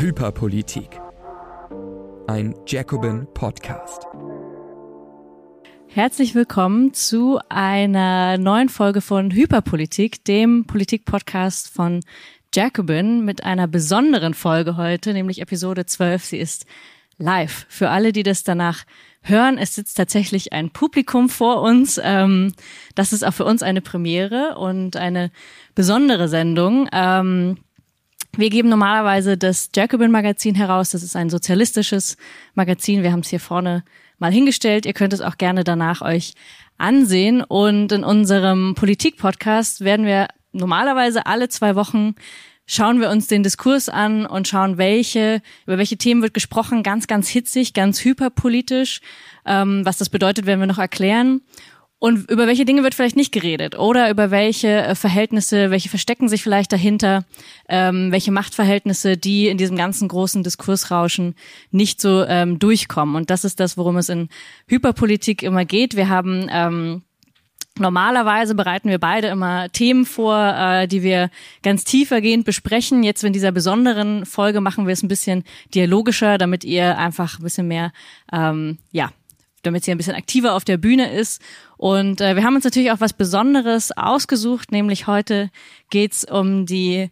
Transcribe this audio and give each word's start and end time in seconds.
Hyperpolitik. 0.00 1.00
Ein 2.28 2.54
Jacobin 2.68 3.26
Podcast. 3.34 4.06
Herzlich 5.88 6.36
willkommen 6.36 6.94
zu 6.94 7.40
einer 7.48 8.38
neuen 8.38 8.68
Folge 8.68 9.00
von 9.00 9.32
Hyperpolitik, 9.32 10.24
dem 10.24 10.66
Politik-Podcast 10.68 11.68
von 11.74 12.04
Jacobin 12.54 13.24
mit 13.24 13.42
einer 13.42 13.66
besonderen 13.66 14.34
Folge 14.34 14.76
heute, 14.76 15.12
nämlich 15.12 15.40
Episode 15.40 15.84
12. 15.84 16.24
Sie 16.24 16.38
ist 16.38 16.64
live. 17.16 17.66
Für 17.68 17.90
alle, 17.90 18.12
die 18.12 18.22
das 18.22 18.44
danach 18.44 18.84
hören, 19.22 19.58
es 19.58 19.74
sitzt 19.74 19.96
tatsächlich 19.96 20.52
ein 20.52 20.70
Publikum 20.70 21.28
vor 21.28 21.60
uns. 21.60 22.00
Ähm, 22.00 22.52
das 22.94 23.12
ist 23.12 23.26
auch 23.26 23.34
für 23.34 23.44
uns 23.44 23.64
eine 23.64 23.80
Premiere 23.80 24.58
und 24.58 24.94
eine 24.94 25.32
besondere 25.74 26.28
Sendung. 26.28 26.88
Ähm, 26.92 27.58
wir 28.38 28.50
geben 28.50 28.68
normalerweise 28.68 29.36
das 29.36 29.70
Jacobin 29.74 30.12
Magazin 30.12 30.54
heraus. 30.54 30.90
Das 30.90 31.02
ist 31.02 31.16
ein 31.16 31.28
sozialistisches 31.28 32.16
Magazin. 32.54 33.02
Wir 33.02 33.10
haben 33.10 33.20
es 33.20 33.28
hier 33.28 33.40
vorne 33.40 33.82
mal 34.18 34.32
hingestellt. 34.32 34.86
Ihr 34.86 34.92
könnt 34.92 35.12
es 35.12 35.20
auch 35.20 35.38
gerne 35.38 35.64
danach 35.64 36.02
euch 36.02 36.34
ansehen. 36.76 37.42
Und 37.42 37.90
in 37.90 38.04
unserem 38.04 38.76
Politik-Podcast 38.76 39.80
werden 39.80 40.06
wir 40.06 40.28
normalerweise 40.52 41.26
alle 41.26 41.48
zwei 41.48 41.74
Wochen 41.74 42.14
schauen 42.70 43.00
wir 43.00 43.10
uns 43.10 43.26
den 43.26 43.42
Diskurs 43.42 43.88
an 43.88 44.26
und 44.26 44.46
schauen, 44.46 44.78
welche, 44.78 45.40
über 45.66 45.78
welche 45.78 45.96
Themen 45.96 46.22
wird 46.22 46.34
gesprochen, 46.34 46.82
ganz, 46.84 47.06
ganz 47.06 47.26
hitzig, 47.28 47.72
ganz 47.72 48.04
hyperpolitisch. 48.04 49.00
Ähm, 49.46 49.84
was 49.84 49.98
das 49.98 50.10
bedeutet, 50.10 50.46
werden 50.46 50.60
wir 50.60 50.66
noch 50.66 50.78
erklären. 50.78 51.40
Und 52.00 52.30
über 52.30 52.46
welche 52.46 52.64
Dinge 52.64 52.84
wird 52.84 52.94
vielleicht 52.94 53.16
nicht 53.16 53.32
geredet 53.32 53.76
oder 53.76 54.08
über 54.08 54.30
welche 54.30 54.68
äh, 54.68 54.94
Verhältnisse, 54.94 55.70
welche 55.72 55.88
verstecken 55.88 56.28
sich 56.28 56.44
vielleicht 56.44 56.72
dahinter, 56.72 57.24
ähm, 57.68 58.12
welche 58.12 58.30
Machtverhältnisse, 58.30 59.16
die 59.16 59.48
in 59.48 59.58
diesem 59.58 59.76
ganzen 59.76 60.06
großen 60.06 60.44
Diskursrauschen 60.44 61.34
nicht 61.72 62.00
so 62.00 62.24
ähm, 62.24 62.60
durchkommen. 62.60 63.16
Und 63.16 63.30
das 63.30 63.44
ist 63.44 63.58
das, 63.58 63.76
worum 63.76 63.96
es 63.96 64.08
in 64.08 64.28
Hyperpolitik 64.68 65.42
immer 65.42 65.64
geht. 65.64 65.96
Wir 65.96 66.08
haben 66.08 66.48
ähm, 66.52 67.02
Normalerweise 67.78 68.54
bereiten 68.54 68.88
wir 68.88 68.98
beide 68.98 69.28
immer 69.28 69.70
Themen 69.70 70.04
vor, 70.04 70.36
äh, 70.36 70.88
die 70.88 71.02
wir 71.02 71.30
ganz 71.62 71.84
tiefergehend 71.84 72.44
besprechen. 72.44 73.02
Jetzt 73.02 73.22
in 73.24 73.32
dieser 73.32 73.52
besonderen 73.52 74.26
Folge 74.26 74.60
machen 74.60 74.86
wir 74.86 74.92
es 74.92 75.02
ein 75.02 75.08
bisschen 75.08 75.44
dialogischer, 75.74 76.38
damit 76.38 76.64
ihr 76.64 76.98
einfach 76.98 77.38
ein 77.38 77.44
bisschen 77.44 77.68
mehr, 77.68 77.92
ähm, 78.32 78.78
ja, 78.90 79.10
damit 79.68 79.84
sie 79.84 79.92
ein 79.92 79.98
bisschen 79.98 80.14
aktiver 80.14 80.54
auf 80.54 80.64
der 80.64 80.78
Bühne 80.78 81.12
ist. 81.12 81.40
Und 81.76 82.20
äh, 82.20 82.34
wir 82.34 82.42
haben 82.42 82.56
uns 82.56 82.64
natürlich 82.64 82.90
auch 82.90 83.00
was 83.00 83.12
Besonderes 83.12 83.92
ausgesucht, 83.92 84.72
nämlich 84.72 85.06
heute 85.06 85.50
geht's 85.90 86.24
um 86.24 86.66
die 86.66 87.10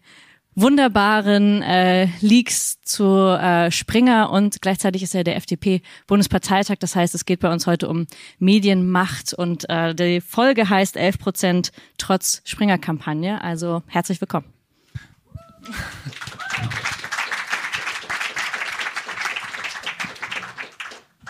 wunderbaren 0.56 1.62
äh, 1.62 2.08
Leaks 2.20 2.80
zu 2.80 3.04
äh, 3.04 3.70
Springer 3.70 4.30
und 4.30 4.62
gleichzeitig 4.62 5.02
ist 5.02 5.12
ja 5.12 5.22
der 5.22 5.36
FDP-Bundesparteitag. 5.36 6.76
Das 6.80 6.96
heißt, 6.96 7.14
es 7.14 7.26
geht 7.26 7.40
bei 7.40 7.52
uns 7.52 7.66
heute 7.66 7.88
um 7.88 8.06
Medienmacht 8.38 9.34
und 9.34 9.68
äh, 9.68 9.94
die 9.94 10.22
Folge 10.22 10.68
heißt 10.68 10.96
11 10.96 11.18
Prozent 11.18 11.72
trotz 11.98 12.40
Springer-Kampagne. 12.44 13.42
Also 13.42 13.82
herzlich 13.86 14.18
willkommen. 14.20 14.46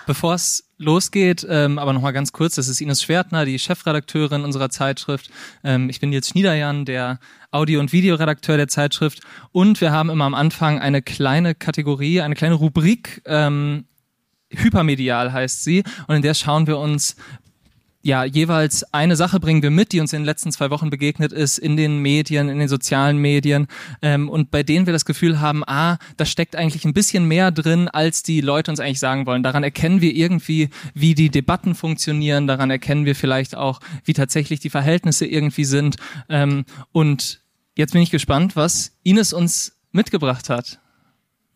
Bevor 0.06 0.34
es 0.34 0.65
losgeht, 0.78 1.46
ähm, 1.48 1.78
aber 1.78 1.92
nochmal 1.92 2.12
ganz 2.12 2.32
kurz, 2.32 2.54
das 2.56 2.68
ist 2.68 2.80
Ines 2.80 3.02
Schwertner, 3.02 3.44
die 3.44 3.58
Chefredakteurin 3.58 4.44
unserer 4.44 4.70
Zeitschrift. 4.70 5.30
Ähm, 5.64 5.88
ich 5.88 6.00
bin 6.00 6.12
jetzt 6.12 6.30
Schniederjan, 6.30 6.84
der 6.84 7.18
Audio- 7.50 7.80
und 7.80 7.92
Videoredakteur 7.92 8.56
der 8.56 8.68
Zeitschrift. 8.68 9.20
Und 9.52 9.80
wir 9.80 9.92
haben 9.92 10.10
immer 10.10 10.24
am 10.24 10.34
Anfang 10.34 10.78
eine 10.78 11.02
kleine 11.02 11.54
Kategorie, 11.54 12.20
eine 12.20 12.34
kleine 12.34 12.54
Rubrik, 12.54 13.22
ähm, 13.24 13.86
Hypermedial 14.50 15.32
heißt 15.32 15.64
sie. 15.64 15.82
Und 16.06 16.16
in 16.16 16.22
der 16.22 16.34
schauen 16.34 16.66
wir 16.66 16.78
uns 16.78 17.16
ja, 18.06 18.22
jeweils 18.22 18.84
eine 18.94 19.16
Sache 19.16 19.40
bringen 19.40 19.62
wir 19.62 19.72
mit, 19.72 19.90
die 19.90 19.98
uns 19.98 20.12
in 20.12 20.20
den 20.20 20.26
letzten 20.26 20.52
zwei 20.52 20.70
Wochen 20.70 20.90
begegnet 20.90 21.32
ist, 21.32 21.58
in 21.58 21.76
den 21.76 21.98
Medien, 21.98 22.48
in 22.48 22.60
den 22.60 22.68
sozialen 22.68 23.18
Medien, 23.18 23.66
ähm, 24.00 24.28
und 24.28 24.52
bei 24.52 24.62
denen 24.62 24.86
wir 24.86 24.92
das 24.92 25.04
Gefühl 25.04 25.40
haben, 25.40 25.64
ah, 25.66 25.98
da 26.16 26.24
steckt 26.24 26.54
eigentlich 26.54 26.84
ein 26.84 26.94
bisschen 26.94 27.26
mehr 27.26 27.50
drin, 27.50 27.88
als 27.88 28.22
die 28.22 28.40
Leute 28.40 28.70
uns 28.70 28.78
eigentlich 28.78 29.00
sagen 29.00 29.26
wollen. 29.26 29.42
Daran 29.42 29.64
erkennen 29.64 30.00
wir 30.00 30.14
irgendwie, 30.14 30.70
wie 30.94 31.16
die 31.16 31.30
Debatten 31.30 31.74
funktionieren, 31.74 32.46
daran 32.46 32.70
erkennen 32.70 33.06
wir 33.06 33.16
vielleicht 33.16 33.56
auch, 33.56 33.80
wie 34.04 34.12
tatsächlich 34.12 34.60
die 34.60 34.70
Verhältnisse 34.70 35.26
irgendwie 35.26 35.64
sind. 35.64 35.96
Ähm, 36.28 36.64
und 36.92 37.42
jetzt 37.74 37.92
bin 37.92 38.02
ich 38.02 38.12
gespannt, 38.12 38.54
was 38.54 38.92
Ines 39.02 39.32
uns 39.32 39.78
mitgebracht 39.90 40.48
hat. 40.48 40.78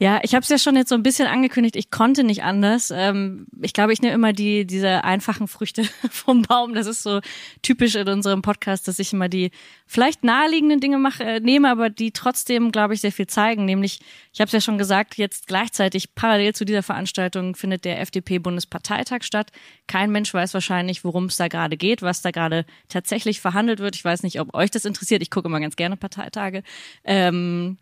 Ja, 0.03 0.19
ich 0.23 0.35
habe 0.35 0.43
es 0.43 0.49
ja 0.49 0.57
schon 0.57 0.77
jetzt 0.77 0.89
so 0.89 0.95
ein 0.95 1.03
bisschen 1.03 1.29
angekündigt, 1.29 1.77
ich 1.77 1.91
konnte 1.91 2.25
nicht 2.25 2.43
anders. 2.43 2.91
Ähm, 2.91 3.47
ich 3.61 3.75
glaube, 3.75 3.93
ich 3.93 4.01
nehme 4.01 4.15
immer 4.15 4.33
die 4.33 4.67
diese 4.67 5.05
einfachen 5.05 5.47
Früchte 5.47 5.83
vom 6.11 6.41
Baum. 6.41 6.73
Das 6.73 6.87
ist 6.87 7.03
so 7.03 7.21
typisch 7.61 7.97
in 7.97 8.09
unserem 8.09 8.41
Podcast, 8.41 8.89
dass 8.89 8.99
ich 8.99 9.13
immer 9.13 9.29
die 9.29 9.51
vielleicht 9.87 10.25
naheliegenden 10.25 10.81
Dinge 10.81 10.97
mache, 10.97 11.23
äh, 11.23 11.41
nehme, 11.41 11.69
aber 11.69 11.91
die 11.91 12.13
trotzdem, 12.13 12.73
glaube 12.73 12.95
ich, 12.95 13.03
sehr 13.03 13.13
viel 13.13 13.27
zeigen. 13.27 13.67
Nämlich, 13.67 14.01
ich 14.33 14.41
habe 14.41 14.47
es 14.47 14.53
ja 14.53 14.63
schon 14.63 14.79
gesagt, 14.79 15.19
jetzt 15.19 15.49
gleichzeitig 15.49 16.15
parallel 16.15 16.55
zu 16.55 16.65
dieser 16.65 16.83
Veranstaltung 16.83 17.55
findet 17.55 17.85
der 17.85 18.01
FDP-Bundesparteitag 18.01 19.23
statt. 19.23 19.53
Kein 19.87 20.11
Mensch 20.11 20.33
weiß 20.33 20.55
wahrscheinlich, 20.55 21.05
worum 21.05 21.27
es 21.27 21.37
da 21.37 21.49
gerade 21.49 21.77
geht, 21.77 22.01
was 22.01 22.23
da 22.23 22.31
gerade 22.31 22.65
tatsächlich 22.89 23.43
verhandelt 23.43 23.81
wird. 23.81 23.97
Ich 23.97 24.05
weiß 24.07 24.23
nicht, 24.23 24.41
ob 24.41 24.55
euch 24.55 24.71
das 24.71 24.87
interessiert. 24.87 25.21
Ich 25.21 25.31
gucke 25.31 25.49
immer 25.49 25.61
ganz 25.61 25.77
gerne 25.77 25.99
Parteitage. 25.99 26.63
Ähm, 27.05 27.77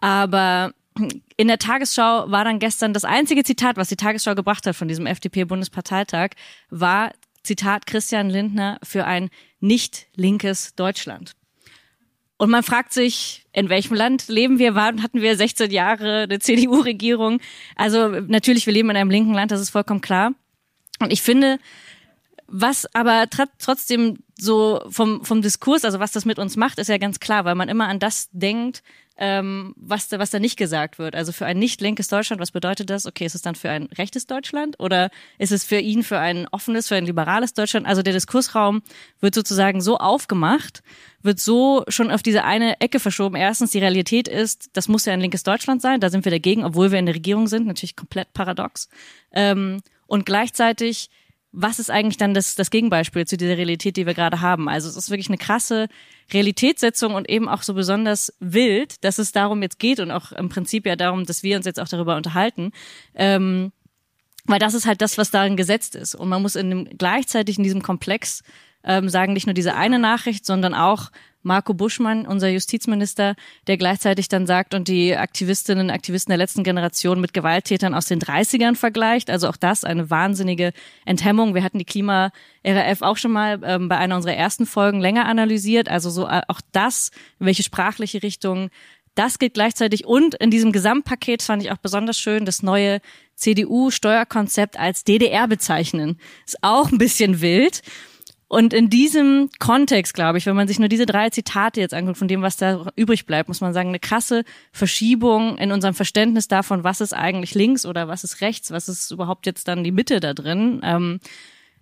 aber 0.00 0.72
in 1.36 1.48
der 1.48 1.58
Tagesschau 1.58 2.30
war 2.30 2.44
dann 2.44 2.58
gestern 2.58 2.92
das 2.92 3.04
einzige 3.04 3.44
Zitat, 3.44 3.76
was 3.76 3.88
die 3.88 3.96
Tagesschau 3.96 4.34
gebracht 4.34 4.66
hat 4.66 4.76
von 4.76 4.88
diesem 4.88 5.06
FDP-Bundesparteitag, 5.06 6.30
war 6.68 7.12
Zitat 7.42 7.86
Christian 7.86 8.28
Lindner 8.28 8.78
für 8.82 9.04
ein 9.04 9.30
nicht 9.60 10.06
linkes 10.14 10.74
Deutschland. 10.74 11.34
Und 12.36 12.50
man 12.50 12.62
fragt 12.62 12.92
sich, 12.92 13.44
in 13.52 13.68
welchem 13.68 13.94
Land 13.94 14.28
leben 14.28 14.58
wir? 14.58 14.74
Wann 14.74 15.02
hatten 15.02 15.20
wir 15.20 15.36
16 15.36 15.70
Jahre 15.70 16.22
eine 16.22 16.38
CDU-Regierung? 16.38 17.40
Also 17.76 18.08
natürlich, 18.08 18.66
wir 18.66 18.72
leben 18.72 18.90
in 18.90 18.96
einem 18.96 19.10
linken 19.10 19.34
Land, 19.34 19.50
das 19.52 19.60
ist 19.60 19.70
vollkommen 19.70 20.00
klar. 20.00 20.32
Und 21.00 21.12
ich 21.12 21.22
finde, 21.22 21.58
was 22.46 22.92
aber 22.94 23.26
trotzdem 23.58 24.18
so 24.36 24.82
vom, 24.88 25.24
vom 25.24 25.42
Diskurs, 25.42 25.84
also 25.84 26.00
was 26.00 26.12
das 26.12 26.24
mit 26.24 26.38
uns 26.38 26.56
macht, 26.56 26.78
ist 26.78 26.88
ja 26.88 26.98
ganz 26.98 27.20
klar, 27.20 27.44
weil 27.44 27.54
man 27.54 27.68
immer 27.68 27.88
an 27.88 27.98
das 27.98 28.28
denkt, 28.32 28.82
ähm, 29.20 29.74
was, 29.76 30.08
da, 30.08 30.18
was 30.18 30.30
da 30.30 30.38
nicht 30.38 30.56
gesagt 30.56 30.98
wird. 30.98 31.14
Also 31.14 31.30
für 31.30 31.44
ein 31.44 31.58
nicht 31.58 31.82
linkes 31.82 32.08
Deutschland, 32.08 32.40
was 32.40 32.50
bedeutet 32.50 32.88
das? 32.88 33.04
Okay, 33.04 33.26
ist 33.26 33.34
es 33.34 33.42
dann 33.42 33.54
für 33.54 33.68
ein 33.68 33.84
rechtes 33.98 34.26
Deutschland 34.26 34.80
oder 34.80 35.10
ist 35.38 35.52
es 35.52 35.62
für 35.62 35.78
ihn 35.78 36.02
für 36.02 36.18
ein 36.18 36.48
offenes, 36.50 36.88
für 36.88 36.96
ein 36.96 37.04
liberales 37.04 37.52
Deutschland? 37.52 37.86
Also 37.86 38.02
der 38.02 38.14
Diskursraum 38.14 38.82
wird 39.20 39.34
sozusagen 39.34 39.82
so 39.82 39.98
aufgemacht, 39.98 40.82
wird 41.22 41.38
so 41.38 41.84
schon 41.88 42.10
auf 42.10 42.22
diese 42.22 42.44
eine 42.44 42.80
Ecke 42.80 42.98
verschoben. 42.98 43.36
Erstens, 43.36 43.72
die 43.72 43.78
Realität 43.78 44.26
ist, 44.26 44.70
das 44.72 44.88
muss 44.88 45.04
ja 45.04 45.12
ein 45.12 45.20
linkes 45.20 45.42
Deutschland 45.42 45.82
sein, 45.82 46.00
da 46.00 46.08
sind 46.08 46.24
wir 46.24 46.32
dagegen, 46.32 46.64
obwohl 46.64 46.90
wir 46.90 46.98
in 46.98 47.06
der 47.06 47.14
Regierung 47.14 47.46
sind, 47.46 47.66
natürlich 47.66 47.96
komplett 47.96 48.32
paradox. 48.32 48.88
Ähm, 49.32 49.82
und 50.06 50.24
gleichzeitig 50.24 51.10
was 51.52 51.78
ist 51.78 51.90
eigentlich 51.90 52.16
dann 52.16 52.32
das, 52.32 52.54
das 52.54 52.70
Gegenbeispiel 52.70 53.26
zu 53.26 53.36
dieser 53.36 53.56
Realität, 53.56 53.96
die 53.96 54.06
wir 54.06 54.14
gerade 54.14 54.40
haben? 54.40 54.68
Also 54.68 54.88
es 54.88 54.96
ist 54.96 55.10
wirklich 55.10 55.28
eine 55.28 55.38
krasse 55.38 55.88
Realitätssetzung 56.32 57.14
und 57.14 57.28
eben 57.28 57.48
auch 57.48 57.62
so 57.62 57.74
besonders 57.74 58.32
wild, 58.38 59.02
dass 59.04 59.18
es 59.18 59.32
darum 59.32 59.62
jetzt 59.62 59.78
geht 59.78 59.98
und 59.98 60.10
auch 60.10 60.32
im 60.32 60.48
Prinzip 60.48 60.86
ja 60.86 60.94
darum, 60.94 61.24
dass 61.24 61.42
wir 61.42 61.56
uns 61.56 61.66
jetzt 61.66 61.80
auch 61.80 61.88
darüber 61.88 62.16
unterhalten. 62.16 62.70
Ähm, 63.14 63.72
weil 64.46 64.58
das 64.58 64.74
ist 64.74 64.86
halt 64.86 65.02
das, 65.02 65.18
was 65.18 65.30
darin 65.30 65.56
gesetzt 65.56 65.94
ist. 65.94 66.14
Und 66.14 66.28
man 66.28 66.40
muss 66.42 66.56
in 66.56 66.70
dem, 66.70 66.88
gleichzeitig 66.96 67.58
in 67.58 67.64
diesem 67.64 67.82
Komplex 67.82 68.42
ähm, 68.84 69.08
sagen, 69.08 69.32
nicht 69.32 69.46
nur 69.46 69.54
diese 69.54 69.74
eine 69.74 69.98
Nachricht, 69.98 70.46
sondern 70.46 70.74
auch 70.74 71.10
Marco 71.42 71.74
Buschmann, 71.74 72.26
unser 72.26 72.48
Justizminister, 72.48 73.34
der 73.66 73.76
gleichzeitig 73.76 74.28
dann 74.28 74.46
sagt 74.46 74.74
und 74.74 74.88
die 74.88 75.16
Aktivistinnen 75.16 75.88
und 75.88 75.94
Aktivisten 75.94 76.30
der 76.30 76.38
letzten 76.38 76.64
Generation 76.64 77.20
mit 77.20 77.32
Gewalttätern 77.32 77.94
aus 77.94 78.06
den 78.06 78.20
30ern 78.20 78.74
vergleicht. 78.74 79.30
Also 79.30 79.48
auch 79.48 79.56
das 79.56 79.84
eine 79.84 80.10
wahnsinnige 80.10 80.72
Enthemmung. 81.06 81.54
Wir 81.54 81.64
hatten 81.64 81.78
die 81.78 81.84
Klima-RAF 81.84 83.02
auch 83.02 83.16
schon 83.16 83.32
mal 83.32 83.60
ähm, 83.64 83.88
bei 83.88 83.96
einer 83.96 84.16
unserer 84.16 84.34
ersten 84.34 84.66
Folgen 84.66 85.00
länger 85.00 85.26
analysiert. 85.26 85.88
Also 85.88 86.10
so 86.10 86.26
äh, 86.26 86.42
auch 86.48 86.60
das, 86.72 87.10
welche 87.38 87.62
sprachliche 87.62 88.22
Richtung 88.22 88.70
das 89.14 89.38
geht 89.38 89.54
gleichzeitig 89.54 90.06
und 90.06 90.36
in 90.36 90.50
diesem 90.50 90.72
Gesamtpaket 90.72 91.42
fand 91.42 91.62
ich 91.62 91.72
auch 91.72 91.78
besonders 91.78 92.18
schön 92.18 92.44
das 92.44 92.62
neue 92.62 93.00
CDU-Steuerkonzept 93.34 94.78
als 94.78 95.04
DDR 95.04 95.48
bezeichnen. 95.48 96.18
Ist 96.46 96.62
auch 96.62 96.90
ein 96.90 96.98
bisschen 96.98 97.40
wild. 97.40 97.82
Und 98.50 98.74
in 98.74 98.90
diesem 98.90 99.48
Kontext, 99.60 100.12
glaube 100.12 100.38
ich, 100.38 100.44
wenn 100.44 100.56
man 100.56 100.66
sich 100.66 100.80
nur 100.80 100.88
diese 100.88 101.06
drei 101.06 101.30
Zitate 101.30 101.80
jetzt 101.80 101.94
anguckt, 101.94 102.18
von 102.18 102.26
dem, 102.26 102.42
was 102.42 102.56
da 102.56 102.84
übrig 102.96 103.24
bleibt, 103.24 103.46
muss 103.46 103.60
man 103.60 103.72
sagen, 103.72 103.90
eine 103.90 104.00
krasse 104.00 104.42
Verschiebung 104.72 105.56
in 105.56 105.70
unserem 105.70 105.94
Verständnis 105.94 106.48
davon, 106.48 106.82
was 106.82 107.00
ist 107.00 107.12
eigentlich 107.12 107.54
links 107.54 107.86
oder 107.86 108.08
was 108.08 108.24
ist 108.24 108.40
rechts, 108.40 108.72
was 108.72 108.88
ist 108.88 109.12
überhaupt 109.12 109.46
jetzt 109.46 109.68
dann 109.68 109.84
die 109.84 109.92
Mitte 109.92 110.18
da 110.18 110.34
drin. 110.34 110.80
Ähm, 110.82 111.20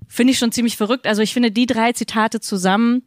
finde 0.09 0.35
ich 0.35 0.38
schon 0.38 0.53
ziemlich 0.53 0.76
verrückt. 0.76 1.06
Also 1.06 1.23
ich 1.23 1.32
finde, 1.32 1.50
die 1.50 1.65
drei 1.65 1.94
Zitate 1.94 2.38
zusammen 2.38 3.03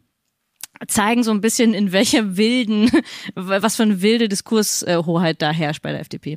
zeigen 0.88 1.22
so 1.22 1.30
ein 1.30 1.40
bisschen, 1.40 1.72
in 1.72 1.92
welcher 1.92 2.36
wilden, 2.36 2.90
was 3.36 3.76
für 3.76 3.84
eine 3.84 4.02
wilde 4.02 4.28
Diskurshoheit 4.28 5.40
da 5.40 5.52
herrscht 5.52 5.82
bei 5.82 5.92
der 5.92 6.00
FDP. 6.00 6.36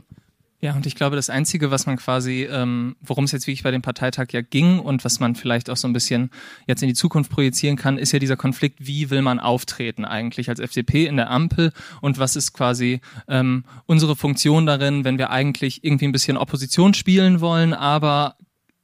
Ja, 0.61 0.73
und 0.73 0.85
ich 0.85 0.95
glaube, 0.95 1.15
das 1.15 1.29
Einzige, 1.29 1.69
was 1.69 1.85
man 1.85 1.97
quasi, 1.97 2.47
ähm, 2.49 2.95
worum 3.01 3.25
es 3.25 3.33
jetzt 3.33 3.45
wirklich 3.45 3.63
bei 3.63 3.71
dem 3.71 3.81
Parteitag 3.81 4.27
ja 4.31 4.41
ging 4.41 4.79
und 4.79 5.03
was 5.03 5.19
man 5.19 5.35
vielleicht 5.35 5.69
auch 5.69 5.77
so 5.77 5.87
ein 5.87 5.93
bisschen 5.93 6.31
jetzt 6.65 6.81
in 6.81 6.87
die 6.87 6.95
Zukunft 6.95 7.29
projizieren 7.29 7.75
kann, 7.75 7.97
ist 7.97 8.13
ja 8.13 8.19
dieser 8.19 8.37
Konflikt, 8.37 8.79
wie 8.79 9.09
will 9.09 9.21
man 9.21 9.39
auftreten 9.39 10.05
eigentlich 10.05 10.49
als 10.49 10.59
FDP 10.59 11.07
in 11.07 11.17
der 11.17 11.29
Ampel 11.29 11.73
und 12.01 12.19
was 12.19 12.35
ist 12.35 12.53
quasi 12.53 13.01
ähm, 13.27 13.65
unsere 13.85 14.15
Funktion 14.15 14.65
darin, 14.65 15.03
wenn 15.03 15.17
wir 15.17 15.29
eigentlich 15.29 15.83
irgendwie 15.83 16.05
ein 16.05 16.13
bisschen 16.13 16.37
Opposition 16.37 16.93
spielen 16.93 17.41
wollen, 17.41 17.73
aber 17.73 18.37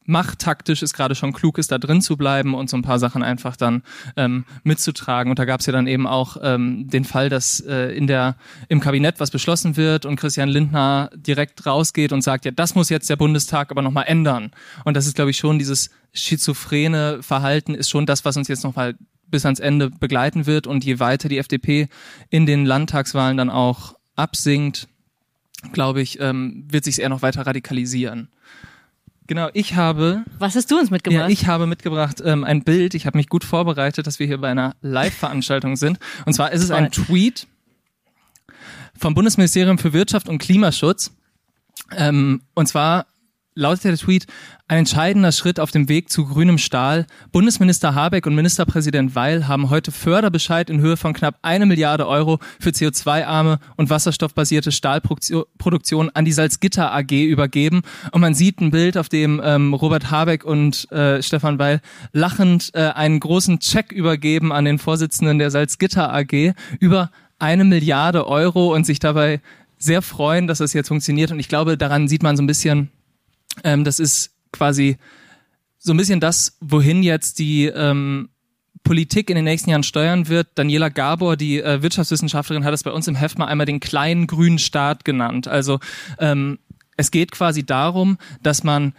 machttaktisch 0.06 0.82
es 0.82 0.94
gerade 0.94 1.16
schon 1.16 1.34
klug 1.34 1.58
ist, 1.58 1.72
da 1.72 1.78
drin 1.78 2.02
zu 2.02 2.18
bleiben 2.18 2.54
und 2.54 2.70
so 2.70 2.78
ein 2.78 2.82
paar 2.82 3.00
Sachen 3.00 3.24
einfach 3.24 3.56
dann 3.56 3.84
ähm, 4.18 4.46
mitzutragen. 4.64 5.30
Und 5.30 5.40
da 5.40 5.46
gab 5.46 5.60
es 5.60 5.66
ja 5.66 5.74
dann 5.74 5.88
eben 5.88 6.08
auch 6.08 6.38
ähm, 6.42 6.88
den 6.88 7.06
Fall, 7.06 7.30
dass 7.30 7.60
äh, 7.60 7.96
in 7.96 8.08
der 8.08 8.36
im 8.68 8.80
Kabinett 8.80 9.20
was 9.20 9.32
beschlossen 9.32 9.78
wird 9.78 10.06
und 10.06 10.16
Christian 10.16 10.50
Lindner 10.50 11.10
direkt 11.16 11.66
rausgeht 11.66 12.12
und 12.14 12.22
sagt, 12.22 12.46
ja, 12.46 12.52
das 12.52 12.76
muss 12.76 12.90
jetzt 12.90 13.10
der 13.10 13.16
Bundestag 13.16 13.72
aber 13.72 13.82
nochmal 13.82 14.06
ändern. 14.08 14.52
Und 14.86 14.98
das 14.98 15.06
ist, 15.06 15.16
glaube 15.16 15.32
ich, 15.32 15.38
schon 15.38 15.60
dieses 15.60 15.92
schizophrene 16.14 17.22
Verhalten 17.22 17.74
ist 17.74 17.90
schon 17.90 18.06
das, 18.06 18.26
was 18.26 18.36
uns 18.38 18.48
jetzt 18.48 18.64
nochmal 18.64 18.96
bis 19.28 19.46
ans 19.46 19.60
Ende 19.60 19.90
begleiten 19.90 20.46
wird. 20.46 20.68
Und 20.68 20.84
je 20.84 21.00
weiter 21.00 21.30
die 21.30 21.38
FDP 21.38 21.88
in 22.30 22.46
den 22.46 22.66
Landtagswahlen 22.66 23.38
dann 23.38 23.50
auch 23.50 23.96
absinkt, 24.16 24.88
glaube 25.74 26.02
ich, 26.02 26.20
ähm, 26.20 26.66
wird 26.70 26.84
sich 26.84 27.00
eher 27.00 27.10
noch 27.10 27.22
weiter 27.22 27.46
radikalisieren. 27.46 28.30
Genau, 29.32 29.48
ich 29.54 29.76
habe. 29.76 30.26
Was 30.40 30.58
hast 30.58 30.70
du 30.72 30.78
uns 30.78 30.92
mitgebracht? 30.92 31.22
Ja, 31.22 31.30
ich 31.30 31.48
habe 31.48 31.66
mitgebracht 31.66 32.22
ähm, 32.22 32.44
ein 32.44 32.66
Bild. 32.66 32.96
Ich 32.96 33.06
habe 33.06 33.18
mich 33.18 33.30
gut 33.30 33.46
vorbereitet, 33.46 34.06
dass 34.06 34.20
wir 34.20 34.28
hier 34.28 34.40
bei 34.40 34.50
einer 34.50 34.76
Live-Veranstaltung 34.82 35.78
sind. 35.78 36.00
Und 36.26 36.34
zwar 36.34 36.52
ist 36.52 36.62
es 36.62 36.70
ein 36.70 36.92
Tweet 36.92 37.48
vom 39.00 39.14
Bundesministerium 39.14 39.78
für 39.78 39.94
Wirtschaft 39.94 40.28
und 40.28 40.40
Klimaschutz. 40.40 41.14
Ähm, 41.96 42.42
und 42.56 42.68
zwar 42.68 43.06
lautet 43.54 43.86
der 43.86 43.98
Tweet, 43.98 44.28
ein 44.68 44.80
entscheidender 44.80 45.32
Schritt 45.32 45.60
auf 45.60 45.72
dem 45.72 45.90
Weg 45.90 46.10
zu 46.10 46.26
grünem 46.26 46.58
Stahl. 46.58 47.06
Bundesminister 47.32 47.94
Habeck 47.94 48.26
und 48.26 48.36
Ministerpräsident 48.36 49.16
Weil 49.16 49.48
haben 49.48 49.70
heute 49.70 49.92
Förderbescheid 49.92 50.70
in 50.70 50.80
Höhe 50.80 50.96
von 50.96 51.14
knapp 51.14 51.38
eine 51.42 51.66
Milliarde 51.66 52.08
Euro 52.08 52.40
für 52.60 52.70
CO2-arme 52.70 53.60
und 53.76 53.90
wasserstoffbasierte 53.90 54.72
Stahlproduktion 54.72 56.10
an 56.12 56.24
die 56.24 56.32
Salzgitter 56.32 56.94
AG 56.94 57.12
übergeben. 57.12 57.82
Und 58.12 58.22
man 58.22 58.34
sieht 58.34 58.62
ein 58.62 58.72
Bild, 58.72 58.98
auf 58.98 59.10
dem 59.10 59.42
ähm, 59.44 59.74
Robert 59.74 60.10
Habeck 60.10 60.46
und 60.46 60.90
äh, 60.92 61.22
Stefan 61.22 61.60
Weil 61.60 61.82
lachend 62.14 62.72
äh, 62.74 62.92
einen 62.92 63.20
großen 63.20 63.60
Check 63.60 63.92
übergeben 63.92 64.54
an 64.54 64.66
den 64.66 64.80
Vorsitzenden 64.80 65.40
der 65.40 65.52
Salzgitter 65.52 66.14
AG 66.14 66.54
über 66.80 67.12
eine 67.40 67.66
Milliarde 67.66 68.28
Euro 68.28 68.74
und 68.74 68.86
sich 68.86 69.00
dabei 69.00 69.42
sehr 69.78 70.02
freuen, 70.02 70.48
dass 70.48 70.60
das 70.60 70.74
jetzt 70.74 70.90
funktioniert. 70.90 71.32
Und 71.32 71.40
ich 71.40 71.50
glaube, 71.50 71.78
daran 71.78 72.08
sieht 72.08 72.24
man 72.24 72.38
so 72.38 72.44
ein 72.44 72.48
bisschen, 72.48 72.92
ähm, 73.64 73.84
das 73.84 74.00
ist 74.00 74.32
quasi 74.52 74.98
so 75.78 75.94
ein 75.94 75.98
bisschen 75.98 76.20
das, 76.20 76.58
wohin 76.62 77.04
jetzt 77.04 77.40
die 77.40 77.66
ähm, 77.66 78.30
Politik 78.84 79.30
in 79.30 79.36
den 79.36 79.46
nächsten 79.46 79.70
Jahren 79.70 79.84
steuern 79.84 80.28
wird. 80.28 80.50
Daniela 80.56 80.90
Gabor, 80.90 81.38
die 81.38 81.62
äh, 81.62 81.82
Wirtschaftswissenschaftlerin, 81.82 82.66
hat 82.66 82.74
es 82.74 82.84
bei 82.84 82.92
uns 82.92 83.08
im 83.08 83.16
Heft 83.16 83.38
mal 83.38 83.46
einmal 83.46 83.66
den 83.66 83.80
kleinen 83.80 84.28
grünen 84.28 84.60
Staat 84.60 85.06
genannt. 85.06 85.48
Also 85.48 85.80
ähm, 86.20 86.60
es 86.98 87.12
geht 87.12 87.32
quasi 87.32 87.66
darum, 87.66 88.18
dass 88.44 88.64
man 88.64 88.94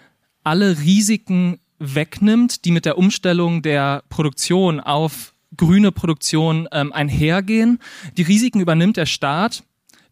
alle 0.44 0.80
Risiken 0.80 1.60
wegnimmt, 1.78 2.64
die 2.64 2.70
mit 2.70 2.84
der 2.84 2.98
Umstellung 2.98 3.62
der 3.62 4.02
Produktion 4.08 4.80
auf 4.80 5.34
grüne 5.56 5.92
Produktion 5.92 6.68
ähm, 6.72 6.92
einhergehen. 6.92 7.78
Die 8.16 8.22
Risiken 8.22 8.60
übernimmt 8.60 8.96
der 8.96 9.06
Staat, 9.06 9.64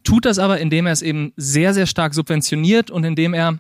tut 0.04 0.25
das 0.25 0.38
aber, 0.38 0.58
indem 0.58 0.87
er 0.87 0.92
es 0.92 1.02
eben 1.02 1.32
sehr, 1.37 1.75
sehr 1.75 1.87
stark 1.87 2.14
subventioniert 2.14 2.90
und 2.90 3.04
indem 3.04 3.34
er 3.34 3.58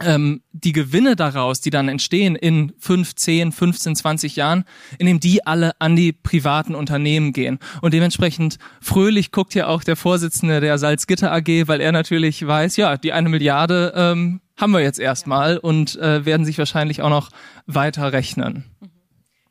ähm, 0.00 0.42
die 0.52 0.72
Gewinne 0.72 1.16
daraus, 1.16 1.60
die 1.60 1.70
dann 1.70 1.88
entstehen 1.88 2.36
in 2.36 2.72
5, 2.78 3.14
10, 3.14 3.52
15, 3.52 3.96
20 3.96 4.36
Jahren, 4.36 4.64
indem 4.98 5.20
die 5.20 5.46
alle 5.46 5.72
an 5.80 5.96
die 5.96 6.12
privaten 6.12 6.74
Unternehmen 6.74 7.32
gehen. 7.32 7.58
Und 7.80 7.94
dementsprechend 7.94 8.58
fröhlich 8.80 9.32
guckt 9.32 9.54
ja 9.54 9.66
auch 9.66 9.84
der 9.84 9.96
Vorsitzende 9.96 10.60
der 10.60 10.78
Salzgitter 10.78 11.32
AG, 11.32 11.66
weil 11.66 11.80
er 11.80 11.92
natürlich 11.92 12.46
weiß, 12.46 12.76
ja, 12.76 12.96
die 12.96 13.12
eine 13.12 13.28
Milliarde 13.28 13.92
ähm, 13.96 14.40
haben 14.56 14.72
wir 14.72 14.80
jetzt 14.80 14.98
erstmal 14.98 15.58
und 15.58 15.96
äh, 15.96 16.24
werden 16.24 16.44
sich 16.44 16.58
wahrscheinlich 16.58 17.02
auch 17.02 17.10
noch 17.10 17.30
weiter 17.66 18.12
rechnen. 18.12 18.64
Mhm. 18.80 18.87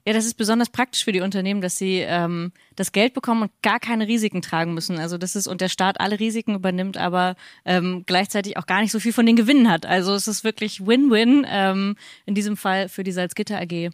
Ja, 0.07 0.13
das 0.13 0.25
ist 0.25 0.35
besonders 0.35 0.69
praktisch 0.69 1.03
für 1.03 1.11
die 1.11 1.19
Unternehmen, 1.19 1.59
dass 1.59 1.75
sie 1.75 1.97
ähm, 1.97 2.53
das 2.77 2.93
Geld 2.93 3.13
bekommen 3.13 3.41
und 3.41 3.51
gar 3.61 3.77
keine 3.77 4.07
Risiken 4.07 4.41
tragen 4.41 4.73
müssen. 4.73 4.99
Also 4.99 5.17
das 5.17 5.35
ist 5.35 5.47
und 5.47 5.59
der 5.59 5.67
Staat 5.67 5.99
alle 5.99 6.17
Risiken 6.17 6.55
übernimmt, 6.55 6.95
aber 6.95 7.35
ähm, 7.65 8.03
gleichzeitig 8.05 8.55
auch 8.55 8.65
gar 8.67 8.79
nicht 8.79 8.93
so 8.93 9.01
viel 9.01 9.11
von 9.11 9.25
den 9.25 9.35
Gewinnen 9.35 9.69
hat. 9.69 9.85
Also 9.85 10.13
es 10.13 10.29
ist 10.29 10.45
wirklich 10.45 10.87
Win-Win 10.87 11.45
ähm, 11.49 11.97
in 12.25 12.35
diesem 12.35 12.55
Fall 12.55 12.87
für 12.87 13.03
die 13.03 13.11
Salzgitter 13.11 13.59
AG. 13.59 13.89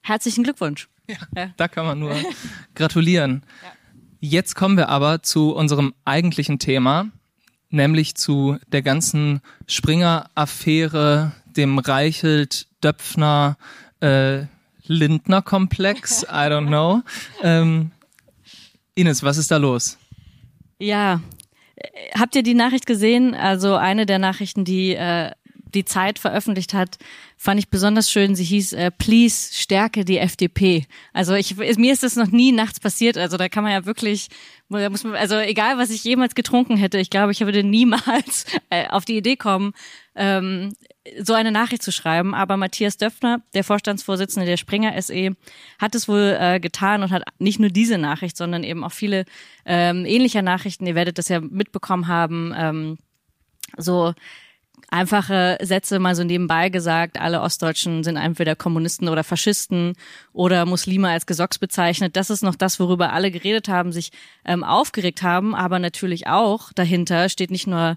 Herzlichen 0.00 0.42
Glückwunsch. 0.42 0.88
Ja, 1.08 1.16
ja. 1.36 1.50
Da 1.56 1.68
kann 1.68 1.86
man 1.86 2.00
nur 2.00 2.16
gratulieren. 2.74 3.44
Ja. 3.62 3.72
Jetzt 4.18 4.56
kommen 4.56 4.76
wir 4.76 4.88
aber 4.88 5.22
zu 5.22 5.54
unserem 5.54 5.94
eigentlichen 6.04 6.58
Thema, 6.58 7.06
nämlich 7.70 8.16
zu 8.16 8.58
der 8.66 8.82
ganzen 8.82 9.40
Springer-Affäre, 9.68 11.30
dem 11.46 11.78
Reichelt-Döpfner 11.78 13.56
äh, 14.00 14.46
Lindner-Komplex, 14.86 16.24
I 16.24 16.48
don't 16.48 16.66
know. 16.66 17.02
Ähm, 17.42 17.92
Ines, 18.94 19.22
was 19.22 19.38
ist 19.38 19.50
da 19.50 19.56
los? 19.56 19.98
Ja, 20.78 21.20
habt 22.18 22.34
ihr 22.34 22.42
die 22.42 22.54
Nachricht 22.54 22.86
gesehen? 22.86 23.34
Also 23.34 23.76
eine 23.76 24.06
der 24.06 24.18
Nachrichten, 24.18 24.64
die 24.64 24.94
äh, 24.94 25.30
die 25.74 25.84
Zeit 25.84 26.18
veröffentlicht 26.18 26.74
hat, 26.74 26.98
fand 27.36 27.58
ich 27.58 27.68
besonders 27.68 28.10
schön. 28.10 28.34
Sie 28.34 28.44
hieß 28.44 28.74
äh, 28.74 28.90
Please 28.90 29.54
stärke 29.54 30.04
die 30.04 30.18
FDP. 30.18 30.86
Also 31.12 31.34
ich 31.34 31.56
mir 31.56 31.92
ist 31.92 32.02
das 32.02 32.16
noch 32.16 32.28
nie 32.28 32.52
nachts 32.52 32.80
passiert. 32.80 33.16
Also 33.16 33.36
da 33.36 33.48
kann 33.48 33.64
man 33.64 33.72
ja 33.72 33.86
wirklich, 33.86 34.28
muss 34.68 35.04
man, 35.04 35.14
also 35.14 35.36
egal 35.36 35.78
was 35.78 35.90
ich 35.90 36.04
jemals 36.04 36.34
getrunken 36.34 36.76
hätte, 36.76 36.98
ich 36.98 37.10
glaube, 37.10 37.32
ich 37.32 37.40
würde 37.40 37.64
niemals 37.64 38.46
äh, 38.70 38.88
auf 38.88 39.04
die 39.04 39.16
Idee 39.16 39.36
kommen, 39.36 39.72
ähm, 40.14 40.74
so 41.20 41.34
eine 41.34 41.50
Nachricht 41.50 41.82
zu 41.82 41.92
schreiben. 41.92 42.34
Aber 42.34 42.56
Matthias 42.56 42.96
Döpfner, 42.96 43.42
der 43.54 43.64
Vorstandsvorsitzende 43.64 44.46
der 44.46 44.56
Springer 44.56 45.00
SE, 45.00 45.34
hat 45.78 45.94
es 45.94 46.08
wohl 46.08 46.36
äh, 46.38 46.60
getan 46.60 47.02
und 47.02 47.10
hat 47.10 47.24
nicht 47.38 47.58
nur 47.58 47.70
diese 47.70 47.98
Nachricht, 47.98 48.36
sondern 48.36 48.64
eben 48.64 48.84
auch 48.84 48.92
viele 48.92 49.24
ähm, 49.64 50.04
ähnlicher 50.04 50.42
Nachrichten, 50.42 50.86
ihr 50.86 50.94
werdet 50.94 51.18
das 51.18 51.28
ja 51.28 51.40
mitbekommen 51.40 52.08
haben, 52.08 52.54
ähm, 52.56 52.98
so 53.76 54.14
einfache 54.92 55.56
Sätze 55.62 55.98
mal 55.98 56.14
so 56.14 56.22
nebenbei 56.22 56.68
gesagt, 56.68 57.18
alle 57.18 57.40
Ostdeutschen 57.40 58.04
sind 58.04 58.16
entweder 58.16 58.54
Kommunisten 58.54 59.08
oder 59.08 59.24
Faschisten 59.24 59.94
oder 60.32 60.66
Muslime 60.66 61.08
als 61.08 61.24
Gesocks 61.24 61.58
bezeichnet. 61.58 62.14
Das 62.16 62.28
ist 62.28 62.42
noch 62.42 62.54
das, 62.54 62.78
worüber 62.78 63.12
alle 63.12 63.30
geredet 63.30 63.68
haben, 63.68 63.90
sich 63.90 64.10
ähm, 64.44 64.62
aufgeregt 64.62 65.22
haben, 65.22 65.54
aber 65.54 65.78
natürlich 65.78 66.26
auch 66.26 66.72
dahinter 66.74 67.28
steht 67.30 67.50
nicht 67.50 67.66
nur 67.66 67.96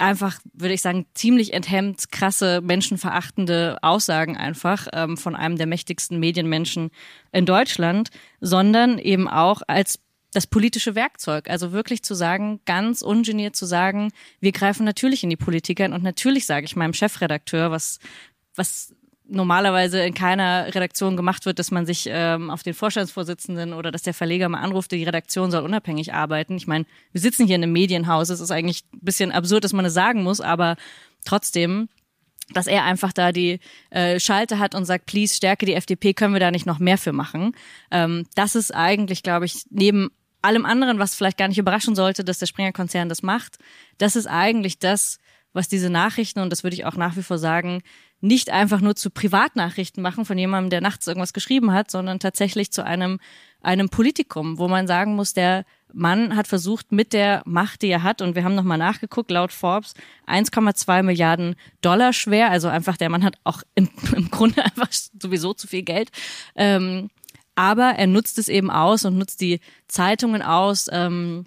einfach, 0.00 0.38
würde 0.52 0.74
ich 0.74 0.82
sagen, 0.82 1.06
ziemlich 1.14 1.52
enthemmt, 1.52 2.10
krasse, 2.10 2.60
menschenverachtende 2.60 3.78
Aussagen 3.82 4.36
einfach 4.36 4.88
ähm, 4.92 5.16
von 5.16 5.36
einem 5.36 5.56
der 5.56 5.66
mächtigsten 5.66 6.18
Medienmenschen 6.18 6.90
in 7.32 7.46
Deutschland, 7.46 8.10
sondern 8.40 8.98
eben 8.98 9.28
auch 9.28 9.62
als 9.66 9.98
das 10.32 10.46
politische 10.46 10.94
Werkzeug. 10.94 11.48
Also 11.50 11.72
wirklich 11.72 12.02
zu 12.02 12.14
sagen, 12.14 12.60
ganz 12.64 13.02
ungeniert 13.02 13.54
zu 13.54 13.66
sagen, 13.66 14.12
wir 14.40 14.52
greifen 14.52 14.84
natürlich 14.84 15.22
in 15.22 15.30
die 15.30 15.36
Politik 15.36 15.80
ein 15.80 15.92
und 15.92 16.02
natürlich 16.02 16.46
sage 16.46 16.64
ich 16.64 16.76
meinem 16.76 16.94
Chefredakteur, 16.94 17.70
was, 17.70 17.98
was 18.54 18.94
normalerweise 19.32 20.04
in 20.04 20.14
keiner 20.14 20.66
Redaktion 20.74 21.16
gemacht 21.16 21.46
wird, 21.46 21.58
dass 21.58 21.70
man 21.70 21.86
sich 21.86 22.06
ähm, 22.08 22.50
auf 22.50 22.62
den 22.62 22.74
Vorstandsvorsitzenden 22.74 23.72
oder 23.72 23.90
dass 23.90 24.02
der 24.02 24.14
Verleger 24.14 24.48
mal 24.48 24.60
anruft, 24.60 24.92
die 24.92 25.04
Redaktion 25.04 25.50
soll 25.50 25.64
unabhängig 25.64 26.14
arbeiten. 26.14 26.56
Ich 26.56 26.66
meine, 26.66 26.84
wir 27.12 27.20
sitzen 27.20 27.46
hier 27.46 27.56
in 27.56 27.62
einem 27.62 27.72
Medienhaus, 27.72 28.28
es 28.28 28.40
ist 28.40 28.50
eigentlich 28.50 28.84
ein 28.92 29.00
bisschen 29.00 29.32
absurd, 29.32 29.64
dass 29.64 29.72
man 29.72 29.84
es 29.84 29.94
sagen 29.94 30.22
muss, 30.22 30.40
aber 30.40 30.76
trotzdem 31.24 31.88
dass 32.52 32.66
er 32.66 32.84
einfach 32.84 33.12
da 33.12 33.32
die 33.32 33.60
äh, 33.90 34.20
Schalte 34.20 34.58
hat 34.58 34.74
und 34.74 34.84
sagt, 34.84 35.06
please, 35.06 35.34
stärke 35.34 35.64
die 35.64 35.74
FDP, 35.74 36.12
können 36.12 36.34
wir 36.34 36.40
da 36.40 36.50
nicht 36.50 36.66
noch 36.66 36.80
mehr 36.80 36.98
für 36.98 37.12
machen. 37.12 37.54
Ähm, 37.90 38.26
das 38.34 38.56
ist 38.56 38.74
eigentlich, 38.74 39.22
glaube 39.22 39.46
ich, 39.46 39.64
neben 39.70 40.10
allem 40.42 40.66
anderen, 40.66 40.98
was 40.98 41.14
vielleicht 41.14 41.38
gar 41.38 41.48
nicht 41.48 41.58
überraschen 41.58 41.94
sollte, 41.94 42.24
dass 42.24 42.40
der 42.40 42.46
Springer-Konzern 42.46 43.08
das 43.08 43.22
macht, 43.22 43.58
das 43.98 44.16
ist 44.16 44.26
eigentlich 44.26 44.78
das, 44.78 45.18
was 45.52 45.68
diese 45.68 45.90
Nachrichten, 45.90 46.40
und 46.40 46.50
das 46.50 46.62
würde 46.62 46.74
ich 46.74 46.84
auch 46.84 46.96
nach 46.96 47.16
wie 47.16 47.22
vor 47.22 47.38
sagen, 47.38 47.82
nicht 48.22 48.50
einfach 48.50 48.80
nur 48.80 48.94
zu 48.94 49.10
Privatnachrichten 49.10 50.02
machen 50.02 50.24
von 50.24 50.38
jemandem, 50.38 50.70
der 50.70 50.80
nachts 50.80 51.06
irgendwas 51.06 51.32
geschrieben 51.32 51.72
hat, 51.72 51.90
sondern 51.90 52.20
tatsächlich 52.20 52.70
zu 52.70 52.84
einem, 52.84 53.18
einem 53.60 53.88
Politikum, 53.88 54.58
wo 54.58 54.68
man 54.68 54.86
sagen 54.86 55.16
muss, 55.16 55.34
der 55.34 55.64
Mann 55.92 56.36
hat 56.36 56.46
versucht, 56.46 56.92
mit 56.92 57.12
der 57.12 57.42
Macht, 57.44 57.82
die 57.82 57.88
er 57.88 58.04
hat, 58.04 58.22
und 58.22 58.36
wir 58.36 58.44
haben 58.44 58.54
nochmal 58.54 58.78
nachgeguckt, 58.78 59.30
laut 59.30 59.52
Forbes, 59.52 59.94
1,2 60.28 61.02
Milliarden 61.02 61.56
Dollar 61.80 62.12
schwer, 62.12 62.50
also 62.50 62.68
einfach 62.68 62.96
der 62.96 63.10
Mann 63.10 63.24
hat 63.24 63.36
auch 63.42 63.62
im, 63.74 63.90
im 64.16 64.30
Grunde 64.30 64.64
einfach 64.64 64.88
sowieso 65.20 65.52
zu 65.52 65.66
viel 65.66 65.82
Geld, 65.82 66.10
ähm, 66.54 67.10
aber 67.56 67.96
er 67.96 68.06
nutzt 68.06 68.38
es 68.38 68.48
eben 68.48 68.70
aus 68.70 69.04
und 69.04 69.18
nutzt 69.18 69.40
die 69.40 69.60
Zeitungen 69.88 70.42
aus, 70.42 70.86
ähm, 70.90 71.44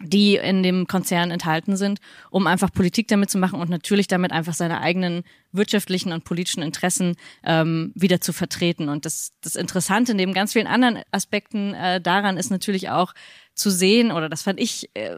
die 0.00 0.36
in 0.36 0.62
dem 0.62 0.86
Konzern 0.86 1.30
enthalten 1.30 1.76
sind, 1.76 2.00
um 2.30 2.46
einfach 2.46 2.72
Politik 2.72 3.08
damit 3.08 3.30
zu 3.30 3.38
machen 3.38 3.60
und 3.60 3.68
natürlich 3.68 4.06
damit 4.06 4.30
einfach 4.30 4.54
seine 4.54 4.80
eigenen 4.80 5.24
wirtschaftlichen 5.50 6.12
und 6.12 6.24
politischen 6.24 6.62
Interessen 6.62 7.16
ähm, 7.42 7.92
wieder 7.96 8.20
zu 8.20 8.32
vertreten. 8.32 8.88
Und 8.88 9.06
das, 9.06 9.32
das 9.40 9.56
Interessante 9.56 10.14
neben 10.14 10.34
ganz 10.34 10.52
vielen 10.52 10.68
anderen 10.68 11.02
Aspekten 11.10 11.74
äh, 11.74 12.00
daran 12.00 12.36
ist 12.36 12.50
natürlich 12.50 12.90
auch 12.90 13.12
zu 13.54 13.70
sehen, 13.70 14.12
oder 14.12 14.28
das 14.28 14.42
fand 14.42 14.60
ich 14.60 14.88
äh, 14.94 15.16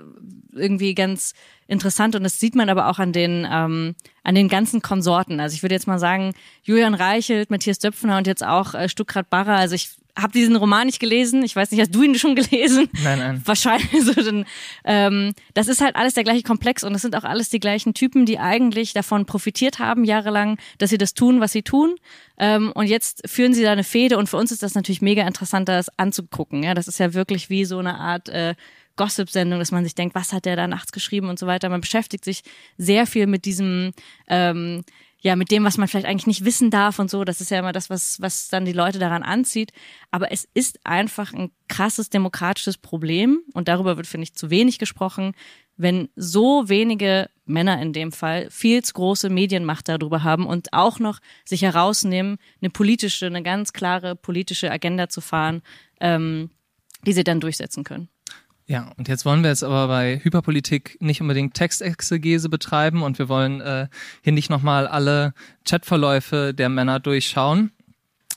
irgendwie 0.53 0.95
ganz 0.95 1.35
interessant 1.67 2.17
und 2.17 2.25
das 2.25 2.41
sieht 2.41 2.55
man 2.55 2.71
aber 2.71 2.89
auch 2.89 2.99
an 2.99 3.13
den 3.13 3.47
ähm, 3.51 3.95
an 4.23 4.35
den 4.35 4.49
ganzen 4.49 4.81
Konsorten. 4.81 5.41
Also 5.41 5.55
ich 5.55 5.63
würde 5.63 5.75
jetzt 5.75 5.87
mal 5.87 5.99
sagen, 5.99 6.33
Julian 6.63 6.95
Reichelt, 6.95 7.51
Matthias 7.51 7.79
Döpfner 7.81 8.17
und 8.17 8.27
jetzt 8.27 8.45
auch 8.45 8.75
äh, 8.75 8.89
Stuckrad 8.89 9.29
Barrer. 9.29 9.57
Also 9.57 9.75
ich 9.75 9.91
habe 10.17 10.33
diesen 10.33 10.57
Roman 10.57 10.87
nicht 10.87 11.01
gelesen. 11.01 11.43
Ich 11.43 11.57
weiß 11.57 11.71
nicht, 11.71 11.81
hast 11.81 11.95
du 11.95 12.03
ihn 12.03 12.15
schon 12.15 12.35
gelesen? 12.35 12.89
Nein, 13.03 13.19
nein. 13.19 13.43
Wahrscheinlich 13.47 14.03
so. 14.03 14.13
Denn, 14.13 14.45
ähm, 14.85 15.33
das 15.55 15.69
ist 15.69 15.81
halt 15.81 15.97
alles 15.97 16.15
der 16.15 16.25
gleiche 16.25 16.43
Komplex 16.43 16.85
und 16.85 16.95
es 16.95 17.03
sind 17.03 17.17
auch 17.17 17.25
alles 17.25 17.51
die 17.51 17.61
gleichen 17.61 17.95
Typen, 17.95 18.27
die 18.27 18.39
eigentlich 18.39 18.93
davon 18.93 19.27
profitiert 19.27 19.79
haben 19.79 20.05
jahrelang, 20.05 20.59
dass 20.79 20.91
sie 20.91 20.99
das 20.99 21.15
tun, 21.15 21.41
was 21.41 21.53
sie 21.53 21.63
tun. 21.63 21.97
Ähm, 22.39 22.73
und 22.75 22.87
jetzt 22.87 23.23
führen 23.29 23.55
sie 23.55 23.63
da 23.63 23.73
eine 23.73 23.85
Fehde 23.85 24.19
und 24.19 24.29
für 24.29 24.37
uns 24.37 24.53
ist 24.53 24.63
das 24.63 24.75
natürlich 24.75 25.03
mega 25.03 25.27
interessant, 25.27 25.69
das 25.69 25.89
anzugucken. 25.99 26.63
Ja, 26.63 26.75
das 26.75 26.89
ist 26.89 26.99
ja 26.99 27.15
wirklich 27.15 27.51
wie 27.51 27.65
so 27.65 27.79
eine 27.79 27.99
Art 27.99 28.29
äh, 28.29 28.55
Gossip-Sendung, 28.97 29.59
dass 29.59 29.73
man 29.73 29.85
sich 29.85 29.95
denkt, 29.95 30.15
was 30.15 30.33
hat 30.33 30.45
der 30.45 30.57
da 30.57 30.67
nachts 30.67 30.93
geschrieben 30.93 31.29
und 31.29 31.39
so 31.39 31.47
weiter. 31.47 31.69
Man 31.69 31.81
beschäftigt 31.81 32.25
sich 32.25 32.43
sehr 32.77 33.07
viel 33.07 33.27
mit 33.27 33.45
diesem 33.45 33.93
ähm, 34.29 34.85
ja, 35.23 35.37
mit 35.37 35.51
dem, 35.51 35.65
was 35.65 35.77
man 35.77 35.87
vielleicht 35.87 36.07
eigentlich 36.07 36.27
nicht 36.27 36.45
wissen 36.45 36.71
darf 36.71 36.99
und 36.99 37.11
so. 37.11 37.25
Das 37.25 37.41
ist 37.41 37.51
ja 37.51 37.59
immer 37.59 37.73
das, 37.73 37.91
was, 37.91 38.21
was 38.21 38.49
dann 38.49 38.65
die 38.65 38.73
Leute 38.73 38.99
daran 38.99 39.23
anzieht. 39.23 39.73
Aber 40.11 40.33
es 40.33 40.49
ist 40.55 40.81
einfach 40.85 41.35
ein 41.35 41.51
krasses 41.69 42.09
demokratisches 42.09 42.79
Problem 42.79 43.43
und 43.53 43.69
darüber 43.69 43.97
wird, 43.97 44.07
finde 44.07 44.25
ich, 44.25 44.35
zu 44.35 44.49
wenig 44.51 44.79
gesprochen, 44.79 45.35
wenn 45.77 46.09
so 46.17 46.69
wenige 46.69 47.29
Männer 47.45 47.81
in 47.81 47.93
dem 47.93 48.13
Fall 48.13 48.51
viel 48.51 48.83
zu 48.83 48.95
große 48.95 49.29
Medienmacht 49.29 49.89
darüber 49.89 50.23
haben 50.23 50.47
und 50.47 50.73
auch 50.73 50.99
noch 50.99 51.21
sich 51.45 51.63
herausnehmen, 51.63 52.39
eine 52.61 52.71
politische, 52.71 53.27
eine 53.27 53.43
ganz 53.43 53.73
klare 53.73 54.17
politische 54.17 54.71
Agenda 54.71 55.09
zu 55.09 55.21
fahren, 55.21 55.63
ähm, 56.01 56.51
die 57.07 57.13
sie 57.13 57.25
dann 57.25 57.41
durchsetzen 57.41 57.85
können. 57.85 58.09
Ja, 58.71 58.93
und 58.97 59.09
jetzt 59.09 59.25
wollen 59.25 59.43
wir 59.43 59.51
jetzt 59.51 59.65
aber 59.65 59.89
bei 59.89 60.21
Hyperpolitik 60.23 60.97
nicht 61.01 61.21
unbedingt 61.21 61.55
Textexegese 61.55 62.49
betreiben 62.49 63.03
und 63.03 63.19
wir 63.19 63.29
wollen 63.29 63.61
äh, 63.61 63.89
hier 64.23 64.33
nicht 64.33 64.49
nochmal 64.49 64.87
alle 64.87 65.35
Chatverläufe 65.69 66.55
der 66.55 66.69
Männer 66.69 67.01
durchschauen, 67.01 67.73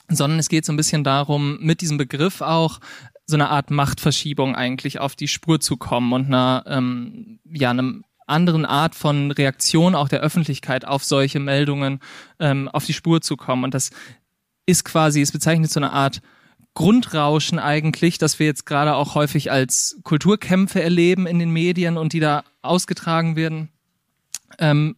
sondern 0.08 0.40
es 0.40 0.48
geht 0.48 0.64
so 0.64 0.72
ein 0.72 0.76
bisschen 0.76 1.04
darum, 1.04 1.58
mit 1.60 1.82
diesem 1.82 1.98
Begriff 1.98 2.40
auch 2.40 2.80
so 3.26 3.36
eine 3.36 3.48
Art 3.48 3.70
Machtverschiebung 3.70 4.56
eigentlich 4.56 4.98
auf 4.98 5.14
die 5.14 5.28
Spur 5.28 5.60
zu 5.60 5.76
kommen 5.76 6.12
und 6.12 6.26
einer, 6.26 6.64
ähm, 6.66 7.38
ja, 7.44 7.70
einem 7.70 8.02
anderen 8.26 8.64
Art 8.64 8.96
von 8.96 9.30
Reaktion 9.30 9.94
auch 9.94 10.08
der 10.08 10.20
Öffentlichkeit 10.20 10.84
auf 10.84 11.04
solche 11.04 11.38
Meldungen 11.38 12.00
ähm, 12.40 12.68
auf 12.70 12.84
die 12.84 12.92
Spur 12.92 13.20
zu 13.20 13.36
kommen. 13.36 13.62
Und 13.62 13.72
das 13.72 13.90
ist 14.66 14.84
quasi, 14.84 15.20
es 15.20 15.30
bezeichnet 15.30 15.70
so 15.70 15.78
eine 15.78 15.92
Art 15.92 16.22
Grundrauschen 16.74 17.58
eigentlich, 17.58 18.18
dass 18.18 18.38
wir 18.38 18.46
jetzt 18.46 18.66
gerade 18.66 18.96
auch 18.96 19.14
häufig 19.14 19.50
als 19.50 19.98
Kulturkämpfe 20.02 20.82
erleben 20.82 21.26
in 21.26 21.38
den 21.38 21.50
Medien 21.50 21.96
und 21.96 22.12
die 22.12 22.20
da 22.20 22.44
ausgetragen 22.62 23.36
werden. 23.36 23.70
Ähm, 24.58 24.96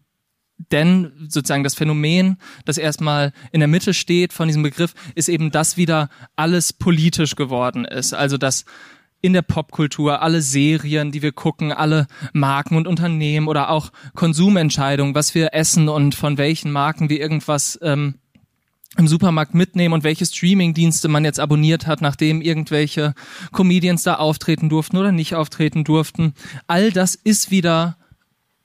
denn 0.73 1.13
sozusagen 1.29 1.65
das 1.65 1.75
Phänomen, 1.75 2.39
das 2.65 2.79
erstmal 2.79 3.33
in 3.53 3.61
der 3.61 3.69
Mitte 3.69 3.93
steht 3.93 4.33
von 4.33 4.49
diesem 4.49 4.63
Begriff, 4.63 4.95
ist 5.15 5.29
eben, 5.29 5.51
dass 5.51 5.77
wieder 5.77 6.09
alles 6.35 6.73
politisch 6.73 7.37
geworden 7.37 7.85
ist. 7.85 8.15
Also 8.15 8.39
dass 8.39 8.65
in 9.21 9.33
der 9.33 9.43
Popkultur 9.43 10.23
alle 10.23 10.41
Serien, 10.41 11.13
die 11.13 11.21
wir 11.21 11.33
gucken, 11.33 11.73
alle 11.73 12.07
Marken 12.33 12.77
und 12.77 12.87
Unternehmen 12.87 13.49
oder 13.49 13.71
auch 13.71 13.91
Konsumentscheidungen, 14.15 15.15
was 15.15 15.35
wir 15.35 15.53
essen 15.53 15.89
und 15.89 16.15
von 16.15 16.39
welchen 16.39 16.71
Marken 16.71 17.11
wir 17.11 17.21
irgendwas 17.21 17.79
ähm, 17.83 18.15
im 18.97 19.09
Supermarkt 19.09 19.55
mitnehmen 19.55 19.95
und 19.95 20.05
welche 20.05 20.27
Streaming-Dienste 20.27 21.09
man 21.09 21.25
jetzt 21.25 21.41
abonniert 21.41 21.87
hat, 21.87 22.01
nachdem 22.01 22.41
irgendwelche 22.41 23.15
Comedians 23.53 24.03
da 24.03 24.15
auftreten 24.15 24.69
durften 24.69 24.97
oder 24.97 25.13
nicht 25.13 25.35
auftreten 25.35 25.85
durften. 25.85 26.35
All 26.67 26.91
das 26.91 27.15
ist 27.15 27.51
wieder 27.51 27.97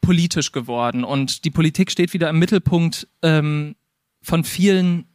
politisch 0.01 0.51
geworden 0.51 1.03
und 1.03 1.45
die 1.45 1.51
Politik 1.51 1.91
steht 1.91 2.13
wieder 2.13 2.29
im 2.29 2.39
Mittelpunkt 2.39 3.07
ähm, 3.21 3.75
von 4.21 4.43
vielen 4.43 5.05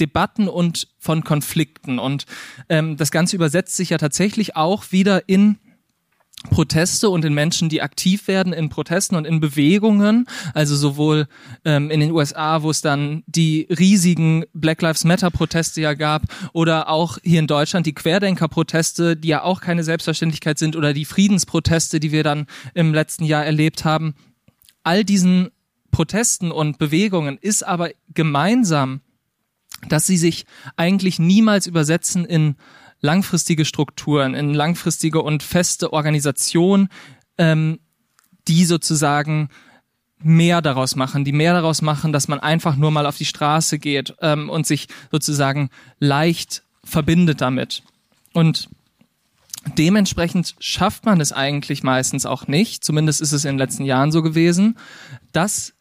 Debatten 0.00 0.48
und 0.48 0.88
von 0.98 1.24
Konflikten. 1.24 1.98
Und 1.98 2.26
ähm, 2.68 2.96
das 2.96 3.10
Ganze 3.10 3.36
übersetzt 3.36 3.76
sich 3.76 3.90
ja 3.90 3.98
tatsächlich 3.98 4.56
auch 4.56 4.90
wieder 4.90 5.28
in 5.28 5.58
Proteste 6.50 7.08
und 7.08 7.24
in 7.24 7.34
Menschen, 7.34 7.68
die 7.68 7.82
aktiv 7.82 8.28
werden 8.28 8.52
in 8.52 8.68
Protesten 8.68 9.16
und 9.16 9.26
in 9.26 9.40
Bewegungen, 9.40 10.26
also 10.54 10.76
sowohl 10.76 11.26
ähm, 11.64 11.90
in 11.90 12.00
den 12.00 12.10
USA, 12.10 12.62
wo 12.62 12.70
es 12.70 12.80
dann 12.80 13.22
die 13.26 13.66
riesigen 13.70 14.44
Black 14.52 14.82
Lives 14.82 15.04
Matter 15.04 15.30
Proteste 15.30 15.80
ja 15.80 15.94
gab, 15.94 16.22
oder 16.52 16.88
auch 16.88 17.18
hier 17.22 17.38
in 17.38 17.46
Deutschland 17.46 17.86
die 17.86 17.94
Querdenker-Proteste, 17.94 19.16
die 19.16 19.28
ja 19.28 19.42
auch 19.42 19.60
keine 19.60 19.84
Selbstverständlichkeit 19.84 20.58
sind, 20.58 20.76
oder 20.76 20.92
die 20.92 21.04
Friedensproteste, 21.04 22.00
die 22.00 22.12
wir 22.12 22.24
dann 22.24 22.46
im 22.74 22.92
letzten 22.92 23.24
Jahr 23.24 23.44
erlebt 23.44 23.84
haben. 23.84 24.14
All 24.82 25.04
diesen 25.04 25.50
Protesten 25.90 26.50
und 26.50 26.78
Bewegungen 26.78 27.38
ist 27.40 27.64
aber 27.64 27.90
gemeinsam, 28.14 29.00
dass 29.88 30.06
sie 30.06 30.16
sich 30.16 30.46
eigentlich 30.76 31.18
niemals 31.18 31.66
übersetzen 31.66 32.24
in 32.24 32.56
langfristige 33.02 33.64
Strukturen, 33.64 34.34
in 34.34 34.54
langfristige 34.54 35.20
und 35.20 35.42
feste 35.42 35.92
Organisation, 35.92 36.88
ähm, 37.36 37.80
die 38.48 38.64
sozusagen 38.64 39.50
mehr 40.24 40.62
daraus 40.62 40.96
machen, 40.96 41.24
die 41.24 41.32
mehr 41.32 41.52
daraus 41.52 41.82
machen, 41.82 42.12
dass 42.12 42.28
man 42.28 42.40
einfach 42.40 42.76
nur 42.76 42.92
mal 42.92 43.06
auf 43.06 43.18
die 43.18 43.24
Straße 43.24 43.78
geht 43.78 44.14
ähm, 44.20 44.48
und 44.48 44.66
sich 44.66 44.86
sozusagen 45.10 45.68
leicht 45.98 46.62
verbindet 46.84 47.40
damit. 47.40 47.82
Und 48.32 48.68
dementsprechend 49.76 50.54
schafft 50.60 51.04
man 51.04 51.20
es 51.20 51.32
eigentlich 51.32 51.82
meistens 51.82 52.24
auch 52.24 52.46
nicht, 52.46 52.84
zumindest 52.84 53.20
ist 53.20 53.32
es 53.32 53.44
in 53.44 53.52
den 53.52 53.58
letzten 53.58 53.84
Jahren 53.84 54.12
so 54.12 54.22
gewesen, 54.22 54.78
dass 55.32 55.74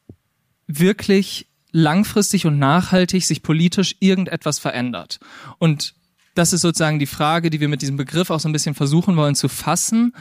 wirklich 0.67 1.47
langfristig 1.71 2.45
und 2.45 2.59
nachhaltig 2.59 3.23
sich 3.25 3.43
politisch 3.43 3.95
irgendetwas 3.99 4.59
verändert. 4.59 5.19
Und 5.57 5.93
das 6.35 6.53
ist 6.53 6.61
sozusagen 6.61 6.99
die 6.99 7.05
Frage, 7.05 7.49
die 7.49 7.59
wir 7.59 7.67
mit 7.67 7.81
diesem 7.81 7.97
Begriff 7.97 8.29
auch 8.29 8.39
so 8.39 8.47
ein 8.47 8.53
bisschen 8.53 8.75
versuchen 8.75 9.17
wollen 9.17 9.35
zu 9.35 9.49
fassen. 9.49 10.13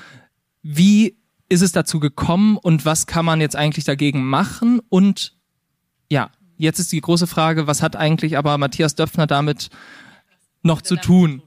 Wie 0.63 1.17
ist 1.49 1.63
es 1.63 1.73
dazu 1.73 2.01
gekommen 2.01 2.57
und 2.57 2.85
was 2.85 3.07
kann 3.07 3.25
man 3.25 3.41
jetzt 3.41 3.57
eigentlich 3.57 3.85
dagegen 3.85 4.25
machen? 4.25 4.81
Und 4.89 5.37
ja, 6.09 6.31
jetzt 6.57 6.79
ist 6.79 6.93
die 6.93 7.01
große 7.01 7.27
Frage, 7.27 7.67
was 7.67 7.83
hat 7.83 7.97
eigentlich 7.97 8.37
aber 8.39 8.57
Matthias 8.59 8.95
Döpfner 8.95 9.27
damit 9.27 9.71
noch 10.63 10.83
zu 10.83 10.97
tun? 10.97 11.43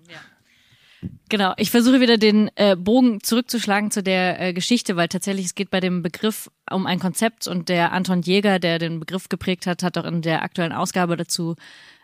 Genau, 1.29 1.53
ich 1.57 1.71
versuche 1.71 1.99
wieder 1.99 2.17
den 2.17 2.49
äh, 2.55 2.75
Bogen 2.75 3.21
zurückzuschlagen 3.21 3.91
zu 3.91 4.03
der 4.03 4.39
äh, 4.39 4.53
Geschichte, 4.53 4.95
weil 4.95 5.07
tatsächlich 5.07 5.47
es 5.47 5.55
geht 5.55 5.71
bei 5.71 5.79
dem 5.79 6.01
Begriff 6.01 6.49
um 6.69 6.85
ein 6.85 6.99
Konzept 6.99 7.47
und 7.47 7.69
der 7.69 7.91
Anton 7.91 8.21
Jäger, 8.21 8.59
der 8.59 8.79
den 8.79 8.99
Begriff 8.99 9.29
geprägt 9.29 9.67
hat, 9.67 9.83
hat 9.83 9.97
auch 9.97 10.05
in 10.05 10.21
der 10.21 10.43
aktuellen 10.43 10.71
Ausgabe 10.71 11.17
dazu 11.17 11.55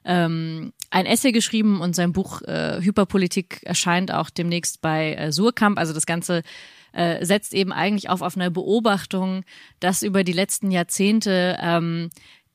ähm, 0.06 0.74
ein 0.90 1.06
Essay 1.06 1.32
geschrieben 1.32 1.82
und 1.82 1.96
sein 1.96 2.14
Buch 2.14 2.42
äh, 2.44 2.82
Hyperpolitik 2.82 3.62
erscheint 3.64 4.12
auch 4.12 4.30
demnächst 4.30 4.82
bei 4.82 5.14
äh, 5.14 5.32
Surkamp. 5.32 5.78
Also 5.78 5.94
das 5.94 6.06
Ganze 6.06 6.42
äh, 6.94 7.24
setzt 7.26 7.54
eben 7.54 7.72
eigentlich 7.72 8.10
auf 8.10 8.22
auf 8.22 8.36
eine 8.36 8.50
Beobachtung, 8.50 9.44
dass 9.80 10.02
über 10.02 10.24
die 10.24 10.34
letzten 10.34 10.72
Jahrzehnte 10.72 11.58
ähm, 11.62 12.10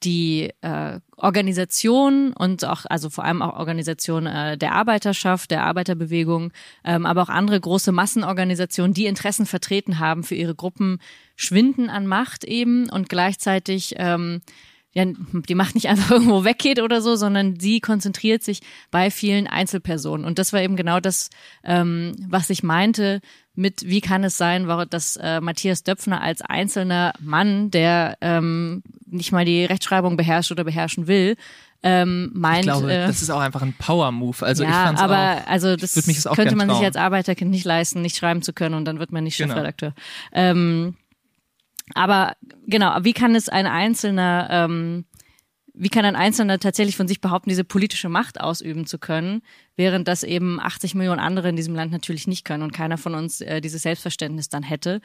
die 0.04 0.50
äh, 0.60 1.00
Organisation 1.16 2.32
und 2.32 2.64
auch, 2.64 2.84
also 2.88 3.10
vor 3.10 3.24
allem 3.24 3.42
auch 3.42 3.56
Organisation 3.56 4.26
äh, 4.26 4.58
der 4.58 4.72
Arbeiterschaft, 4.72 5.50
der 5.50 5.64
Arbeiterbewegung, 5.64 6.52
ähm, 6.84 7.06
aber 7.06 7.22
auch 7.22 7.28
andere 7.28 7.60
große 7.60 7.92
Massenorganisationen, 7.92 8.94
die 8.94 9.06
Interessen 9.06 9.46
vertreten 9.46 9.98
haben 9.98 10.22
für 10.22 10.34
ihre 10.34 10.54
Gruppen, 10.54 10.98
schwinden 11.36 11.90
an 11.90 12.06
Macht 12.06 12.44
eben 12.44 12.90
und 12.90 13.08
gleichzeitig 13.08 13.94
ähm, 13.96 14.42
ja, 14.94 15.04
die 15.06 15.54
Macht 15.54 15.74
nicht 15.74 15.88
einfach 15.88 16.10
irgendwo 16.12 16.44
weggeht 16.44 16.80
oder 16.80 17.02
so, 17.02 17.16
sondern 17.16 17.58
sie 17.58 17.80
konzentriert 17.80 18.42
sich 18.42 18.60
bei 18.90 19.10
vielen 19.10 19.46
Einzelpersonen. 19.46 20.24
Und 20.24 20.38
das 20.38 20.52
war 20.52 20.62
eben 20.62 20.76
genau 20.76 21.00
das, 21.00 21.30
ähm, 21.64 22.14
was 22.28 22.48
ich 22.50 22.62
meinte 22.62 23.20
mit, 23.54 23.86
wie 23.86 24.00
kann 24.00 24.24
es 24.24 24.36
sein, 24.36 24.68
dass 24.90 25.16
äh, 25.16 25.40
Matthias 25.40 25.84
Döpfner 25.84 26.20
als 26.20 26.42
einzelner 26.42 27.12
Mann, 27.20 27.70
der 27.70 28.18
ähm, 28.20 28.82
nicht 29.06 29.32
mal 29.32 29.44
die 29.44 29.64
Rechtschreibung 29.64 30.16
beherrscht 30.16 30.50
oder 30.50 30.64
beherrschen 30.64 31.06
will, 31.06 31.36
ähm, 31.84 32.30
meint. 32.34 32.60
Ich 32.60 32.72
glaube, 32.72 32.92
äh, 32.92 33.06
das 33.06 33.22
ist 33.22 33.30
auch 33.30 33.40
einfach 33.40 33.62
ein 33.62 33.74
Power-Move. 33.74 34.44
Also 34.44 34.64
ja, 34.64 34.70
ich 34.70 34.74
fand's 34.74 35.02
aber 35.02 35.42
auch, 35.42 35.46
also 35.46 35.76
das 35.76 35.94
könnte 35.94 36.56
man 36.56 36.68
trauen. 36.68 36.78
sich 36.78 36.86
als 36.86 36.96
Arbeiterkind 36.96 37.50
nicht 37.50 37.64
leisten, 37.64 38.00
nicht 38.00 38.16
schreiben 38.16 38.42
zu 38.42 38.52
können 38.54 38.74
und 38.74 38.86
dann 38.86 38.98
wird 38.98 39.12
man 39.12 39.22
nicht 39.22 39.36
genau. 39.36 39.52
Chefredakteur. 39.52 39.94
Genau. 40.32 40.50
Ähm, 40.50 40.96
aber 41.94 42.36
genau, 42.66 42.96
wie 43.02 43.12
kann 43.12 43.34
es 43.34 43.50
ein 43.50 43.66
einzelner 43.66 44.48
ähm, 44.50 45.04
wie 45.76 45.88
kann 45.88 46.04
ein 46.04 46.14
Einzelner 46.14 46.60
tatsächlich 46.60 46.96
von 46.96 47.08
sich 47.08 47.20
behaupten, 47.20 47.48
diese 47.48 47.64
politische 47.64 48.08
Macht 48.08 48.40
ausüben 48.40 48.86
zu 48.86 48.98
können, 48.98 49.42
während 49.74 50.06
das 50.06 50.22
eben 50.22 50.60
80 50.60 50.94
Millionen 50.94 51.18
andere 51.18 51.48
in 51.48 51.56
diesem 51.56 51.74
Land 51.74 51.90
natürlich 51.90 52.28
nicht 52.28 52.44
können 52.44 52.62
und 52.62 52.72
keiner 52.72 52.96
von 52.96 53.14
uns 53.14 53.40
äh, 53.40 53.60
dieses 53.60 53.82
Selbstverständnis 53.82 54.48
dann 54.48 54.62
hätte, 54.62 55.00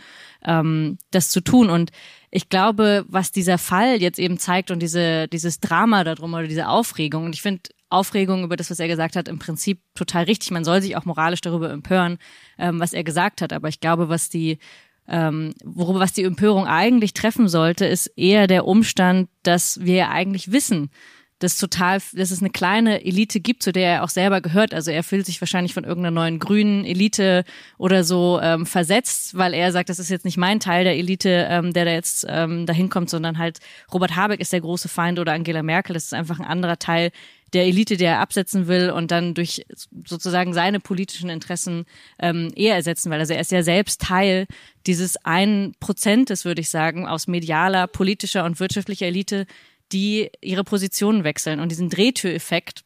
ähm, 0.45 0.99
das 1.09 1.31
zu 1.31 1.41
tun. 1.41 1.71
Und 1.71 1.91
ich 2.29 2.49
glaube, 2.49 3.03
was 3.07 3.31
dieser 3.31 3.57
Fall 3.57 3.99
jetzt 3.99 4.19
eben 4.19 4.37
zeigt 4.37 4.69
und 4.69 4.79
diese, 4.79 5.27
dieses 5.27 5.59
Drama 5.59 6.03
darum 6.03 6.35
oder 6.35 6.47
diese 6.47 6.67
Aufregung, 6.67 7.25
und 7.25 7.33
ich 7.33 7.41
finde 7.41 7.63
Aufregung 7.89 8.43
über 8.43 8.55
das, 8.55 8.69
was 8.69 8.79
er 8.79 8.87
gesagt 8.87 9.15
hat, 9.15 9.27
im 9.27 9.39
Prinzip 9.39 9.81
total 9.95 10.25
richtig. 10.25 10.51
Man 10.51 10.63
soll 10.63 10.81
sich 10.81 10.95
auch 10.95 11.05
moralisch 11.05 11.41
darüber 11.41 11.71
empören, 11.71 12.19
ähm, 12.59 12.79
was 12.79 12.93
er 12.93 13.03
gesagt 13.03 13.41
hat. 13.41 13.51
Aber 13.51 13.67
ich 13.67 13.79
glaube, 13.79 14.09
was 14.09 14.29
die 14.29 14.59
ähm, 15.09 15.53
worüber 15.63 15.99
was 15.99 16.13
die 16.13 16.23
Empörung 16.23 16.67
eigentlich 16.67 17.13
treffen 17.13 17.47
sollte, 17.47 17.85
ist 17.85 18.07
eher 18.15 18.47
der 18.47 18.65
Umstand, 18.65 19.29
dass 19.43 19.79
wir 19.81 19.95
ja 19.95 20.09
eigentlich 20.09 20.51
wissen, 20.51 20.91
dass 21.39 21.55
total, 21.55 21.99
dass 22.13 22.31
es 22.31 22.41
eine 22.41 22.49
kleine 22.49 23.03
Elite 23.05 23.39
gibt, 23.39 23.63
zu 23.63 23.71
der 23.71 23.93
er 23.93 24.03
auch 24.03 24.09
selber 24.09 24.41
gehört. 24.41 24.73
Also 24.73 24.91
er 24.91 25.03
fühlt 25.03 25.25
sich 25.25 25.39
wahrscheinlich 25.41 25.73
von 25.73 25.85
irgendeiner 25.85 26.13
neuen 26.13 26.37
grünen 26.37 26.83
Elite 26.83 27.45
oder 27.77 28.03
so 28.03 28.39
ähm, 28.43 28.65
versetzt, 28.65 29.37
weil 29.37 29.53
er 29.53 29.71
sagt, 29.71 29.89
das 29.89 29.99
ist 29.99 30.09
jetzt 30.09 30.25
nicht 30.25 30.37
mein 30.37 30.59
Teil 30.59 30.83
der 30.83 30.97
Elite, 30.97 31.47
ähm, 31.49 31.71
der 31.71 31.85
da 31.85 31.91
jetzt 31.91 32.25
ähm, 32.29 32.65
dahin 32.65 32.89
kommt, 32.89 33.09
sondern 33.09 33.37
halt 33.37 33.59
Robert 33.93 34.17
Habeck 34.17 34.41
ist 34.41 34.51
der 34.51 34.61
große 34.61 34.89
Feind 34.89 35.17
oder 35.17 35.31
Angela 35.31 35.63
Merkel. 35.63 35.93
Das 35.93 36.03
ist 36.03 36.13
einfach 36.13 36.39
ein 36.39 36.45
anderer 36.45 36.77
Teil 36.77 37.11
der 37.53 37.65
Elite, 37.65 37.97
der 37.97 38.13
er 38.13 38.19
absetzen 38.19 38.67
will 38.67 38.91
und 38.91 39.11
dann 39.11 39.33
durch 39.33 39.65
sozusagen 40.05 40.53
seine 40.53 40.79
politischen 40.79 41.29
Interessen 41.29 41.85
ähm, 42.19 42.51
eher 42.55 42.75
ersetzen 42.75 43.11
will. 43.11 43.19
Also 43.19 43.33
er 43.33 43.41
ist 43.41 43.51
ja 43.51 43.63
selbst 43.63 44.01
Teil 44.01 44.47
dieses 44.85 45.17
einen 45.25 45.73
Prozentes, 45.79 46.45
würde 46.45 46.61
ich 46.61 46.69
sagen, 46.69 47.07
aus 47.07 47.27
medialer, 47.27 47.87
politischer 47.87 48.45
und 48.45 48.59
wirtschaftlicher 48.59 49.07
Elite, 49.07 49.45
die 49.91 50.29
ihre 50.41 50.63
Positionen 50.63 51.23
wechseln. 51.23 51.59
Und 51.59 51.69
diesen 51.71 51.89
Drehtüreffekt, 51.89 52.83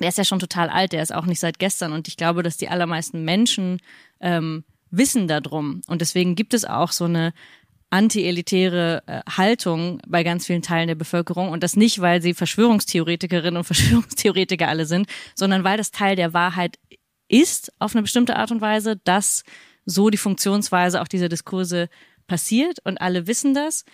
der 0.00 0.10
ist 0.10 0.18
ja 0.18 0.24
schon 0.24 0.38
total 0.38 0.68
alt, 0.68 0.92
der 0.92 1.02
ist 1.02 1.14
auch 1.14 1.26
nicht 1.26 1.40
seit 1.40 1.58
gestern. 1.58 1.92
Und 1.92 2.08
ich 2.08 2.16
glaube, 2.16 2.42
dass 2.42 2.56
die 2.56 2.68
allermeisten 2.68 3.24
Menschen 3.24 3.80
ähm, 4.20 4.64
wissen 4.90 5.28
darum. 5.28 5.82
Und 5.86 6.00
deswegen 6.00 6.34
gibt 6.34 6.54
es 6.54 6.64
auch 6.64 6.92
so 6.92 7.04
eine 7.04 7.32
anti-elitäre 7.90 9.02
äh, 9.06 9.20
Haltung 9.30 10.00
bei 10.06 10.22
ganz 10.22 10.46
vielen 10.46 10.62
Teilen 10.62 10.88
der 10.88 10.94
Bevölkerung 10.94 11.50
und 11.50 11.62
das 11.62 11.76
nicht, 11.76 12.00
weil 12.00 12.20
sie 12.20 12.34
Verschwörungstheoretikerinnen 12.34 13.56
und 13.56 13.64
Verschwörungstheoretiker 13.64 14.68
alle 14.68 14.86
sind, 14.86 15.08
sondern 15.34 15.64
weil 15.64 15.76
das 15.76 15.90
Teil 15.90 16.16
der 16.16 16.32
Wahrheit 16.32 16.78
ist 17.28 17.72
auf 17.78 17.94
eine 17.94 18.02
bestimmte 18.02 18.36
Art 18.36 18.50
und 18.50 18.60
Weise, 18.60 18.96
dass 19.04 19.44
so 19.84 20.10
die 20.10 20.18
Funktionsweise 20.18 21.00
auch 21.00 21.08
dieser 21.08 21.28
Diskurse 21.28 21.88
passiert 22.26 22.78
und 22.84 23.00
alle 23.00 23.26
wissen 23.26 23.54
das. 23.54 23.84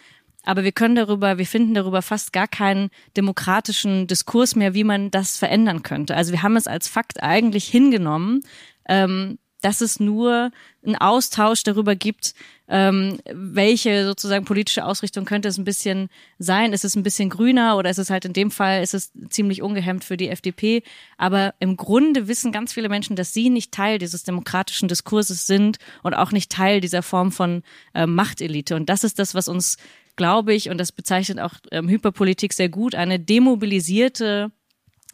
Aber 0.44 0.62
wir 0.62 0.72
können 0.72 0.94
darüber, 0.94 1.38
wir 1.38 1.46
finden 1.46 1.74
darüber 1.74 2.02
fast 2.02 2.32
gar 2.32 2.48
keinen 2.48 2.90
demokratischen 3.16 4.06
Diskurs 4.06 4.56
mehr, 4.56 4.74
wie 4.74 4.84
man 4.84 5.10
das 5.10 5.38
verändern 5.38 5.82
könnte. 5.82 6.16
Also 6.16 6.32
wir 6.32 6.42
haben 6.42 6.56
es 6.56 6.66
als 6.66 6.86
Fakt 6.86 7.22
eigentlich 7.22 7.66
hingenommen, 7.66 8.42
ähm, 8.86 9.38
dass 9.64 9.80
es 9.80 9.98
nur 9.98 10.50
einen 10.84 10.96
Austausch 10.96 11.62
darüber 11.62 11.96
gibt, 11.96 12.34
ähm, 12.68 13.18
welche 13.32 14.04
sozusagen 14.04 14.44
politische 14.44 14.84
Ausrichtung 14.84 15.24
könnte 15.24 15.48
es 15.48 15.56
ein 15.56 15.64
bisschen 15.64 16.10
sein. 16.38 16.74
Ist 16.74 16.84
es 16.84 16.96
ein 16.96 17.02
bisschen 17.02 17.30
grüner 17.30 17.78
oder 17.78 17.88
ist 17.88 17.98
es 17.98 18.10
halt 18.10 18.26
in 18.26 18.34
dem 18.34 18.50
Fall, 18.50 18.82
ist 18.82 18.92
es 18.92 19.12
ziemlich 19.30 19.62
ungehemmt 19.62 20.04
für 20.04 20.18
die 20.18 20.28
FDP. 20.28 20.82
Aber 21.16 21.54
im 21.60 21.78
Grunde 21.78 22.28
wissen 22.28 22.52
ganz 22.52 22.74
viele 22.74 22.90
Menschen, 22.90 23.16
dass 23.16 23.32
sie 23.32 23.48
nicht 23.48 23.72
Teil 23.72 23.98
dieses 23.98 24.22
demokratischen 24.22 24.88
Diskurses 24.88 25.46
sind 25.46 25.78
und 26.02 26.12
auch 26.12 26.30
nicht 26.30 26.52
Teil 26.52 26.82
dieser 26.82 27.02
Form 27.02 27.32
von 27.32 27.62
äh, 27.94 28.06
Machtelite. 28.06 28.76
Und 28.76 28.90
das 28.90 29.02
ist 29.02 29.18
das, 29.18 29.34
was 29.34 29.48
uns, 29.48 29.78
glaube 30.16 30.52
ich, 30.52 30.68
und 30.68 30.76
das 30.76 30.92
bezeichnet 30.92 31.40
auch 31.40 31.54
ähm, 31.70 31.88
Hyperpolitik 31.88 32.52
sehr 32.52 32.68
gut, 32.68 32.94
eine 32.94 33.18
demobilisierte 33.18 34.52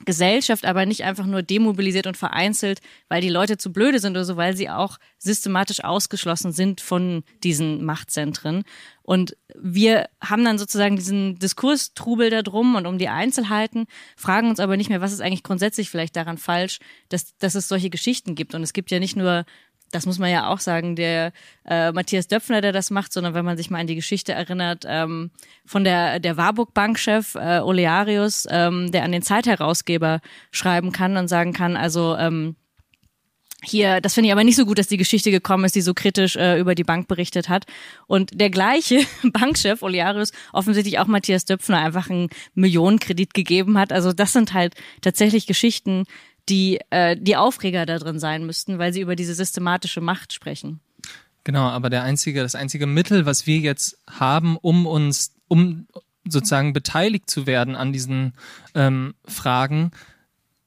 Gesellschaft 0.04 0.64
aber 0.64 0.87
nicht 0.87 1.04
einfach 1.04 1.26
nur 1.26 1.42
demobilisiert 1.42 2.07
und 2.07 2.16
vereinzelt, 2.16 2.80
weil 3.09 3.21
die 3.21 3.28
Leute 3.28 3.58
zu 3.58 3.73
blöde 3.73 3.99
sind 3.99 4.13
oder 4.13 4.25
so, 4.25 4.36
weil 4.36 4.56
sie 4.56 4.71
auch 4.71 4.99
systematisch 5.19 5.84
ausgeschlossen 5.84 6.52
sind 6.52 6.80
von 6.80 7.23
diesen 7.43 7.84
Machtzentren. 7.84 8.65
Und 9.02 9.36
wir 9.54 10.08
haben 10.23 10.45
dann 10.45 10.58
sozusagen 10.58 10.97
diesen 10.97 11.39
Diskurstrubel 11.39 12.30
da 12.30 12.43
drum 12.43 12.76
und 12.76 12.86
um 12.86 12.97
die 12.97 13.08
Einzelheiten, 13.08 13.86
fragen 14.17 14.49
uns 14.49 14.60
aber 14.60 14.76
nicht 14.76 14.89
mehr, 14.89 15.00
was 15.00 15.13
ist 15.13 15.21
eigentlich 15.21 15.43
grundsätzlich 15.43 15.91
vielleicht 15.91 16.17
daran 16.17 16.39
falsch, 16.39 16.78
dass, 17.08 17.36
dass 17.39 17.54
es 17.54 17.69
solche 17.69 17.91
Geschichten 17.91 18.34
gibt. 18.34 18.54
Und 18.54 18.63
es 18.63 18.73
gibt 18.73 18.91
ja 18.91 19.00
nicht 19.00 19.17
nur 19.17 19.45
das 19.90 20.06
muss 20.06 20.18
man 20.18 20.30
ja 20.30 20.48
auch 20.48 20.60
sagen, 20.60 20.96
der 20.96 21.32
äh, 21.66 21.92
Matthias 21.92 22.28
Döpfner, 22.28 22.60
der 22.60 22.72
das 22.72 22.90
macht, 22.90 23.12
sondern 23.12 23.34
wenn 23.34 23.44
man 23.44 23.56
sich 23.56 23.70
mal 23.70 23.80
an 23.80 23.86
die 23.86 23.96
Geschichte 23.96 24.32
erinnert, 24.32 24.84
ähm, 24.86 25.30
von 25.66 25.84
der, 25.84 26.20
der 26.20 26.36
Warburg-Bankchef 26.36 27.34
äh, 27.34 27.60
Olearius, 27.60 28.46
ähm, 28.50 28.92
der 28.92 29.04
an 29.04 29.12
den 29.12 29.22
Zeitherausgeber 29.22 30.20
schreiben 30.50 30.92
kann 30.92 31.16
und 31.16 31.28
sagen 31.28 31.52
kann, 31.52 31.76
also 31.76 32.16
ähm, 32.16 32.56
hier, 33.62 34.00
das 34.00 34.14
finde 34.14 34.28
ich 34.28 34.32
aber 34.32 34.44
nicht 34.44 34.56
so 34.56 34.64
gut, 34.64 34.78
dass 34.78 34.88
die 34.88 34.96
Geschichte 34.96 35.30
gekommen 35.30 35.64
ist, 35.64 35.74
die 35.74 35.82
so 35.82 35.92
kritisch 35.92 36.36
äh, 36.36 36.58
über 36.58 36.74
die 36.74 36.84
Bank 36.84 37.08
berichtet 37.08 37.48
hat. 37.48 37.66
Und 38.06 38.40
der 38.40 38.48
gleiche 38.48 39.00
Bankchef, 39.22 39.82
Olearius, 39.82 40.32
offensichtlich 40.52 40.98
auch 40.98 41.06
Matthias 41.06 41.44
Döpfner 41.44 41.78
einfach 41.78 42.08
einen 42.08 42.28
Millionenkredit 42.54 43.34
gegeben 43.34 43.76
hat. 43.78 43.92
Also 43.92 44.12
das 44.12 44.32
sind 44.32 44.54
halt 44.54 44.74
tatsächlich 45.02 45.46
Geschichten, 45.46 46.04
die 46.48 46.80
äh, 46.90 47.16
die 47.18 47.36
Aufreger 47.36 47.86
da 47.86 47.98
drin 47.98 48.18
sein 48.18 48.46
müssten, 48.46 48.78
weil 48.78 48.92
sie 48.92 49.00
über 49.00 49.16
diese 49.16 49.34
systematische 49.34 50.00
Macht 50.00 50.32
sprechen. 50.32 50.80
Genau, 51.44 51.68
aber 51.68 51.90
der 51.90 52.02
einzige, 52.02 52.42
das 52.42 52.54
einzige 52.54 52.86
Mittel, 52.86 53.26
was 53.26 53.46
wir 53.46 53.58
jetzt 53.58 53.98
haben, 54.08 54.56
um 54.56 54.86
uns, 54.86 55.34
um 55.48 55.86
sozusagen 56.28 56.72
beteiligt 56.72 57.30
zu 57.30 57.46
werden 57.46 57.76
an 57.76 57.92
diesen 57.92 58.34
ähm, 58.74 59.14
Fragen, 59.24 59.90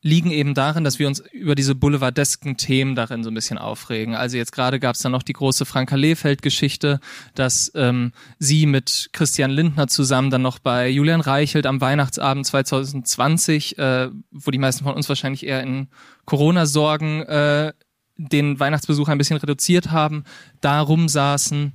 liegen 0.03 0.31
eben 0.31 0.53
darin, 0.53 0.83
dass 0.83 0.99
wir 0.99 1.07
uns 1.07 1.19
über 1.31 1.55
diese 1.55 1.75
boulevardesken 1.75 2.57
Themen 2.57 2.93
darin 2.93 3.23
so 3.23 3.31
ein 3.31 3.33
bisschen 3.33 3.57
aufregen. 3.57 4.15
Also 4.15 4.35
jetzt 4.35 4.51
gerade 4.51 4.79
gab 4.79 4.95
es 4.95 5.01
dann 5.01 5.13
noch 5.13 5.23
die 5.23 5.33
große 5.33 5.65
Franka 5.65 5.95
Lehfeld-Geschichte, 5.95 6.99
dass 7.35 7.71
ähm, 7.73 8.11
sie 8.37 8.65
mit 8.65 9.09
Christian 9.13 9.49
Lindner 9.49 9.87
zusammen 9.87 10.29
dann 10.29 10.41
noch 10.41 10.59
bei 10.59 10.89
Julian 10.89 11.21
Reichelt 11.21 11.65
am 11.65 11.79
Weihnachtsabend 11.79 12.45
2020, 12.45 13.77
äh, 13.77 14.09
wo 14.31 14.51
die 14.51 14.57
meisten 14.57 14.83
von 14.83 14.93
uns 14.93 15.07
wahrscheinlich 15.07 15.45
eher 15.45 15.63
in 15.63 15.87
Corona-Sorgen 16.25 17.21
äh, 17.23 17.73
den 18.17 18.59
Weihnachtsbesuch 18.59 19.07
ein 19.07 19.17
bisschen 19.17 19.37
reduziert 19.37 19.91
haben, 19.91 20.25
da 20.59 20.81
rumsaßen 20.81 21.71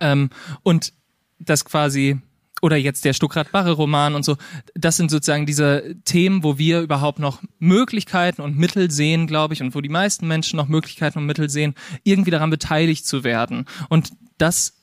ähm, 0.00 0.30
und 0.62 0.92
das 1.40 1.64
quasi 1.64 2.20
oder 2.60 2.76
jetzt 2.76 3.04
der 3.04 3.12
Stuckrad-Barre-Roman 3.12 4.14
und 4.14 4.24
so. 4.24 4.36
Das 4.74 4.96
sind 4.96 5.10
sozusagen 5.10 5.46
diese 5.46 5.96
Themen, 6.04 6.42
wo 6.42 6.58
wir 6.58 6.80
überhaupt 6.80 7.18
noch 7.18 7.42
Möglichkeiten 7.58 8.42
und 8.42 8.56
Mittel 8.56 8.90
sehen, 8.90 9.26
glaube 9.26 9.54
ich, 9.54 9.62
und 9.62 9.74
wo 9.74 9.80
die 9.80 9.88
meisten 9.88 10.26
Menschen 10.28 10.56
noch 10.56 10.68
Möglichkeiten 10.68 11.18
und 11.18 11.26
Mittel 11.26 11.48
sehen, 11.50 11.74
irgendwie 12.04 12.30
daran 12.30 12.50
beteiligt 12.50 13.06
zu 13.06 13.24
werden. 13.24 13.66
Und 13.88 14.12
das 14.38 14.74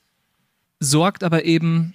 sorgt 0.80 1.24
aber 1.24 1.46
eben 1.46 1.94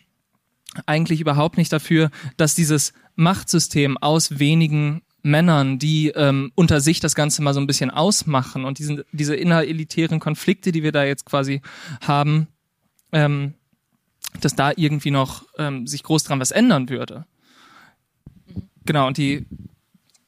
eigentlich 0.87 1.21
überhaupt 1.21 1.59
nicht 1.59 1.73
dafür, 1.73 2.11
dass 2.37 2.55
dieses 2.55 2.93
Machtsystem 3.15 3.99
aus 3.99 4.39
wenigen 4.39 5.03
Männern, 5.23 5.79
die 5.79 6.09
ähm, 6.09 6.51
unter 6.55 6.81
sich 6.81 6.99
das 6.99 7.15
Ganze 7.15 7.43
mal 7.43 7.55
so 7.55 7.61
ein 7.61 7.67
bisschen 7.67 7.91
ausmachen 7.91 8.65
und 8.65 8.79
diesen, 8.79 9.03
diese 9.13 9.37
innerelitären 9.37 10.19
Konflikte, 10.19 10.73
die 10.73 10.83
wir 10.83 10.93
da 10.93 11.05
jetzt 11.05 11.27
quasi 11.27 11.63
haben, 12.01 12.49
ähm, 13.13 13.55
dass 14.41 14.55
da 14.55 14.73
irgendwie 14.75 15.11
noch 15.11 15.45
ähm, 15.59 15.87
sich 15.87 16.03
groß 16.03 16.25
dran 16.25 16.41
was 16.41 16.51
ändern 16.51 16.89
würde. 16.89 17.27
Genau, 18.85 19.07
und 19.07 19.19
die 19.19 19.47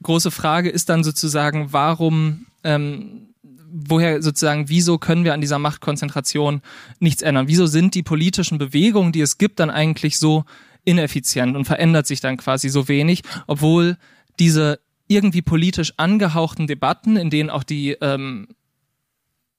große 0.02 0.30
Frage 0.30 0.70
ist 0.70 0.88
dann 0.88 1.02
sozusagen, 1.02 1.72
warum, 1.72 2.46
ähm, 2.62 3.34
woher 3.72 4.22
sozusagen, 4.22 4.68
wieso 4.68 4.98
können 4.98 5.24
wir 5.24 5.34
an 5.34 5.40
dieser 5.40 5.58
Machtkonzentration 5.58 6.62
nichts 7.00 7.22
ändern? 7.22 7.48
Wieso 7.48 7.66
sind 7.66 7.94
die 7.94 8.02
politischen 8.02 8.58
Bewegungen, 8.58 9.12
die 9.12 9.20
es 9.20 9.38
gibt, 9.38 9.58
dann 9.58 9.70
eigentlich 9.70 10.18
so 10.18 10.44
ineffizient 10.84 11.56
und 11.56 11.64
verändert 11.64 12.06
sich 12.06 12.20
dann 12.20 12.36
quasi 12.36 12.68
so 12.68 12.88
wenig, 12.88 13.22
obwohl 13.46 13.96
diese 14.38 14.78
irgendwie 15.08 15.42
politisch 15.42 15.94
angehauchten 15.96 16.66
Debatten, 16.66 17.16
in 17.16 17.30
denen 17.30 17.50
auch 17.50 17.64
die 17.64 17.92
ähm, 18.00 18.48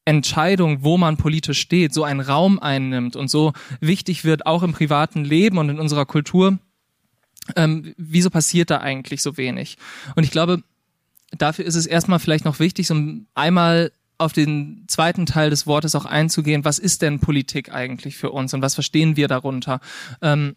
Entscheidung, 0.06 0.84
wo 0.84 0.98
man 0.98 1.18
politisch 1.18 1.60
steht, 1.60 1.94
so 1.94 2.04
einen 2.04 2.20
Raum 2.20 2.60
einnimmt 2.60 3.16
und 3.16 3.30
so 3.30 3.54
wichtig 3.80 4.24
wird, 4.24 4.46
auch 4.46 4.64
im 4.64 4.72
privaten 4.72 5.26
Leben 5.26 5.58
und 5.58 5.70
in 5.70 5.80
unserer 5.80 6.06
Kultur, 6.06 6.60
ähm, 7.56 7.94
wieso 7.98 8.30
passiert 8.30 8.70
da 8.70 8.80
eigentlich 8.80 9.22
so 9.22 9.38
wenig? 9.38 9.78
Und 10.16 10.24
ich 10.24 10.32
glaube, 10.32 10.64
dafür 11.38 11.66
ist 11.66 11.76
es 11.76 11.86
erstmal 11.86 12.20
vielleicht 12.20 12.46
noch 12.46 12.60
wichtig, 12.60 12.88
so 12.88 12.96
einmal 13.34 13.92
auf 14.18 14.32
den 14.32 14.86
zweiten 14.88 15.26
Teil 15.26 15.50
des 15.50 15.68
Wortes 15.68 15.96
auch 15.96 16.06
einzugehen, 16.06 16.64
was 16.64 16.80
ist 16.80 17.02
denn 17.02 17.20
Politik 17.20 17.74
eigentlich 17.74 18.16
für 18.16 18.32
uns 18.32 18.54
und 18.54 18.62
was 18.62 18.76
verstehen 18.76 19.18
wir 19.18 19.28
darunter? 19.28 19.82
Ähm, 20.22 20.56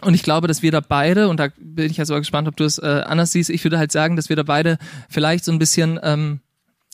und 0.00 0.14
ich 0.14 0.22
glaube, 0.22 0.46
dass 0.46 0.62
wir 0.62 0.70
da 0.70 0.80
beide, 0.80 1.28
und 1.28 1.38
da 1.38 1.48
bin 1.58 1.90
ich 1.90 1.98
ja 1.98 2.06
sogar 2.06 2.20
gespannt, 2.20 2.48
ob 2.48 2.56
du 2.56 2.64
es 2.64 2.78
äh, 2.78 3.02
anders 3.04 3.32
siehst, 3.32 3.50
ich 3.50 3.64
würde 3.64 3.78
halt 3.78 3.92
sagen, 3.92 4.16
dass 4.16 4.28
wir 4.28 4.36
da 4.36 4.44
beide 4.44 4.78
vielleicht 5.10 5.44
so 5.44 5.52
ein 5.52 5.58
bisschen 5.58 5.98
ähm, 6.02 6.40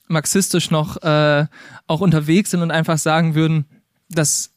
marxistisch 0.07 0.71
noch 0.71 1.03
äh, 1.03 1.47
auch 1.87 2.01
unterwegs 2.01 2.51
sind 2.51 2.63
und 2.63 2.71
einfach 2.71 2.99
sagen 2.99 3.35
würden, 3.35 3.67
dass 4.09 4.51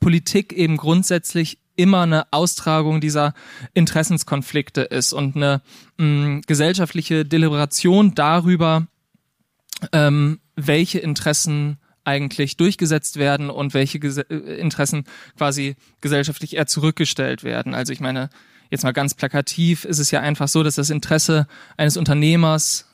Politik 0.00 0.52
eben 0.52 0.76
grundsätzlich 0.76 1.58
immer 1.76 2.02
eine 2.02 2.32
Austragung 2.32 3.00
dieser 3.00 3.34
Interessenskonflikte 3.74 4.82
ist 4.82 5.12
und 5.12 5.36
eine 5.36 5.62
mh, 5.96 6.42
gesellschaftliche 6.46 7.24
Deliberation 7.24 8.14
darüber, 8.14 8.86
ähm, 9.92 10.40
welche 10.54 10.98
Interessen 10.98 11.78
eigentlich 12.04 12.56
durchgesetzt 12.56 13.16
werden 13.16 13.48
und 13.48 13.74
welche 13.74 14.00
Gese 14.00 14.28
äh, 14.28 14.60
Interessen 14.60 15.04
quasi 15.36 15.76
gesellschaftlich 16.00 16.56
eher 16.56 16.66
zurückgestellt 16.66 17.44
werden. 17.44 17.74
Also 17.74 17.92
ich 17.92 18.00
meine, 18.00 18.28
jetzt 18.70 18.84
mal 18.84 18.92
ganz 18.92 19.14
plakativ 19.14 19.84
ist 19.84 19.98
es 19.98 20.10
ja 20.10 20.20
einfach 20.20 20.48
so, 20.48 20.62
dass 20.62 20.74
das 20.74 20.90
Interesse 20.90 21.46
eines 21.76 21.96
Unternehmers 21.96 22.91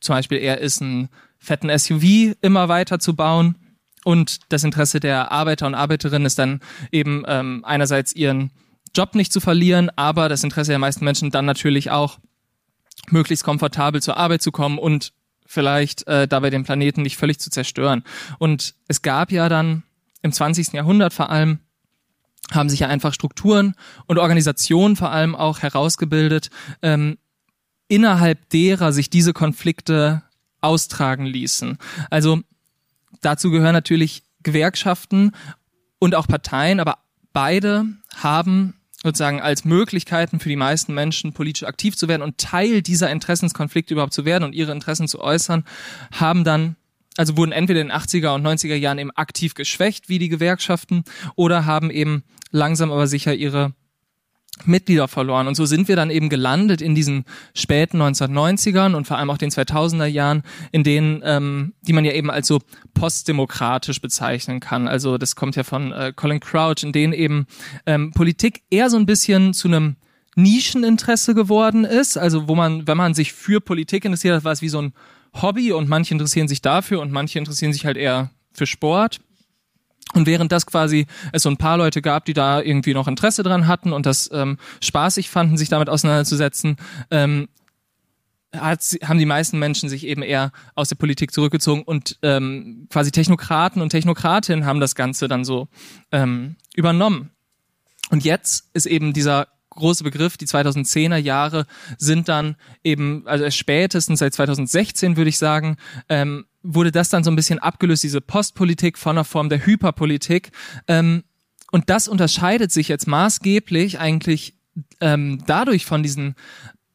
zum 0.00 0.14
Beispiel 0.14 0.38
er 0.38 0.58
ist, 0.58 0.82
einen 0.82 1.08
fetten 1.38 1.76
SUV 1.76 2.34
immer 2.40 2.68
weiter 2.68 2.98
zu 2.98 3.14
bauen 3.14 3.56
und 4.04 4.38
das 4.48 4.64
Interesse 4.64 5.00
der 5.00 5.32
Arbeiter 5.32 5.66
und 5.66 5.74
Arbeiterinnen 5.74 6.26
ist 6.26 6.38
dann 6.38 6.60
eben 6.92 7.24
ähm, 7.26 7.64
einerseits 7.64 8.14
ihren 8.14 8.50
Job 8.94 9.14
nicht 9.14 9.32
zu 9.32 9.40
verlieren, 9.40 9.90
aber 9.96 10.28
das 10.28 10.44
Interesse 10.44 10.70
der 10.70 10.78
meisten 10.78 11.04
Menschen 11.04 11.30
dann 11.30 11.44
natürlich 11.44 11.90
auch 11.90 12.18
möglichst 13.10 13.44
komfortabel 13.44 14.02
zur 14.02 14.16
Arbeit 14.16 14.42
zu 14.42 14.50
kommen 14.50 14.78
und 14.78 15.12
vielleicht 15.46 16.06
äh, 16.06 16.28
dabei 16.28 16.50
den 16.50 16.64
Planeten 16.64 17.02
nicht 17.02 17.16
völlig 17.16 17.38
zu 17.38 17.50
zerstören. 17.50 18.02
Und 18.38 18.74
es 18.86 19.02
gab 19.02 19.32
ja 19.32 19.48
dann 19.48 19.82
im 20.22 20.32
20. 20.32 20.72
Jahrhundert 20.72 21.12
vor 21.12 21.30
allem 21.30 21.60
haben 22.50 22.70
sich 22.70 22.80
ja 22.80 22.88
einfach 22.88 23.12
Strukturen 23.12 23.74
und 24.06 24.18
Organisationen 24.18 24.96
vor 24.96 25.10
allem 25.10 25.34
auch 25.34 25.60
herausgebildet, 25.60 26.50
ähm, 26.82 27.18
innerhalb 27.88 28.48
derer 28.50 28.92
sich 28.92 29.10
diese 29.10 29.32
Konflikte 29.32 30.22
austragen 30.60 31.26
ließen. 31.26 31.78
Also 32.10 32.40
dazu 33.20 33.50
gehören 33.50 33.72
natürlich 33.72 34.22
Gewerkschaften 34.42 35.32
und 35.98 36.14
auch 36.14 36.26
Parteien, 36.26 36.80
aber 36.80 36.98
beide 37.32 37.84
haben 38.14 38.74
sozusagen 39.02 39.40
als 39.40 39.64
Möglichkeiten 39.64 40.40
für 40.40 40.48
die 40.48 40.56
meisten 40.56 40.92
Menschen 40.92 41.32
politisch 41.32 41.66
aktiv 41.66 41.96
zu 41.96 42.08
werden 42.08 42.22
und 42.22 42.38
Teil 42.38 42.82
dieser 42.82 43.10
Interessenskonflikte 43.10 43.94
überhaupt 43.94 44.12
zu 44.12 44.24
werden 44.24 44.44
und 44.44 44.54
ihre 44.54 44.72
Interessen 44.72 45.08
zu 45.08 45.20
äußern, 45.20 45.64
haben 46.12 46.44
dann 46.44 46.76
also 47.16 47.36
wurden 47.36 47.50
entweder 47.50 47.80
in 47.80 47.88
den 47.88 47.96
80er 47.96 48.36
und 48.36 48.46
90er 48.46 48.76
Jahren 48.76 48.98
eben 48.98 49.10
aktiv 49.10 49.54
geschwächt 49.54 50.08
wie 50.08 50.20
die 50.20 50.28
Gewerkschaften 50.28 51.02
oder 51.34 51.66
haben 51.66 51.90
eben 51.90 52.22
langsam 52.52 52.92
aber 52.92 53.08
sicher 53.08 53.34
ihre 53.34 53.74
Mitglieder 54.64 55.08
verloren. 55.08 55.46
Und 55.46 55.54
so 55.54 55.66
sind 55.66 55.88
wir 55.88 55.96
dann 55.96 56.10
eben 56.10 56.28
gelandet 56.28 56.80
in 56.80 56.94
diesen 56.94 57.24
späten 57.54 58.00
1990ern 58.00 58.94
und 58.94 59.06
vor 59.06 59.18
allem 59.18 59.30
auch 59.30 59.38
den 59.38 59.50
2000er 59.50 60.06
Jahren, 60.06 60.42
in 60.72 60.84
denen, 60.84 61.22
ähm, 61.24 61.74
die 61.82 61.92
man 61.92 62.04
ja 62.04 62.12
eben 62.12 62.30
als 62.30 62.46
so 62.46 62.60
postdemokratisch 62.94 64.00
bezeichnen 64.00 64.60
kann. 64.60 64.88
Also 64.88 65.18
das 65.18 65.36
kommt 65.36 65.56
ja 65.56 65.64
von 65.64 65.92
äh, 65.92 66.12
Colin 66.14 66.40
Crouch, 66.40 66.82
in 66.82 66.92
denen 66.92 67.12
eben 67.12 67.46
ähm, 67.86 68.12
Politik 68.12 68.62
eher 68.70 68.90
so 68.90 68.96
ein 68.96 69.06
bisschen 69.06 69.54
zu 69.54 69.68
einem 69.68 69.96
Nischeninteresse 70.36 71.34
geworden 71.34 71.84
ist. 71.84 72.16
Also 72.16 72.48
wo 72.48 72.54
man, 72.54 72.86
wenn 72.86 72.96
man 72.96 73.14
sich 73.14 73.32
für 73.32 73.60
Politik 73.60 74.04
interessiert, 74.04 74.44
war 74.44 74.52
es 74.52 74.62
wie 74.62 74.68
so 74.68 74.80
ein 74.80 74.92
Hobby 75.34 75.72
und 75.72 75.88
manche 75.88 76.14
interessieren 76.14 76.48
sich 76.48 76.62
dafür 76.62 77.00
und 77.00 77.12
manche 77.12 77.38
interessieren 77.38 77.72
sich 77.72 77.84
halt 77.84 77.96
eher 77.96 78.30
für 78.52 78.66
Sport. 78.66 79.20
Und 80.14 80.26
während 80.26 80.52
das 80.52 80.66
quasi 80.66 81.06
es 81.32 81.42
so 81.42 81.50
ein 81.50 81.56
paar 81.56 81.76
Leute 81.76 82.00
gab, 82.02 82.24
die 82.24 82.32
da 82.32 82.60
irgendwie 82.60 82.94
noch 82.94 83.08
Interesse 83.08 83.42
dran 83.42 83.66
hatten 83.66 83.92
und 83.92 84.06
das 84.06 84.30
ähm, 84.32 84.56
spaßig 84.82 85.28
fanden, 85.28 85.56
sich 85.56 85.68
damit 85.68 85.88
auseinanderzusetzen, 85.88 86.76
ähm, 87.10 87.48
hat, 88.54 88.80
haben 89.04 89.18
die 89.18 89.26
meisten 89.26 89.58
Menschen 89.58 89.88
sich 89.88 90.06
eben 90.06 90.22
eher 90.22 90.52
aus 90.74 90.88
der 90.88 90.96
Politik 90.96 91.32
zurückgezogen 91.32 91.82
und 91.82 92.18
ähm, 92.22 92.86
quasi 92.90 93.10
Technokraten 93.10 93.82
und 93.82 93.90
Technokratinnen 93.90 94.64
haben 94.64 94.80
das 94.80 94.94
Ganze 94.94 95.28
dann 95.28 95.44
so 95.44 95.68
ähm, 96.12 96.56
übernommen. 96.74 97.30
Und 98.10 98.24
jetzt 98.24 98.70
ist 98.72 98.86
eben 98.86 99.12
dieser 99.12 99.48
große 99.70 100.02
Begriff, 100.02 100.36
die 100.36 100.46
2010er 100.46 101.16
Jahre 101.16 101.66
sind 101.98 102.28
dann 102.28 102.56
eben, 102.82 103.26
also 103.26 103.48
spätestens 103.50 104.18
seit 104.18 104.34
2016 104.34 105.16
würde 105.16 105.28
ich 105.28 105.38
sagen, 105.38 105.76
ähm, 106.08 106.46
wurde 106.62 106.92
das 106.92 107.08
dann 107.08 107.24
so 107.24 107.30
ein 107.30 107.36
bisschen 107.36 107.58
abgelöst, 107.58 108.02
diese 108.02 108.20
Postpolitik 108.20 108.98
von 108.98 109.16
einer 109.16 109.24
Form 109.24 109.48
der 109.48 109.64
Hyperpolitik. 109.64 110.50
Ähm, 110.86 111.24
und 111.70 111.90
das 111.90 112.08
unterscheidet 112.08 112.72
sich 112.72 112.88
jetzt 112.88 113.06
maßgeblich 113.06 113.98
eigentlich 114.00 114.54
ähm, 115.00 115.42
dadurch 115.46 115.86
von 115.86 116.02
diesen 116.02 116.34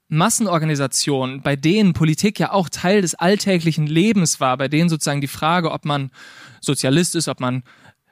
Massenorganisationen, 0.07 1.41
bei 1.41 1.55
denen 1.55 1.93
Politik 1.93 2.39
ja 2.39 2.51
auch 2.51 2.69
Teil 2.69 3.01
des 3.01 3.15
alltäglichen 3.15 3.87
Lebens 3.87 4.39
war, 4.39 4.57
bei 4.57 4.67
denen 4.67 4.89
sozusagen 4.89 5.21
die 5.21 5.27
Frage, 5.27 5.71
ob 5.71 5.85
man 5.85 6.11
Sozialist 6.61 7.15
ist, 7.15 7.27
ob 7.27 7.39
man 7.39 7.63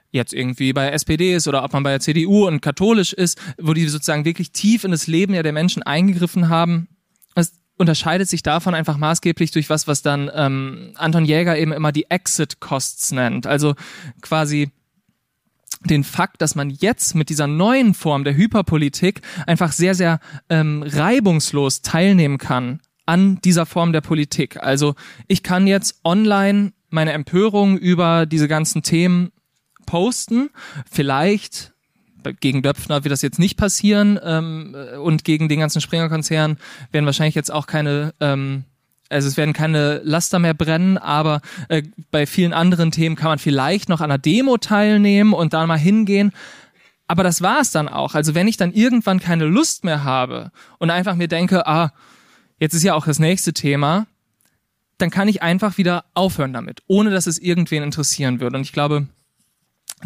jetzt 0.09 0.33
irgendwie 0.33 0.73
bei 0.73 0.89
SPD 0.89 1.35
ist 1.35 1.47
oder 1.47 1.63
ob 1.63 1.73
man 1.73 1.83
bei 1.83 1.91
der 1.91 1.99
CDU 1.99 2.47
und 2.47 2.61
katholisch 2.61 3.13
ist, 3.13 3.39
wo 3.57 3.73
die 3.73 3.87
sozusagen 3.87 4.25
wirklich 4.25 4.51
tief 4.51 4.83
in 4.83 4.91
das 4.91 5.07
Leben 5.07 5.33
ja 5.33 5.43
der 5.43 5.53
Menschen 5.53 5.83
eingegriffen 5.83 6.49
haben, 6.49 6.89
unterscheidet 7.81 8.29
sich 8.29 8.43
davon 8.43 8.73
einfach 8.73 8.97
maßgeblich 8.97 9.51
durch 9.51 9.69
was, 9.69 9.87
was 9.87 10.01
dann 10.01 10.31
ähm, 10.33 10.93
Anton 10.95 11.25
Jäger 11.25 11.57
eben 11.57 11.73
immer 11.73 11.91
die 11.91 12.09
Exit 12.09 12.61
Costs 12.61 13.11
nennt. 13.11 13.45
Also 13.45 13.75
quasi 14.21 14.71
den 15.83 16.03
Fakt, 16.03 16.41
dass 16.41 16.55
man 16.55 16.69
jetzt 16.69 17.15
mit 17.15 17.29
dieser 17.29 17.47
neuen 17.47 17.93
Form 17.93 18.23
der 18.23 18.35
Hyperpolitik 18.35 19.21
einfach 19.47 19.71
sehr, 19.71 19.95
sehr 19.95 20.19
ähm, 20.49 20.83
reibungslos 20.85 21.81
teilnehmen 21.81 22.37
kann 22.37 22.79
an 23.05 23.39
dieser 23.41 23.65
Form 23.65 23.91
der 23.91 24.01
Politik. 24.01 24.57
Also 24.61 24.95
ich 25.27 25.43
kann 25.43 25.67
jetzt 25.67 25.99
online 26.03 26.73
meine 26.89 27.13
Empörung 27.13 27.77
über 27.77 28.25
diese 28.25 28.47
ganzen 28.47 28.83
Themen 28.83 29.31
posten, 29.85 30.49
vielleicht 30.89 31.73
gegen 32.39 32.61
Döpfner 32.61 33.03
wird 33.03 33.11
das 33.11 33.21
jetzt 33.21 33.39
nicht 33.39 33.57
passieren 33.57 34.19
ähm, 34.23 34.75
und 35.03 35.23
gegen 35.23 35.49
den 35.49 35.59
ganzen 35.59 35.81
Springer-Konzern 35.81 36.57
werden 36.91 37.05
wahrscheinlich 37.05 37.35
jetzt 37.35 37.51
auch 37.51 37.67
keine 37.67 38.13
ähm, 38.19 38.65
also 39.11 39.27
es 39.27 39.37
werden 39.37 39.53
keine 39.53 39.99
Laster 40.03 40.39
mehr 40.39 40.53
brennen, 40.53 40.97
aber 40.97 41.41
äh, 41.67 41.83
bei 42.11 42.25
vielen 42.25 42.53
anderen 42.53 42.91
Themen 42.91 43.15
kann 43.15 43.27
man 43.27 43.39
vielleicht 43.39 43.89
noch 43.89 43.99
an 43.99 44.09
einer 44.09 44.17
Demo 44.17 44.57
teilnehmen 44.57 45.33
und 45.33 45.53
da 45.53 45.67
mal 45.67 45.77
hingehen. 45.77 46.31
Aber 47.07 47.23
das 47.23 47.41
war 47.41 47.59
es 47.59 47.71
dann 47.71 47.89
auch. 47.89 48.15
Also 48.15 48.35
wenn 48.35 48.47
ich 48.47 48.55
dann 48.55 48.71
irgendwann 48.71 49.19
keine 49.19 49.45
Lust 49.45 49.83
mehr 49.83 50.05
habe 50.05 50.51
und 50.79 50.91
einfach 50.91 51.15
mir 51.15 51.27
denke, 51.27 51.67
ah, 51.67 51.91
jetzt 52.57 52.73
ist 52.73 52.83
ja 52.83 52.93
auch 52.93 53.05
das 53.05 53.19
nächste 53.19 53.51
Thema, 53.51 54.07
dann 54.97 55.09
kann 55.09 55.27
ich 55.27 55.41
einfach 55.41 55.77
wieder 55.77 56.05
aufhören 56.13 56.53
damit, 56.53 56.81
ohne 56.87 57.09
dass 57.09 57.27
es 57.27 57.37
irgendwen 57.37 57.83
interessieren 57.83 58.39
würde. 58.39 58.55
Und 58.55 58.63
ich 58.63 58.71
glaube, 58.71 59.07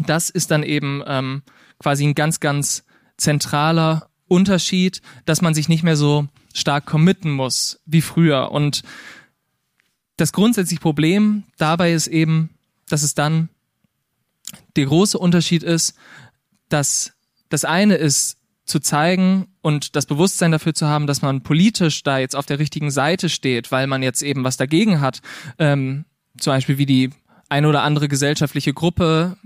das 0.04 0.30
ist 0.30 0.50
dann 0.50 0.64
eben 0.64 1.02
ähm, 1.06 1.42
quasi 1.78 2.06
ein 2.06 2.14
ganz, 2.14 2.40
ganz 2.40 2.84
zentraler 3.16 4.10
Unterschied, 4.28 5.02
dass 5.24 5.42
man 5.42 5.54
sich 5.54 5.68
nicht 5.68 5.82
mehr 5.82 5.96
so 5.96 6.28
stark 6.54 6.86
committen 6.86 7.30
muss 7.30 7.80
wie 7.86 8.02
früher. 8.02 8.50
Und 8.50 8.82
das 10.16 10.32
grundsätzliche 10.32 10.80
Problem 10.80 11.44
dabei 11.58 11.92
ist 11.92 12.06
eben, 12.06 12.50
dass 12.88 13.02
es 13.02 13.14
dann 13.14 13.48
der 14.76 14.86
große 14.86 15.18
Unterschied 15.18 15.62
ist, 15.62 15.94
dass 16.68 17.12
das 17.48 17.64
eine 17.64 17.96
ist, 17.96 18.38
zu 18.66 18.80
zeigen 18.80 19.46
und 19.62 19.94
das 19.94 20.06
Bewusstsein 20.06 20.50
dafür 20.50 20.74
zu 20.74 20.88
haben, 20.88 21.06
dass 21.06 21.22
man 21.22 21.42
politisch 21.42 22.02
da 22.02 22.18
jetzt 22.18 22.34
auf 22.34 22.46
der 22.46 22.58
richtigen 22.58 22.90
Seite 22.90 23.28
steht, 23.28 23.70
weil 23.70 23.86
man 23.86 24.02
jetzt 24.02 24.22
eben 24.22 24.42
was 24.42 24.56
dagegen 24.56 25.00
hat, 25.00 25.22
ähm, 25.58 26.04
zum 26.36 26.52
Beispiel 26.52 26.76
wie 26.76 26.86
die 26.86 27.10
eine 27.48 27.68
oder 27.68 27.82
andere 27.82 28.08
gesellschaftliche 28.08 28.74
Gruppe 28.74 29.36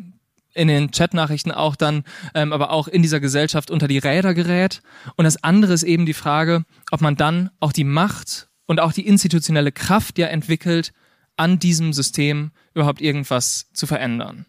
in 0.54 0.68
den 0.68 0.90
Chatnachrichten 0.90 1.52
auch 1.52 1.76
dann, 1.76 2.04
ähm, 2.34 2.52
aber 2.52 2.70
auch 2.70 2.88
in 2.88 3.02
dieser 3.02 3.20
Gesellschaft 3.20 3.70
unter 3.70 3.88
die 3.88 3.98
Räder 3.98 4.34
gerät. 4.34 4.82
Und 5.16 5.24
das 5.24 5.42
andere 5.42 5.72
ist 5.72 5.82
eben 5.82 6.06
die 6.06 6.14
Frage, 6.14 6.64
ob 6.90 7.00
man 7.00 7.16
dann 7.16 7.50
auch 7.60 7.72
die 7.72 7.84
Macht 7.84 8.48
und 8.66 8.80
auch 8.80 8.92
die 8.92 9.06
institutionelle 9.06 9.72
Kraft 9.72 10.18
ja 10.18 10.26
entwickelt, 10.26 10.92
an 11.36 11.58
diesem 11.58 11.92
System 11.92 12.50
überhaupt 12.74 13.00
irgendwas 13.00 13.70
zu 13.72 13.86
verändern. 13.86 14.46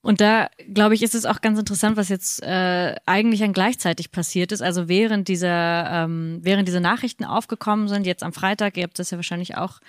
Und 0.00 0.20
da, 0.20 0.48
glaube 0.72 0.94
ich, 0.94 1.02
ist 1.02 1.14
es 1.14 1.26
auch 1.26 1.40
ganz 1.40 1.58
interessant, 1.58 1.96
was 1.96 2.08
jetzt 2.08 2.42
äh, 2.42 2.94
eigentlich 3.04 3.40
dann 3.40 3.52
gleichzeitig 3.52 4.12
passiert 4.12 4.52
ist. 4.52 4.62
Also 4.62 4.88
während 4.88 5.28
dieser, 5.28 6.04
ähm, 6.04 6.38
während 6.42 6.68
diese 6.68 6.80
Nachrichten 6.80 7.24
aufgekommen 7.24 7.88
sind, 7.88 8.06
jetzt 8.06 8.22
am 8.22 8.32
Freitag, 8.32 8.76
ihr 8.76 8.84
habt 8.84 8.98
das 8.98 9.10
ja 9.10 9.18
wahrscheinlich 9.18 9.56
auch 9.56 9.80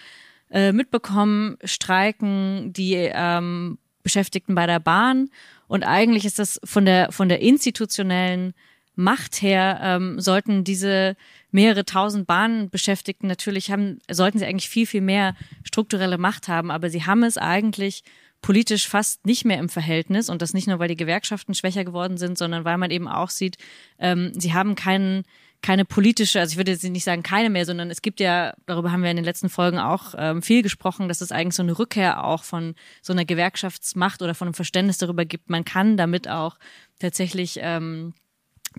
äh, 0.50 0.72
mitbekommen, 0.72 1.58
streiken 1.64 2.74
die 2.74 2.96
ähm, 2.96 3.78
Beschäftigten 4.04 4.56
bei 4.56 4.66
der 4.66 4.80
Bahn. 4.80 5.30
Und 5.68 5.84
eigentlich 5.84 6.26
ist 6.26 6.40
das 6.40 6.60
von 6.64 6.86
der, 6.86 7.12
von 7.12 7.30
der 7.30 7.42
institutionellen 7.42 8.54
Macht 8.96 9.42
her, 9.42 9.80
ähm, 9.82 10.20
sollten 10.20 10.66
diese 10.66 11.16
mehrere 11.52 11.86
tausend 11.86 12.28
Bahnbeschäftigten 12.28 13.30
natürlich 13.30 13.72
haben, 13.72 14.00
sollten 14.12 14.40
sie 14.40 14.46
eigentlich 14.46 14.70
viel, 14.70 14.86
viel 14.86 15.02
mehr 15.02 15.36
strukturelle 15.64 16.18
Macht 16.18 16.50
haben. 16.50 16.70
Aber 16.70 16.90
sie 16.90 17.06
haben 17.06 17.24
es 17.24 17.38
eigentlich 17.38 18.04
politisch 18.42 18.88
fast 18.88 19.26
nicht 19.26 19.46
mehr 19.46 19.60
im 19.60 19.70
Verhältnis 19.70 20.30
und 20.30 20.42
das 20.42 20.54
nicht 20.54 20.68
nur, 20.68 20.80
weil 20.80 20.88
die 20.88 20.96
Gewerkschaften 20.96 21.54
schwächer 21.54 21.84
geworden 21.84 22.18
sind, 22.18 22.38
sondern 22.38 22.66
weil 22.66 22.78
man 22.78 22.92
eben 22.92 23.08
auch 23.08 23.30
sieht, 23.30 23.58
ähm, 24.00 24.32
sie 24.34 24.54
haben 24.54 24.76
keinen 24.76 25.24
keine 25.62 25.84
politische, 25.86 26.40
also 26.40 26.54
ich 26.54 26.58
würde 26.58 26.72
jetzt 26.72 26.84
nicht 26.84 27.04
sagen 27.04 27.24
keine 27.24 27.50
mehr, 27.50 27.66
sondern 27.66 27.92
es 27.92 28.02
gibt 28.02 28.20
ja, 28.20 28.54
darüber 28.66 28.92
haben 28.92 29.04
wir 29.04 29.12
in 29.12 29.18
den 29.18 29.26
letzten 29.26 29.50
Folgen 29.50 29.78
auch 29.78 30.14
ähm, 30.18 30.42
viel 30.42 30.64
gesprochen, 30.64 31.08
dass 31.08 31.22
es 31.22 31.32
eigentlich 31.32 31.56
so 31.56 31.64
eine 31.64 31.78
Rückkehr 31.78 32.24
auch 32.24 32.44
von 32.44 32.76
so 33.02 33.14
einer 33.14 33.26
Gewerkschaftsmacht 33.26 34.22
oder 34.22 34.36
von 34.36 34.48
einem 34.48 34.54
Verständnis 34.54 34.98
darüber 34.98 35.26
gibt. 35.26 35.50
Man 35.50 35.66
kann 35.66 35.98
damit 35.98 36.30
auch 36.30 36.58
tatsächlich 37.00 37.60
ähm, 37.62 38.14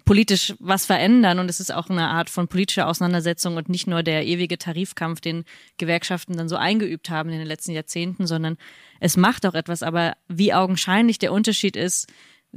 politisch 0.05 0.55
was 0.59 0.87
verändern 0.87 1.39
und 1.39 1.51
es 1.51 1.61
ist 1.61 1.73
auch 1.73 1.91
eine 1.91 2.09
Art 2.09 2.31
von 2.31 2.49
politischer 2.49 2.87
Auseinandersetzung 2.87 3.57
und 3.57 3.69
nicht 3.69 3.87
nur 3.87 4.03
der 4.03 4.25
ewige 4.25 4.57
Tarifkampf, 4.57 5.21
den 5.21 5.45
Gewerkschaften 5.79 6.37
dann 6.37 6.49
so 6.49 6.57
eingeübt 6.57 7.11
haben 7.11 7.31
in 7.31 7.39
den 7.39 7.49
letzten 7.49 7.73
Jahrzehnten, 7.73 8.27
sondern 8.27 8.57
es 9.01 9.17
macht 9.17 9.45
auch 9.47 9.55
etwas. 9.55 9.83
Aber 9.83 10.15
wie 10.29 10.55
augenscheinlich 10.55 11.19
der 11.19 11.33
Unterschied 11.33 11.77
ist 11.77 12.07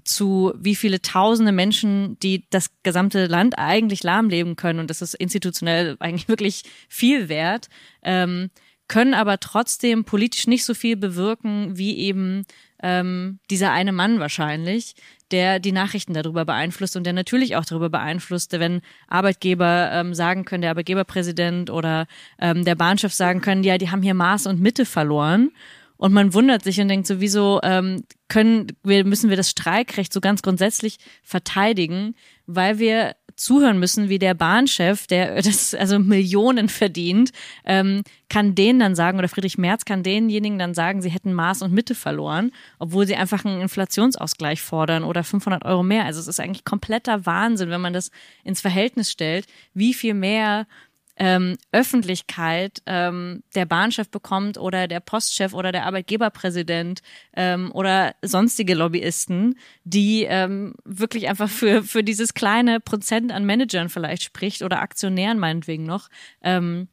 zu 0.03 0.53
wie 0.58 0.75
viele 0.75 1.01
tausende 1.01 1.51
Menschen, 1.51 2.17
die 2.19 2.45
das 2.49 2.71
gesamte 2.84 3.27
Land 3.27 3.58
eigentlich 3.58 4.03
lahmleben 4.03 4.56
können 4.56 4.79
und 4.79 4.89
das 4.89 5.01
ist 5.01 5.13
institutionell 5.13 5.97
eigentlich 5.99 6.27
wirklich 6.27 6.63
viel 6.89 7.29
wert, 7.29 7.69
ähm, 8.03 8.49
können 8.88 9.13
aber 9.13 9.39
trotzdem 9.39 10.03
politisch 10.03 10.47
nicht 10.47 10.65
so 10.65 10.73
viel 10.73 10.97
bewirken 10.97 11.77
wie 11.77 11.97
eben 11.97 12.45
ähm, 12.82 13.39
dieser 13.49 13.71
eine 13.71 13.93
Mann 13.93 14.19
wahrscheinlich, 14.19 14.95
der 15.32 15.60
die 15.60 15.71
Nachrichten 15.71 16.13
darüber 16.13 16.45
beeinflusst 16.45 16.97
und 16.97 17.06
der 17.06 17.13
natürlich 17.13 17.56
auch 17.56 17.65
darüber 17.65 17.89
beeinflusst, 17.89 18.51
wenn 18.53 18.82
Arbeitgeber 19.08 19.89
ähm, 19.93 20.13
sagen 20.13 20.45
können, 20.45 20.62
der 20.62 20.71
Arbeitgeberpräsident 20.71 21.69
oder 21.69 22.08
ähm, 22.39 22.65
der 22.65 22.75
Bahnchef 22.75 23.13
sagen 23.13 23.41
können, 23.41 23.63
ja, 23.63 23.77
die 23.77 23.89
haben 23.89 24.03
hier 24.03 24.13
Maß 24.13 24.47
und 24.47 24.60
Mitte 24.60 24.86
verloren. 24.86 25.51
Und 26.03 26.11
man 26.11 26.33
wundert 26.33 26.65
sich 26.65 26.81
und 26.81 26.89
denkt 26.89 27.07
so, 27.07 27.21
wieso 27.21 27.61
ähm, 27.63 28.03
können 28.27 28.67
wir, 28.83 29.05
müssen 29.05 29.29
wir 29.29 29.37
das 29.37 29.49
Streikrecht 29.49 30.11
so 30.11 30.19
ganz 30.19 30.41
grundsätzlich 30.41 30.97
verteidigen, 31.23 32.15
weil 32.45 32.77
wir 32.77 33.15
zuhören 33.37 33.79
müssen, 33.79 34.09
wie 34.09 34.19
der 34.19 34.33
Bahnchef, 34.33 35.07
der 35.07 35.35
das 35.41 35.73
also 35.73 35.99
Millionen 35.99 36.67
verdient, 36.67 37.31
ähm, 37.63 38.03
kann 38.27 38.53
denen 38.53 38.79
dann 38.79 38.95
sagen, 38.95 39.17
oder 39.17 39.29
Friedrich 39.29 39.57
Merz 39.57 39.85
kann 39.85 40.03
denjenigen 40.03 40.59
dann 40.59 40.73
sagen, 40.73 41.01
sie 41.01 41.09
hätten 41.09 41.31
Maß 41.31 41.61
und 41.61 41.71
Mitte 41.71 41.95
verloren, 41.95 42.51
obwohl 42.79 43.07
sie 43.07 43.15
einfach 43.15 43.45
einen 43.45 43.61
Inflationsausgleich 43.61 44.61
fordern 44.61 45.05
oder 45.05 45.23
500 45.23 45.63
Euro 45.63 45.83
mehr. 45.83 46.03
Also 46.03 46.19
es 46.19 46.27
ist 46.27 46.41
eigentlich 46.41 46.65
kompletter 46.65 47.25
Wahnsinn, 47.25 47.69
wenn 47.69 47.79
man 47.79 47.93
das 47.93 48.11
ins 48.43 48.59
Verhältnis 48.59 49.09
stellt, 49.09 49.47
wie 49.73 49.93
viel 49.93 50.15
mehr 50.15 50.67
ähm, 51.17 51.58
Öffentlichkeit 51.71 52.82
ähm, 52.86 53.43
der 53.56 53.65
Bahnchef 53.65 54.10
bekommt 54.10 54.58
oder 54.58 54.88
der 54.88 54.99
Postchef 54.99 55.54
oder 55.54 55.71
der 55.71 55.86
Arbeitgeberpräsident 55.86 57.02
ähm, 57.36 57.71
oder 57.73 58.15
sonstige 58.21 58.73
Lobbyisten, 58.73 59.56
die 59.84 60.23
ähm, 60.23 60.76
wirklich 60.86 61.30
einfach 61.30 61.49
für, 61.49 61.84
für 61.84 62.04
dieses 62.04 62.34
kleine 62.34 62.80
Prozent 62.80 63.32
an 63.32 63.45
Managern 63.45 63.89
vielleicht 63.89 64.23
spricht 64.23 64.63
oder 64.63 64.82
Aktionären 64.82 65.39
meinetwegen 65.39 65.86
noch. 65.86 66.10
Ähm, 66.41 66.88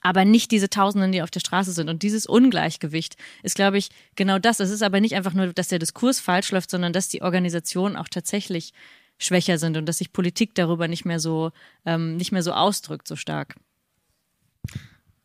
aber 0.00 0.24
nicht 0.24 0.50
diese 0.52 0.70
Tausenden, 0.70 1.12
die 1.12 1.22
auf 1.22 1.30
der 1.30 1.40
Straße 1.40 1.72
sind. 1.72 1.88
Und 1.88 2.02
dieses 2.02 2.26
Ungleichgewicht 2.26 3.16
ist, 3.42 3.56
glaube 3.56 3.78
ich, 3.78 3.88
genau 4.14 4.38
das. 4.38 4.60
Es 4.60 4.70
ist 4.70 4.82
aber 4.82 5.00
nicht 5.00 5.16
einfach 5.16 5.34
nur, 5.34 5.52
dass 5.52 5.68
der 5.68 5.80
Diskurs 5.80 6.20
falsch 6.20 6.52
läuft, 6.52 6.70
sondern 6.70 6.92
dass 6.92 7.08
die 7.08 7.22
Organisation 7.22 7.96
auch 7.96 8.08
tatsächlich 8.08 8.72
schwächer 9.18 9.58
sind 9.58 9.76
und 9.76 9.86
dass 9.86 9.98
sich 9.98 10.12
Politik 10.12 10.54
darüber 10.54 10.88
nicht 10.88 11.04
mehr 11.04 11.20
so 11.20 11.50
ähm, 11.84 12.16
nicht 12.16 12.32
mehr 12.32 12.42
so 12.42 12.52
ausdrückt 12.52 13.08
so 13.08 13.16
stark. 13.16 13.56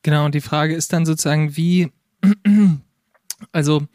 Genau 0.01 0.25
und 0.25 0.35
die 0.35 0.41
Frage 0.41 0.75
ist 0.75 0.91
dann 0.91 1.05
sozusagen 1.05 1.55
wie 1.55 1.91
also 3.51 3.87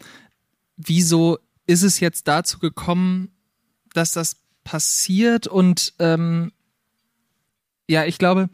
wieso 0.77 1.39
ist 1.67 1.83
es 1.83 2.01
jetzt 2.01 2.29
dazu 2.29 2.59
gekommen, 2.59 3.33
dass 3.93 4.13
das 4.13 4.37
passiert 4.65 5.47
und 5.47 5.95
ähm, 5.99 6.53
ja 7.89 8.05
ich 8.05 8.19
glaube 8.19 8.49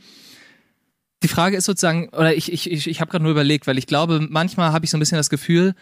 die 1.23 1.29
Frage 1.29 1.57
ist 1.57 1.65
sozusagen 1.65 2.09
oder 2.11 2.35
ich 2.35 2.53
ich 2.53 2.71
ich, 2.71 2.87
ich 2.87 3.01
habe 3.01 3.11
gerade 3.11 3.23
nur 3.23 3.33
überlegt, 3.33 3.67
weil 3.67 3.79
ich 3.79 3.87
glaube 3.87 4.27
manchmal 4.31 4.73
habe 4.73 4.85
ich 4.85 4.91
so 4.91 4.97
ein 4.97 5.01
bisschen 5.01 5.19
das 5.19 5.31
Gefühl 5.31 5.75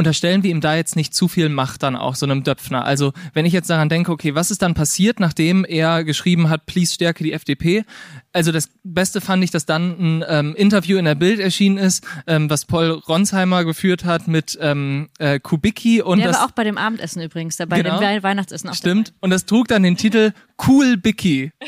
unterstellen 0.00 0.42
wir 0.42 0.50
ihm 0.50 0.60
da 0.60 0.74
jetzt 0.74 0.96
nicht 0.96 1.14
zu 1.14 1.28
viel 1.28 1.48
Macht 1.48 1.82
dann 1.82 1.94
auch 1.94 2.14
so 2.16 2.26
einem 2.26 2.42
Döpfner. 2.42 2.84
Also 2.84 3.12
wenn 3.34 3.46
ich 3.46 3.52
jetzt 3.52 3.70
daran 3.70 3.88
denke, 3.88 4.10
okay, 4.10 4.34
was 4.34 4.50
ist 4.50 4.62
dann 4.62 4.74
passiert, 4.74 5.20
nachdem 5.20 5.64
er 5.64 6.02
geschrieben 6.04 6.48
hat, 6.48 6.66
please 6.66 6.92
stärke 6.94 7.22
die 7.22 7.32
FDP? 7.32 7.84
Also 8.32 8.50
das 8.50 8.70
Beste 8.82 9.20
fand 9.20 9.44
ich, 9.44 9.50
dass 9.50 9.66
dann 9.66 10.20
ein 10.20 10.24
ähm, 10.26 10.54
Interview 10.56 10.98
in 10.98 11.04
der 11.04 11.14
Bild 11.14 11.38
erschienen 11.38 11.76
ist, 11.78 12.04
ähm, 12.26 12.48
was 12.50 12.64
Paul 12.64 12.90
Ronsheimer 12.90 13.64
geführt 13.64 14.04
hat 14.04 14.26
mit 14.26 14.58
ähm, 14.60 15.10
äh, 15.18 15.38
Kubicki 15.38 16.00
und 16.02 16.18
der 16.18 16.28
das 16.28 16.38
war 16.38 16.46
auch 16.46 16.52
bei 16.52 16.64
dem 16.64 16.78
Abendessen 16.78 17.22
übrigens 17.22 17.56
dabei, 17.56 17.82
Genau. 17.82 18.00
dem 18.00 18.22
Weihnachtsessen 18.22 18.70
auch 18.70 18.74
stimmt 18.74 19.08
Dabei. 19.08 19.18
und 19.20 19.30
das 19.30 19.44
trug 19.44 19.68
dann 19.68 19.82
den 19.82 19.96
Titel 19.96 20.32
Cool 20.66 20.96
Bicky. 20.96 21.52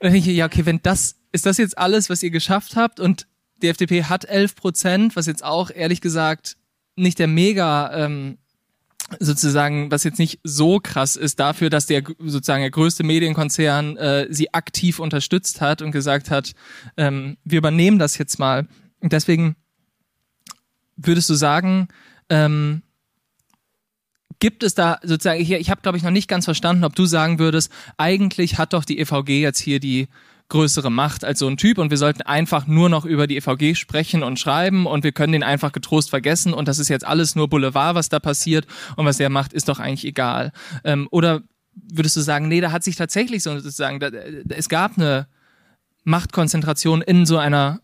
Und 0.00 0.14
ich, 0.14 0.26
ja 0.26 0.46
okay, 0.46 0.64
wenn 0.64 0.78
das 0.80 1.16
ist 1.32 1.44
das 1.44 1.58
jetzt 1.58 1.76
alles, 1.76 2.08
was 2.08 2.22
ihr 2.22 2.30
geschafft 2.30 2.76
habt 2.76 3.00
und 3.00 3.26
die 3.62 3.68
FDP 3.68 4.04
hat 4.04 4.24
11 4.24 4.54
Prozent, 4.54 5.16
was 5.16 5.26
jetzt 5.26 5.44
auch 5.44 5.70
ehrlich 5.74 6.00
gesagt 6.00 6.56
nicht 6.98 7.18
der 7.18 7.28
mega 7.28 7.92
ähm, 7.94 8.38
sozusagen, 9.18 9.90
was 9.90 10.04
jetzt 10.04 10.18
nicht 10.18 10.40
so 10.44 10.80
krass 10.80 11.16
ist 11.16 11.40
dafür, 11.40 11.70
dass 11.70 11.86
der 11.86 12.02
sozusagen 12.18 12.62
der 12.62 12.70
größte 12.70 13.04
Medienkonzern 13.04 13.96
äh, 13.96 14.26
sie 14.30 14.52
aktiv 14.52 14.98
unterstützt 14.98 15.60
hat 15.60 15.80
und 15.80 15.92
gesagt 15.92 16.30
hat, 16.30 16.52
ähm, 16.96 17.38
wir 17.44 17.58
übernehmen 17.58 17.98
das 17.98 18.18
jetzt 18.18 18.38
mal. 18.38 18.68
Und 19.00 19.12
deswegen 19.12 19.56
würdest 20.96 21.30
du 21.30 21.34
sagen, 21.34 21.88
ähm, 22.28 22.82
gibt 24.40 24.62
es 24.62 24.74
da 24.74 24.98
sozusagen 25.02 25.42
hier, 25.42 25.58
ich 25.58 25.70
habe 25.70 25.80
glaube 25.80 25.96
ich 25.96 26.04
noch 26.04 26.10
nicht 26.10 26.28
ganz 26.28 26.44
verstanden, 26.44 26.84
ob 26.84 26.94
du 26.94 27.06
sagen 27.06 27.38
würdest, 27.38 27.72
eigentlich 27.96 28.58
hat 28.58 28.72
doch 28.72 28.84
die 28.84 28.98
EVG 28.98 29.40
jetzt 29.40 29.60
hier 29.60 29.80
die 29.80 30.08
größere 30.48 30.90
Macht 30.90 31.24
als 31.24 31.38
so 31.38 31.46
ein 31.46 31.56
Typ 31.56 31.78
und 31.78 31.90
wir 31.90 31.98
sollten 31.98 32.22
einfach 32.22 32.66
nur 32.66 32.88
noch 32.88 33.04
über 33.04 33.26
die 33.26 33.36
EVG 33.36 33.74
sprechen 33.74 34.22
und 34.22 34.38
schreiben 34.38 34.86
und 34.86 35.04
wir 35.04 35.12
können 35.12 35.32
den 35.32 35.42
einfach 35.42 35.72
getrost 35.72 36.10
vergessen 36.10 36.54
und 36.54 36.68
das 36.68 36.78
ist 36.78 36.88
jetzt 36.88 37.06
alles 37.06 37.34
nur 37.34 37.48
Boulevard, 37.48 37.94
was 37.94 38.08
da 38.08 38.18
passiert 38.18 38.66
und 38.96 39.04
was 39.04 39.20
er 39.20 39.28
macht, 39.28 39.52
ist 39.52 39.68
doch 39.68 39.78
eigentlich 39.78 40.06
egal. 40.06 40.52
Ähm, 40.84 41.08
oder 41.10 41.42
würdest 41.74 42.16
du 42.16 42.20
sagen, 42.20 42.48
nee, 42.48 42.60
da 42.60 42.72
hat 42.72 42.82
sich 42.82 42.96
tatsächlich 42.96 43.42
so 43.42 43.54
sozusagen, 43.58 44.00
da, 44.00 44.08
es 44.08 44.68
gab 44.68 44.96
eine 44.96 45.28
Machtkonzentration 46.04 47.02
in 47.02 47.26
so 47.26 47.36
einer, 47.36 47.80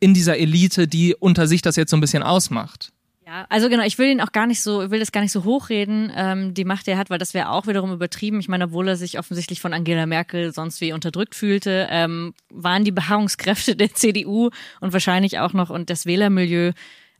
in 0.00 0.14
dieser 0.14 0.38
Elite, 0.38 0.88
die 0.88 1.14
unter 1.14 1.46
sich 1.46 1.62
das 1.62 1.76
jetzt 1.76 1.90
so 1.90 1.96
ein 1.96 2.00
bisschen 2.00 2.22
ausmacht? 2.22 2.92
Ja, 3.28 3.44
also 3.50 3.68
genau, 3.68 3.84
ich 3.84 3.98
will 3.98 4.08
ihn 4.08 4.22
auch 4.22 4.32
gar 4.32 4.46
nicht 4.46 4.62
so, 4.62 4.84
ich 4.84 4.90
will 4.90 5.00
das 5.00 5.12
gar 5.12 5.20
nicht 5.20 5.32
so 5.32 5.44
hochreden, 5.44 6.10
ähm, 6.16 6.54
die 6.54 6.64
Macht, 6.64 6.86
die 6.86 6.92
er 6.92 6.96
hat, 6.96 7.10
weil 7.10 7.18
das 7.18 7.34
wäre 7.34 7.50
auch 7.50 7.66
wiederum 7.66 7.92
übertrieben. 7.92 8.40
Ich 8.40 8.48
meine, 8.48 8.64
obwohl 8.64 8.88
er 8.88 8.96
sich 8.96 9.18
offensichtlich 9.18 9.60
von 9.60 9.74
Angela 9.74 10.06
Merkel 10.06 10.54
sonst 10.54 10.80
wie 10.80 10.94
unterdrückt 10.94 11.34
fühlte, 11.34 11.88
ähm, 11.90 12.32
waren 12.48 12.84
die 12.84 12.90
Beharrungskräfte 12.90 13.76
der 13.76 13.92
CDU 13.92 14.48
und 14.80 14.94
wahrscheinlich 14.94 15.40
auch 15.40 15.52
noch 15.52 15.68
und 15.68 15.90
das 15.90 16.06
Wählermilieu 16.06 16.72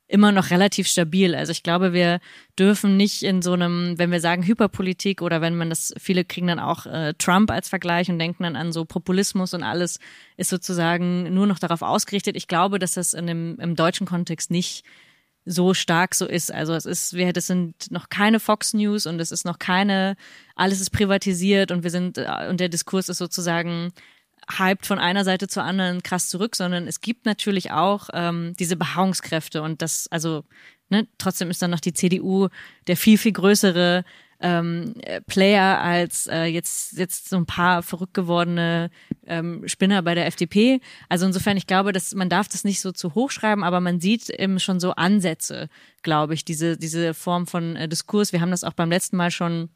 immer 0.07 0.33
noch 0.33 0.49
relativ 0.49 0.89
stabil. 0.89 1.35
Also 1.35 1.53
ich 1.53 1.63
glaube, 1.63 1.93
wir 1.93 2.21
dürfen 2.59 2.97
nicht 2.97 3.23
in 3.23 3.43
so 3.43 3.53
einem, 3.53 3.99
wenn 3.99 4.11
wir 4.11 4.21
sagen 4.21 4.47
Hyperpolitik 4.47 5.21
oder 5.21 5.43
wenn 5.43 5.57
man 5.57 5.69
das, 5.69 5.93
viele 5.99 6.25
kriegen 6.25 6.47
dann 6.47 6.59
auch 6.59 6.87
äh, 6.87 7.13
Trump 7.19 7.51
als 7.51 7.69
Vergleich 7.69 8.09
und 8.09 8.19
denken 8.19 8.45
dann 8.45 8.57
an 8.57 8.73
so 8.73 8.87
Populismus 8.87 9.53
und 9.53 9.63
alles 9.63 9.99
ist 10.39 10.49
sozusagen 10.49 11.35
nur 11.35 11.47
noch 11.47 11.59
darauf 11.59 11.83
ausgerichtet. 11.83 12.35
Ich 12.35 12.49
glaube, 12.49 12.79
dass 12.79 12.95
das 12.95 13.13
in 13.13 13.27
dem, 13.27 13.59
im 13.61 13.77
deutschen 13.77 14.07
Kontext 14.07 14.51
nicht 14.51 14.87
so 15.49 15.75
stark 15.75 16.15
so 16.15 16.27
ist. 16.27 16.53
Also 16.53 16.75
es 16.75 16.87
ist, 16.87 17.15
wir, 17.15 17.33
das 17.33 17.47
sind 17.47 17.91
noch 17.91 18.09
keine 18.09 18.39
Fox 18.39 18.75
News 18.75 19.07
und 19.07 19.19
es 19.21 19.33
ist 19.33 19.45
noch 19.45 19.59
keine, 19.59 20.17
alles 20.55 20.81
ist 20.81 20.91
privatisiert 20.91 21.71
und 21.71 21.83
wir 21.83 21.91
sind, 21.91 22.19
äh, 22.19 22.49
und 22.49 22.61
der 22.61 22.69
Diskurs 22.69 23.09
ist 23.09 23.19
sozusagen 23.19 23.93
hyped 24.59 24.87
von 24.87 24.99
einer 24.99 25.25
Seite 25.25 25.49
zur 25.49 25.65
anderen 25.65 26.03
krass 26.03 26.29
zurück, 26.29 26.57
sondern 26.57 26.87
es 26.87 27.01
gibt 27.01 27.27
natürlich 27.27 27.71
auch 27.71 28.09
ähm, 28.13 28.55
diese 28.59 28.77
Beharrungskräfte 28.77 29.63
und 29.63 29.83
das, 29.83 30.09
also 30.11 30.45
ne, 30.91 31.07
trotzdem 31.19 31.51
ist 31.51 31.63
dann 31.63 31.71
noch 31.71 31.81
die 31.81 31.93
CDU 31.93 32.49
der 32.87 32.97
viel, 32.97 33.19
viel 33.19 33.33
größere 33.33 34.05
ähm, 34.41 34.95
Player 35.27 35.81
als 35.81 36.27
äh, 36.27 36.45
jetzt 36.45 36.97
jetzt 36.97 37.29
so 37.29 37.37
ein 37.37 37.47
paar 37.47 37.83
verrückt 37.83 38.15
gewordene 38.15 38.91
ähm, 39.27 39.67
Spinner 39.67 40.03
bei 40.03 40.15
der 40.15 40.27
FDP. 40.27 40.81
Also 41.09 41.27
insofern, 41.27 41.57
ich 41.57 41.67
glaube, 41.67 41.93
dass 41.93 42.15
man 42.15 42.29
darf 42.29 42.49
das 42.49 42.65
nicht 42.65 42.81
so 42.81 42.93
zu 42.93 43.15
hoch 43.15 43.31
schreiben, 43.31 43.65
aber 43.65 43.81
man 43.81 44.01
sieht 44.01 44.31
eben 44.31 44.61
schon 44.61 44.81
so 44.81 44.93
Ansätze, 44.93 45.69
glaube 46.03 46.35
ich, 46.35 46.45
diese 46.45 46.77
diese 46.77 47.15
Form 47.15 47.47
von 47.47 47.77
äh, 47.77 47.89
Diskurs. 47.89 48.33
Wir 48.33 48.41
haben 48.41 48.51
das 48.53 48.65
auch 48.65 48.75
beim 48.75 48.91
letzten 48.91 49.17
Mal 49.17 49.31
schon 49.31 49.71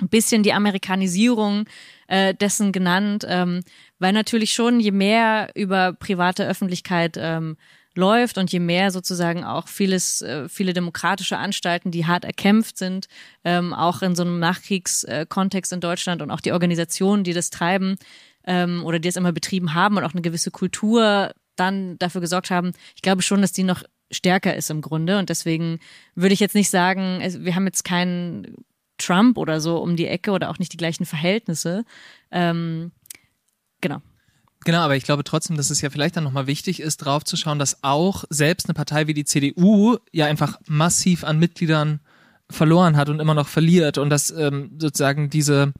ein 0.00 0.08
bisschen 0.08 0.42
die 0.42 0.52
Amerikanisierung 0.52 1.64
äh, 2.06 2.34
dessen 2.34 2.72
genannt, 2.72 3.24
ähm, 3.28 3.62
weil 3.98 4.12
natürlich 4.12 4.52
schon 4.52 4.80
je 4.80 4.92
mehr 4.92 5.50
über 5.54 5.92
private 5.92 6.46
Öffentlichkeit 6.46 7.16
ähm, 7.18 7.56
läuft 7.98 8.38
und 8.38 8.50
je 8.52 8.60
mehr 8.60 8.90
sozusagen 8.90 9.44
auch 9.44 9.68
vieles, 9.68 10.22
äh, 10.22 10.48
viele 10.48 10.72
demokratische 10.72 11.36
Anstalten, 11.36 11.90
die 11.90 12.06
hart 12.06 12.24
erkämpft 12.24 12.78
sind, 12.78 13.08
ähm, 13.44 13.74
auch 13.74 14.02
in 14.02 14.14
so 14.14 14.22
einem 14.22 14.38
Nachkriegskontext 14.38 15.72
in 15.72 15.80
Deutschland 15.80 16.22
und 16.22 16.30
auch 16.30 16.40
die 16.40 16.52
Organisationen, 16.52 17.24
die 17.24 17.32
das 17.32 17.50
treiben 17.50 17.96
ähm, 18.44 18.84
oder 18.84 19.00
die 19.00 19.08
es 19.08 19.16
immer 19.16 19.32
betrieben 19.32 19.74
haben 19.74 19.96
und 19.96 20.04
auch 20.04 20.12
eine 20.12 20.22
gewisse 20.22 20.50
Kultur 20.50 21.32
dann 21.56 21.98
dafür 21.98 22.20
gesorgt 22.20 22.50
haben, 22.50 22.72
ich 22.94 23.02
glaube 23.02 23.22
schon, 23.22 23.42
dass 23.42 23.52
die 23.52 23.64
noch 23.64 23.82
stärker 24.10 24.54
ist 24.56 24.70
im 24.70 24.80
Grunde 24.80 25.18
und 25.18 25.28
deswegen 25.28 25.80
würde 26.14 26.32
ich 26.32 26.40
jetzt 26.40 26.54
nicht 26.54 26.70
sagen, 26.70 27.20
wir 27.20 27.54
haben 27.54 27.66
jetzt 27.66 27.84
keinen 27.84 28.64
Trump 28.96 29.38
oder 29.38 29.60
so 29.60 29.78
um 29.78 29.96
die 29.96 30.06
Ecke 30.06 30.30
oder 30.30 30.50
auch 30.50 30.58
nicht 30.58 30.72
die 30.72 30.78
gleichen 30.78 31.04
Verhältnisse. 31.04 31.84
Ähm, 32.30 32.92
genau. 33.80 34.00
Genau, 34.68 34.80
aber 34.80 34.96
ich 34.96 35.04
glaube 35.04 35.24
trotzdem, 35.24 35.56
dass 35.56 35.70
es 35.70 35.80
ja 35.80 35.88
vielleicht 35.88 36.18
dann 36.18 36.24
nochmal 36.24 36.46
wichtig 36.46 36.80
ist, 36.80 36.98
drauf 36.98 37.24
zu 37.24 37.38
schauen, 37.38 37.58
dass 37.58 37.82
auch 37.82 38.24
selbst 38.28 38.68
eine 38.68 38.74
Partei 38.74 39.06
wie 39.06 39.14
die 39.14 39.24
CDU 39.24 39.96
ja 40.12 40.26
einfach 40.26 40.60
massiv 40.66 41.24
an 41.24 41.38
Mitgliedern 41.38 42.00
verloren 42.50 42.98
hat 42.98 43.08
und 43.08 43.18
immer 43.18 43.32
noch 43.32 43.48
verliert 43.48 43.96
und 43.96 44.10
dass 44.10 44.30
ähm, 44.30 44.72
sozusagen 44.78 45.30
diese 45.30 45.72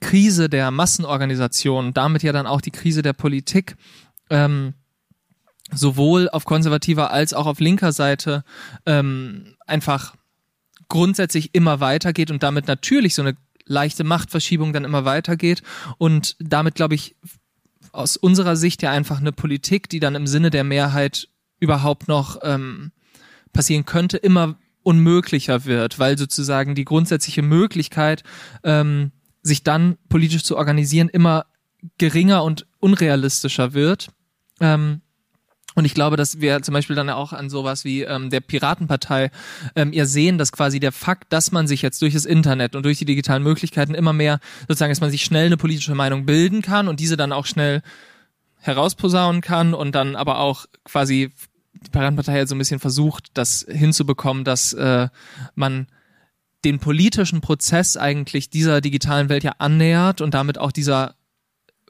Krise 0.00 0.48
der 0.48 0.70
Massenorganisation, 0.70 1.92
damit 1.94 2.22
ja 2.22 2.30
dann 2.30 2.46
auch 2.46 2.60
die 2.60 2.70
Krise 2.70 3.02
der 3.02 3.12
Politik, 3.12 3.74
ähm, 4.30 4.74
sowohl 5.72 6.28
auf 6.28 6.44
konservativer 6.44 7.10
als 7.10 7.34
auch 7.34 7.46
auf 7.46 7.58
linker 7.58 7.90
Seite 7.90 8.44
ähm, 8.86 9.56
einfach 9.66 10.14
grundsätzlich 10.86 11.56
immer 11.56 11.80
weitergeht 11.80 12.30
und 12.30 12.44
damit 12.44 12.68
natürlich 12.68 13.16
so 13.16 13.22
eine 13.22 13.36
leichte 13.64 14.04
Machtverschiebung 14.04 14.72
dann 14.72 14.84
immer 14.84 15.04
weitergeht 15.04 15.64
und 15.98 16.36
damit 16.38 16.76
glaube 16.76 16.94
ich 16.94 17.16
aus 17.92 18.16
unserer 18.16 18.56
Sicht 18.56 18.82
ja 18.82 18.90
einfach 18.90 19.20
eine 19.20 19.32
Politik, 19.32 19.88
die 19.88 20.00
dann 20.00 20.14
im 20.14 20.26
Sinne 20.26 20.50
der 20.50 20.64
Mehrheit 20.64 21.28
überhaupt 21.60 22.08
noch 22.08 22.38
ähm, 22.42 22.92
passieren 23.52 23.84
könnte, 23.84 24.16
immer 24.16 24.56
unmöglicher 24.82 25.64
wird, 25.64 25.98
weil 25.98 26.16
sozusagen 26.16 26.74
die 26.74 26.84
grundsätzliche 26.84 27.42
Möglichkeit, 27.42 28.22
ähm, 28.64 29.12
sich 29.42 29.62
dann 29.62 29.96
politisch 30.08 30.44
zu 30.44 30.56
organisieren, 30.56 31.08
immer 31.08 31.46
geringer 31.98 32.42
und 32.44 32.66
unrealistischer 32.80 33.74
wird. 33.74 34.08
Ähm, 34.60 35.02
und 35.78 35.84
ich 35.84 35.94
glaube, 35.94 36.16
dass 36.16 36.40
wir 36.40 36.60
zum 36.62 36.74
Beispiel 36.74 36.96
dann 36.96 37.08
auch 37.08 37.32
an 37.32 37.48
sowas 37.48 37.84
wie 37.84 38.02
ähm, 38.02 38.30
der 38.30 38.40
Piratenpartei 38.40 39.30
ähm, 39.76 39.92
ja 39.92 40.06
sehen, 40.06 40.36
dass 40.36 40.50
quasi 40.50 40.80
der 40.80 40.90
Fakt, 40.90 41.32
dass 41.32 41.52
man 41.52 41.68
sich 41.68 41.82
jetzt 41.82 42.02
durch 42.02 42.14
das 42.14 42.24
Internet 42.24 42.74
und 42.74 42.82
durch 42.84 42.98
die 42.98 43.04
digitalen 43.04 43.44
Möglichkeiten 43.44 43.94
immer 43.94 44.12
mehr 44.12 44.40
sozusagen, 44.62 44.90
dass 44.90 45.00
man 45.00 45.10
sich 45.10 45.22
schnell 45.22 45.46
eine 45.46 45.56
politische 45.56 45.94
Meinung 45.94 46.26
bilden 46.26 46.62
kann 46.62 46.88
und 46.88 46.98
diese 46.98 47.16
dann 47.16 47.32
auch 47.32 47.46
schnell 47.46 47.82
herausposaunen 48.56 49.40
kann 49.40 49.72
und 49.72 49.94
dann 49.94 50.16
aber 50.16 50.40
auch 50.40 50.66
quasi 50.84 51.32
die 51.74 51.90
Piratenpartei 51.90 52.38
ja 52.38 52.46
so 52.46 52.56
ein 52.56 52.58
bisschen 52.58 52.80
versucht, 52.80 53.28
das 53.34 53.64
hinzubekommen, 53.68 54.42
dass 54.42 54.72
äh, 54.72 55.08
man 55.54 55.86
den 56.64 56.80
politischen 56.80 57.40
Prozess 57.40 57.96
eigentlich 57.96 58.50
dieser 58.50 58.80
digitalen 58.80 59.28
Welt 59.28 59.44
ja 59.44 59.52
annähert 59.58 60.20
und 60.20 60.34
damit 60.34 60.58
auch 60.58 60.72
dieser 60.72 61.14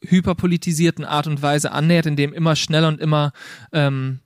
hyperpolitisierten 0.02 1.04
Art 1.04 1.26
und 1.26 1.42
Weise 1.42 1.72
annähert, 1.72 2.06
in 2.06 2.16
dem 2.16 2.32
immer 2.32 2.56
schneller 2.56 2.88
und 2.88 3.00
immer 3.00 3.32
ähm, 3.72 4.20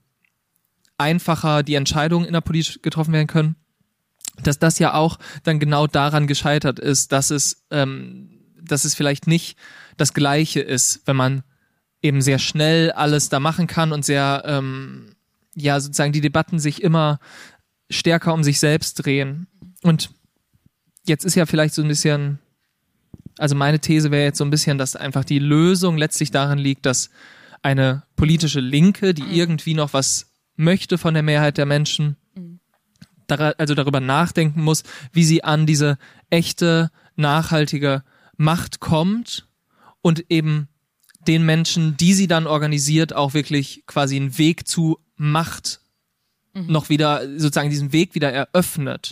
einfacher 0.97 1.63
die 1.63 1.75
Entscheidungen 1.75 2.25
innerpolitisch 2.25 2.81
getroffen 2.81 3.13
werden 3.13 3.27
können, 3.27 3.55
dass 4.41 4.59
das 4.59 4.79
ja 4.79 4.93
auch 4.93 5.19
dann 5.43 5.59
genau 5.59 5.87
daran 5.87 6.27
gescheitert 6.27 6.79
ist, 6.79 7.11
dass 7.11 7.29
es, 7.29 7.65
ähm, 7.71 8.29
dass 8.61 8.85
es 8.85 8.95
vielleicht 8.95 9.27
nicht 9.27 9.57
das 9.97 10.13
Gleiche 10.13 10.61
ist, 10.61 11.01
wenn 11.05 11.15
man 11.15 11.43
eben 12.01 12.21
sehr 12.21 12.39
schnell 12.39 12.91
alles 12.91 13.29
da 13.29 13.39
machen 13.39 13.67
kann 13.67 13.91
und 13.91 14.03
sehr, 14.03 14.43
ähm, 14.45 15.15
ja, 15.55 15.79
sozusagen 15.79 16.13
die 16.13 16.21
Debatten 16.21 16.59
sich 16.59 16.81
immer 16.83 17.19
stärker 17.89 18.33
um 18.33 18.43
sich 18.43 18.59
selbst 18.59 19.05
drehen. 19.05 19.47
Und 19.83 20.11
jetzt 21.05 21.25
ist 21.25 21.35
ja 21.35 21.45
vielleicht 21.45 21.73
so 21.73 21.81
ein 21.81 21.87
bisschen 21.87 22.39
also 23.37 23.55
meine 23.55 23.79
These 23.79 24.11
wäre 24.11 24.23
jetzt 24.23 24.37
so 24.37 24.45
ein 24.45 24.49
bisschen, 24.49 24.77
dass 24.77 24.95
einfach 24.95 25.23
die 25.23 25.39
Lösung 25.39 25.97
letztlich 25.97 26.31
darin 26.31 26.59
liegt, 26.59 26.85
dass 26.85 27.09
eine 27.61 28.03
politische 28.15 28.59
Linke, 28.59 29.13
die 29.13 29.23
mhm. 29.23 29.31
irgendwie 29.31 29.73
noch 29.73 29.93
was 29.93 30.31
möchte 30.55 30.97
von 30.97 31.13
der 31.13 31.23
Mehrheit 31.23 31.57
der 31.57 31.65
Menschen, 31.65 32.17
mhm. 32.35 32.59
also 33.27 33.73
darüber 33.73 33.99
nachdenken 33.99 34.61
muss, 34.61 34.83
wie 35.11 35.23
sie 35.23 35.43
an 35.43 35.65
diese 35.65 35.97
echte, 36.29 36.91
nachhaltige 37.15 38.03
Macht 38.37 38.79
kommt 38.79 39.47
und 40.01 40.25
eben 40.29 40.67
den 41.27 41.45
Menschen, 41.45 41.95
die 41.97 42.13
sie 42.13 42.27
dann 42.27 42.47
organisiert, 42.47 43.13
auch 43.13 43.33
wirklich 43.33 43.83
quasi 43.87 44.17
einen 44.17 44.37
Weg 44.37 44.67
zu 44.67 44.99
Macht 45.15 45.79
mhm. 46.53 46.67
noch 46.67 46.89
wieder, 46.89 47.21
sozusagen 47.39 47.69
diesen 47.69 47.93
Weg 47.93 48.15
wieder 48.15 48.31
eröffnet. 48.31 49.11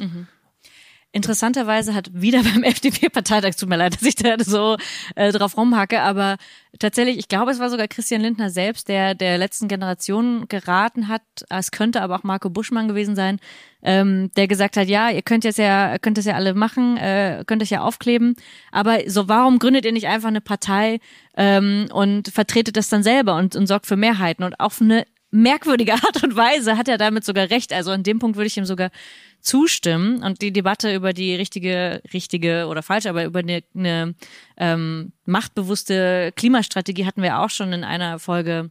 Interessanterweise 1.14 1.94
hat 1.94 2.10
wieder 2.14 2.42
beim 2.44 2.64
FDP-Parteitag, 2.64 3.56
tut 3.56 3.68
mir 3.68 3.78
leid, 3.78 3.96
dass 3.96 4.04
ich 4.04 4.16
da 4.16 4.36
so 4.40 4.78
äh, 5.16 5.32
drauf 5.32 5.58
rumhacke, 5.58 6.02
aber 6.02 6.38
tatsächlich, 6.80 7.18
ich 7.18 7.28
glaube, 7.28 7.52
es 7.52 7.60
war 7.60 7.70
sogar 7.70 7.88
Christian 7.88 8.22
Lindner 8.22 8.50
selbst, 8.50 8.88
der 8.88 9.14
der 9.14 9.38
letzten 9.38 9.68
Generation 9.68 10.48
geraten 10.48 11.10
hat, 11.10 11.22
es 11.50 11.72
könnte 11.72 12.02
aber 12.02 12.16
auch 12.16 12.24
Marco 12.24 12.50
Buschmann 12.50 12.88
gewesen 12.88 13.16
sein, 13.16 13.40
ähm, 13.84 14.32
der 14.38 14.48
gesagt 14.48 14.78
hat, 14.78 14.88
ja, 14.88 15.10
ihr 15.10 15.22
könnt 15.22 15.44
jetzt 15.44 15.58
ja, 15.58 15.98
könnt 16.00 16.18
es 16.18 16.26
ja 16.26 16.36
alle 16.36 16.54
machen, 16.54 16.96
äh, 16.98 17.44
könnt 17.46 17.62
es 17.62 17.70
ja 17.70 17.82
aufkleben, 17.82 18.36
aber 18.72 19.00
so 19.08 19.28
warum 19.28 19.60
gründet 19.60 19.86
ihr 19.86 19.92
nicht 19.92 20.08
einfach 20.08 20.30
eine 20.30 20.42
Partei 20.42 21.00
ähm, 21.36 21.88
und 21.92 22.30
vertretet 22.30 22.78
das 22.78 22.88
dann 22.88 23.04
selber 23.04 23.36
und, 23.36 23.56
und 23.56 23.68
sorgt 23.68 23.86
für 23.86 23.98
Mehrheiten 23.98 24.44
und 24.44 24.60
auf 24.60 24.80
eine 24.80 25.06
merkwürdige 25.32 25.94
Art 26.06 26.24
und 26.24 26.36
Weise 26.36 26.78
hat 26.78 26.88
er 26.88 26.98
damit 26.98 27.26
sogar 27.26 27.50
recht. 27.50 27.74
Also 27.74 27.92
an 27.92 28.04
dem 28.04 28.20
Punkt 28.20 28.38
würde 28.38 28.48
ich 28.48 28.58
ihm 28.58 28.66
sogar 28.66 28.92
zustimmen. 29.40 30.22
Und 30.22 30.42
die 30.42 30.54
Debatte 30.54 30.94
über 30.94 31.14
die 31.14 31.36
richtige, 31.36 32.02
richtige 32.14 32.68
oder 32.68 32.84
falsche, 32.84 33.10
aber 33.10 33.26
über 33.26 33.40
eine, 33.40 33.64
eine 33.74 34.16
ähm, 34.58 35.14
machtbewusste 35.26 36.32
Klimastrategie 36.36 37.06
hatten 37.06 37.24
wir 37.24 37.40
auch 37.40 37.50
schon 37.50 37.74
in 37.74 37.84
einer 37.84 38.20
Folge 38.20 38.70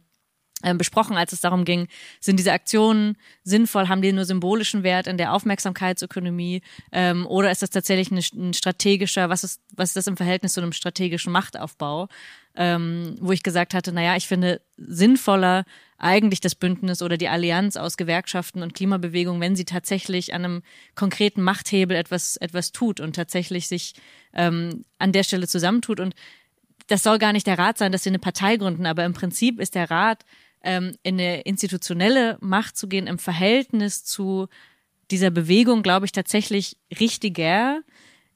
ähm, 0.63 0.77
besprochen, 0.77 1.17
als 1.17 1.33
es 1.33 1.41
darum 1.41 1.65
ging, 1.65 1.87
sind 2.19 2.37
diese 2.37 2.51
Aktionen 2.51 3.17
sinnvoll, 3.43 3.87
haben 3.87 4.03
die 4.03 4.13
nur 4.13 4.25
symbolischen 4.25 4.83
Wert 4.83 5.07
in 5.07 5.17
der 5.17 5.33
Aufmerksamkeitsökonomie 5.33 6.61
ähm, 6.91 7.25
oder 7.25 7.49
ist 7.49 7.63
das 7.63 7.71
tatsächlich 7.71 8.11
ein, 8.11 8.49
ein 8.49 8.53
strategischer, 8.53 9.29
was 9.29 9.43
ist, 9.43 9.59
was 9.75 9.89
ist 9.89 9.95
das 9.95 10.07
im 10.07 10.17
Verhältnis 10.17 10.53
zu 10.53 10.61
einem 10.61 10.71
strategischen 10.71 11.31
Machtaufbau? 11.31 12.09
ähm, 12.55 13.17
wo 13.19 13.31
ich 13.31 13.43
gesagt 13.43 13.73
hatte, 13.73 13.91
naja, 13.91 14.15
ich 14.15 14.27
finde 14.27 14.61
sinnvoller 14.77 15.63
eigentlich 16.01 16.41
das 16.41 16.55
Bündnis 16.55 17.01
oder 17.01 17.15
die 17.15 17.29
Allianz 17.29 17.77
aus 17.77 17.95
Gewerkschaften 17.95 18.63
und 18.63 18.73
Klimabewegung, 18.73 19.39
wenn 19.39 19.55
sie 19.55 19.65
tatsächlich 19.65 20.33
an 20.33 20.43
einem 20.43 20.61
konkreten 20.95 21.41
Machthebel 21.41 21.95
etwas, 21.95 22.37
etwas 22.37 22.71
tut 22.71 22.99
und 22.99 23.15
tatsächlich 23.15 23.67
sich 23.67 23.93
ähm, 24.33 24.83
an 24.97 25.11
der 25.11 25.23
Stelle 25.23 25.47
zusammentut. 25.47 25.99
Und 25.99 26.15
das 26.87 27.03
soll 27.03 27.19
gar 27.19 27.33
nicht 27.33 27.45
der 27.45 27.59
Rat 27.59 27.77
sein, 27.77 27.91
dass 27.91 28.03
sie 28.03 28.09
eine 28.09 28.19
Partei 28.19 28.57
gründen, 28.57 28.85
aber 28.85 29.05
im 29.05 29.13
Prinzip 29.13 29.59
ist 29.59 29.75
der 29.75 29.91
Rat, 29.91 30.25
ähm, 30.63 30.95
in 31.03 31.19
eine 31.19 31.41
institutionelle 31.41 32.37
Macht 32.41 32.77
zu 32.77 32.87
gehen, 32.87 33.07
im 33.07 33.19
Verhältnis 33.19 34.03
zu 34.03 34.47
dieser 35.11 35.29
Bewegung, 35.29 35.83
glaube 35.83 36.07
ich, 36.07 36.11
tatsächlich 36.11 36.77
richtiger. 36.99 37.81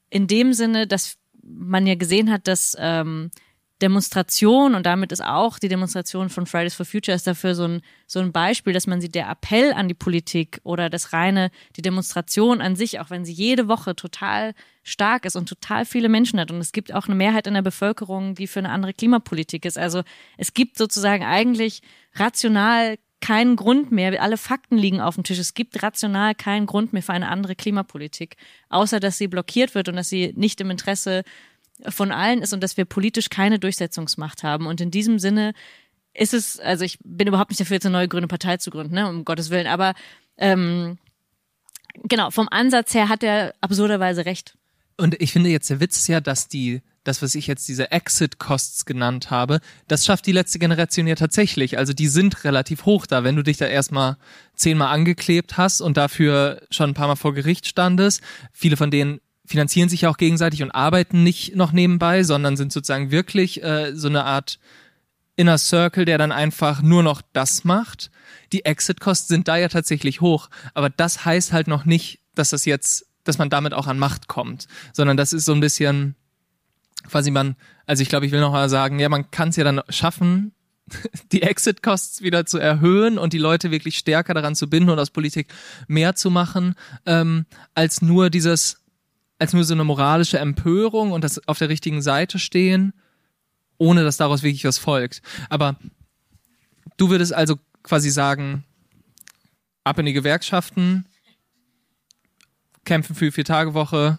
In 0.08 0.28
dem 0.28 0.52
Sinne, 0.52 0.86
dass 0.86 1.16
man 1.42 1.86
ja 1.86 1.96
gesehen 1.96 2.30
hat, 2.30 2.46
dass 2.46 2.76
ähm, 2.78 3.30
Demonstration 3.82 4.74
und 4.74 4.86
damit 4.86 5.12
ist 5.12 5.22
auch 5.22 5.58
die 5.58 5.68
Demonstration 5.68 6.30
von 6.30 6.46
Fridays 6.46 6.74
for 6.74 6.86
Future 6.86 7.14
ist 7.14 7.26
dafür 7.26 7.54
so 7.54 7.64
ein, 7.64 7.82
so 8.06 8.20
ein 8.20 8.32
Beispiel, 8.32 8.72
dass 8.72 8.86
man 8.86 9.02
sieht, 9.02 9.14
der 9.14 9.28
Appell 9.28 9.72
an 9.74 9.86
die 9.86 9.94
Politik 9.94 10.60
oder 10.62 10.88
das 10.88 11.12
reine, 11.12 11.50
die 11.76 11.82
Demonstration 11.82 12.62
an 12.62 12.74
sich, 12.74 13.00
auch 13.00 13.10
wenn 13.10 13.26
sie 13.26 13.32
jede 13.32 13.68
Woche 13.68 13.94
total 13.94 14.54
stark 14.82 15.26
ist 15.26 15.36
und 15.36 15.48
total 15.48 15.84
viele 15.84 16.08
Menschen 16.08 16.40
hat 16.40 16.50
und 16.50 16.58
es 16.58 16.72
gibt 16.72 16.94
auch 16.94 17.06
eine 17.06 17.16
Mehrheit 17.16 17.46
in 17.46 17.54
der 17.54 17.62
Bevölkerung, 17.62 18.34
die 18.34 18.46
für 18.46 18.60
eine 18.60 18.70
andere 18.70 18.94
Klimapolitik 18.94 19.66
ist. 19.66 19.76
Also 19.76 20.02
es 20.38 20.54
gibt 20.54 20.78
sozusagen 20.78 21.24
eigentlich 21.24 21.82
rational 22.14 22.96
keinen 23.20 23.56
Grund 23.56 23.92
mehr, 23.92 24.22
alle 24.22 24.36
Fakten 24.36 24.78
liegen 24.78 25.00
auf 25.00 25.16
dem 25.16 25.24
Tisch. 25.24 25.38
Es 25.38 25.54
gibt 25.54 25.82
rational 25.82 26.34
keinen 26.34 26.66
Grund 26.66 26.92
mehr 26.92 27.02
für 27.02 27.12
eine 27.12 27.28
andere 27.28 27.56
Klimapolitik, 27.56 28.36
außer 28.68 29.00
dass 29.00 29.18
sie 29.18 29.26
blockiert 29.26 29.74
wird 29.74 29.88
und 29.88 29.96
dass 29.96 30.08
sie 30.08 30.32
nicht 30.36 30.60
im 30.60 30.70
Interesse 30.70 31.24
von 31.88 32.12
allen 32.12 32.42
ist 32.42 32.52
und 32.52 32.62
dass 32.62 32.76
wir 32.76 32.84
politisch 32.84 33.28
keine 33.28 33.58
Durchsetzungsmacht 33.58 34.42
haben. 34.42 34.66
Und 34.66 34.80
in 34.80 34.90
diesem 34.90 35.18
Sinne 35.18 35.52
ist 36.14 36.34
es, 36.34 36.58
also 36.58 36.84
ich 36.84 36.98
bin 37.04 37.28
überhaupt 37.28 37.50
nicht 37.50 37.60
dafür, 37.60 37.74
jetzt 37.76 37.86
eine 37.86 37.92
neue 37.92 38.08
grüne 38.08 38.28
Partei 38.28 38.56
zu 38.56 38.70
gründen, 38.70 38.94
ne, 38.94 39.08
um 39.08 39.24
Gottes 39.24 39.50
Willen, 39.50 39.66
aber 39.66 39.94
ähm, 40.38 40.98
genau, 42.02 42.30
vom 42.30 42.48
Ansatz 42.50 42.94
her 42.94 43.08
hat 43.08 43.22
er 43.22 43.54
absurderweise 43.60 44.26
recht. 44.26 44.56
Und 44.96 45.20
ich 45.20 45.32
finde 45.32 45.50
jetzt 45.50 45.68
der 45.68 45.80
Witz 45.80 45.98
ist 45.98 46.08
ja, 46.08 46.20
dass 46.20 46.48
die, 46.48 46.80
das, 47.04 47.20
was 47.20 47.34
ich 47.34 47.46
jetzt 47.46 47.68
diese 47.68 47.90
Exit-Costs 47.90 48.86
genannt 48.86 49.30
habe, 49.30 49.60
das 49.88 50.06
schafft 50.06 50.26
die 50.26 50.32
letzte 50.32 50.58
Generation 50.58 51.06
ja 51.06 51.16
tatsächlich. 51.16 51.76
Also 51.76 51.92
die 51.92 52.08
sind 52.08 52.44
relativ 52.44 52.86
hoch 52.86 53.06
da. 53.06 53.22
Wenn 53.22 53.36
du 53.36 53.42
dich 53.42 53.58
da 53.58 53.66
erstmal 53.66 54.16
zehnmal 54.54 54.94
angeklebt 54.94 55.58
hast 55.58 55.82
und 55.82 55.98
dafür 55.98 56.62
schon 56.70 56.90
ein 56.90 56.94
paar 56.94 57.08
Mal 57.08 57.16
vor 57.16 57.34
Gericht 57.34 57.66
standest, 57.66 58.22
viele 58.52 58.78
von 58.78 58.90
denen 58.90 59.20
finanzieren 59.46 59.88
sich 59.88 60.06
auch 60.06 60.16
gegenseitig 60.16 60.62
und 60.62 60.72
arbeiten 60.72 61.22
nicht 61.22 61.56
noch 61.56 61.72
nebenbei, 61.72 62.22
sondern 62.22 62.56
sind 62.56 62.72
sozusagen 62.72 63.10
wirklich 63.10 63.62
äh, 63.62 63.92
so 63.94 64.08
eine 64.08 64.24
Art 64.24 64.58
Inner 65.36 65.58
Circle, 65.58 66.04
der 66.04 66.18
dann 66.18 66.32
einfach 66.32 66.82
nur 66.82 67.02
noch 67.02 67.22
das 67.32 67.64
macht. 67.64 68.10
Die 68.52 68.64
Exit-Kosten 68.64 69.28
sind 69.28 69.48
da 69.48 69.56
ja 69.56 69.68
tatsächlich 69.68 70.20
hoch, 70.20 70.48
aber 70.74 70.90
das 70.90 71.24
heißt 71.24 71.52
halt 71.52 71.68
noch 71.68 71.84
nicht, 71.84 72.20
dass 72.34 72.50
das 72.50 72.64
jetzt, 72.64 73.06
dass 73.24 73.38
man 73.38 73.50
damit 73.50 73.74
auch 73.74 73.86
an 73.86 73.98
Macht 73.98 74.28
kommt, 74.28 74.66
sondern 74.92 75.16
das 75.16 75.32
ist 75.32 75.44
so 75.44 75.52
ein 75.52 75.60
bisschen 75.60 76.16
quasi 77.08 77.30
man, 77.30 77.56
also 77.86 78.02
ich 78.02 78.08
glaube, 78.08 78.26
ich 78.26 78.32
will 78.32 78.40
noch 78.40 78.52
mal 78.52 78.68
sagen, 78.68 78.98
ja, 78.98 79.08
man 79.08 79.30
kann 79.30 79.50
es 79.50 79.56
ja 79.56 79.64
dann 79.64 79.82
schaffen, 79.88 80.52
die 81.32 81.42
Exit-Costs 81.42 82.22
wieder 82.22 82.46
zu 82.46 82.58
erhöhen 82.58 83.18
und 83.18 83.32
die 83.32 83.38
Leute 83.38 83.70
wirklich 83.70 83.98
stärker 83.98 84.34
daran 84.34 84.54
zu 84.54 84.68
binden 84.68 84.90
und 84.90 84.98
aus 84.98 85.10
Politik 85.10 85.48
mehr 85.88 86.14
zu 86.14 86.30
machen, 86.30 86.74
ähm, 87.04 87.46
als 87.74 88.02
nur 88.02 88.30
dieses 88.30 88.82
als 89.38 89.52
nur 89.52 89.64
so 89.64 89.74
eine 89.74 89.84
moralische 89.84 90.38
Empörung 90.38 91.12
und 91.12 91.22
das 91.22 91.46
auf 91.46 91.58
der 91.58 91.68
richtigen 91.68 92.02
Seite 92.02 92.38
stehen 92.38 92.92
ohne 93.78 94.04
dass 94.04 94.16
daraus 94.16 94.42
wirklich 94.42 94.64
was 94.64 94.78
folgt. 94.78 95.22
Aber 95.48 95.76
du 96.96 97.10
würdest 97.10 97.32
also 97.32 97.56
quasi 97.82 98.10
sagen, 98.10 98.64
ab 99.84 99.98
in 99.98 100.06
die 100.06 100.12
Gewerkschaften, 100.12 101.06
kämpfen 102.84 103.14
für 103.14 103.32
vier 103.32 103.44
Tage 103.44 103.74
Woche. 103.74 104.18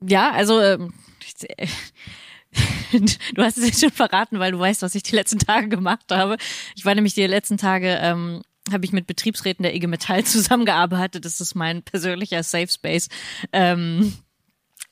Ja, 0.00 0.30
also 0.32 0.60
ähm, 0.60 0.92
du 2.92 3.42
hast 3.42 3.58
es 3.58 3.66
jetzt 3.66 3.80
schon 3.80 3.90
verraten, 3.90 4.38
weil 4.38 4.52
du 4.52 4.58
weißt, 4.58 4.82
was 4.82 4.94
ich 4.94 5.02
die 5.02 5.16
letzten 5.16 5.38
Tage 5.38 5.68
gemacht 5.68 6.06
habe. 6.10 6.36
Ich 6.76 6.84
war 6.84 6.94
nämlich 6.94 7.14
die 7.14 7.26
letzten 7.26 7.56
Tage 7.56 7.98
ähm, 8.00 8.42
habe 8.72 8.84
ich 8.84 8.92
mit 8.92 9.06
Betriebsräten 9.06 9.62
der 9.62 9.74
IG 9.74 9.86
Metall 9.86 10.24
zusammengearbeitet. 10.24 11.24
Das 11.24 11.40
ist 11.40 11.54
mein 11.54 11.82
persönlicher 11.82 12.42
Safe 12.42 12.68
Space. 12.68 13.08
Ähm, 13.52 14.14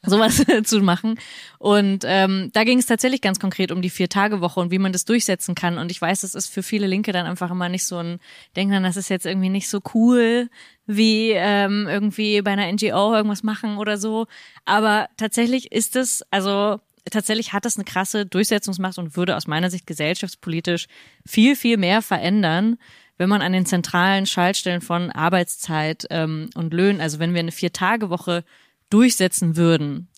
sowas 0.03 0.45
zu 0.65 0.81
machen. 0.81 1.19
Und 1.59 2.05
ähm, 2.07 2.51
da 2.53 2.65
ging 2.65 2.79
es 2.79 2.87
tatsächlich 2.87 3.21
ganz 3.21 3.41
konkret 3.41 3.73
um 3.73 3.83
die 3.83 3.91
Vier-Tage-Woche 3.91 4.61
und 4.61 4.71
wie 4.71 4.79
man 4.79 4.93
das 4.93 5.05
durchsetzen 5.05 5.55
kann. 5.55 5.79
Und 5.79 5.91
ich 5.91 6.01
weiß, 6.01 6.23
das 6.23 6.35
ist 6.35 6.49
für 6.49 6.63
viele 6.63 6.87
Linke 6.87 7.13
dann 7.13 7.27
einfach 7.27 7.51
immer 7.51 7.69
nicht 7.69 7.87
so 7.87 7.99
ein, 7.99 8.21
denken 8.55 8.73
dann, 8.73 8.83
das 8.83 8.97
ist 8.97 9.09
jetzt 9.09 9.27
irgendwie 9.27 9.49
nicht 9.49 9.69
so 9.69 9.81
cool, 9.95 10.49
wie 10.87 11.33
ähm, 11.33 11.87
irgendwie 11.89 12.41
bei 12.43 12.53
einer 12.53 12.71
NGO 12.71 13.15
irgendwas 13.15 13.43
machen 13.43 13.79
oder 13.79 13.99
so. 13.99 14.27
Aber 14.65 15.09
tatsächlich 15.17 15.73
ist 15.73 15.97
es, 15.97 16.23
also 16.31 16.81
tatsächlich 17.11 17.53
hat 17.53 17.65
das 17.65 17.77
eine 17.77 17.85
krasse 17.85 18.27
Durchsetzungsmacht 18.27 18.99
und 18.99 19.17
würde 19.17 19.37
aus 19.37 19.47
meiner 19.47 19.71
Sicht 19.71 19.87
gesellschaftspolitisch 19.87 20.87
viel, 21.25 21.57
viel 21.57 21.77
mehr 21.77 22.03
verändern, 22.03 22.79
wenn 23.19 23.29
man 23.29 23.43
an 23.43 23.53
den 23.53 23.67
zentralen 23.67 24.27
Schaltstellen 24.27 24.81
von 24.81 25.11
Arbeitszeit 25.11 26.07
ähm, 26.11 26.51
und 26.55 26.73
Löhnen, 26.73 27.01
also 27.01 27.19
wenn 27.19 27.35
wir 27.35 27.41
eine 27.41 27.53
Vier-Tage-Woche 27.53 28.45
durchsetzen 28.91 29.57
würden, 29.57 30.09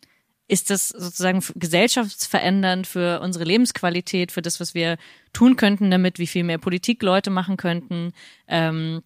ist 0.49 0.71
das 0.71 0.89
sozusagen 0.89 1.43
gesellschaftsverändernd 1.57 2.87
für 2.87 3.21
unsere 3.21 3.45
Lebensqualität, 3.45 4.33
für 4.33 4.43
das, 4.43 4.61
was 4.61 4.75
wir 4.75 4.97
tun 5.33 5.57
könnten 5.57 5.91
damit, 5.91 6.19
wie 6.19 6.27
viel 6.27 6.43
mehr 6.43 6.59
Politik 6.59 7.03
Leute 7.03 7.31
machen 7.31 7.59
könnten. 7.59 8.13
Ähm, 8.49 9.03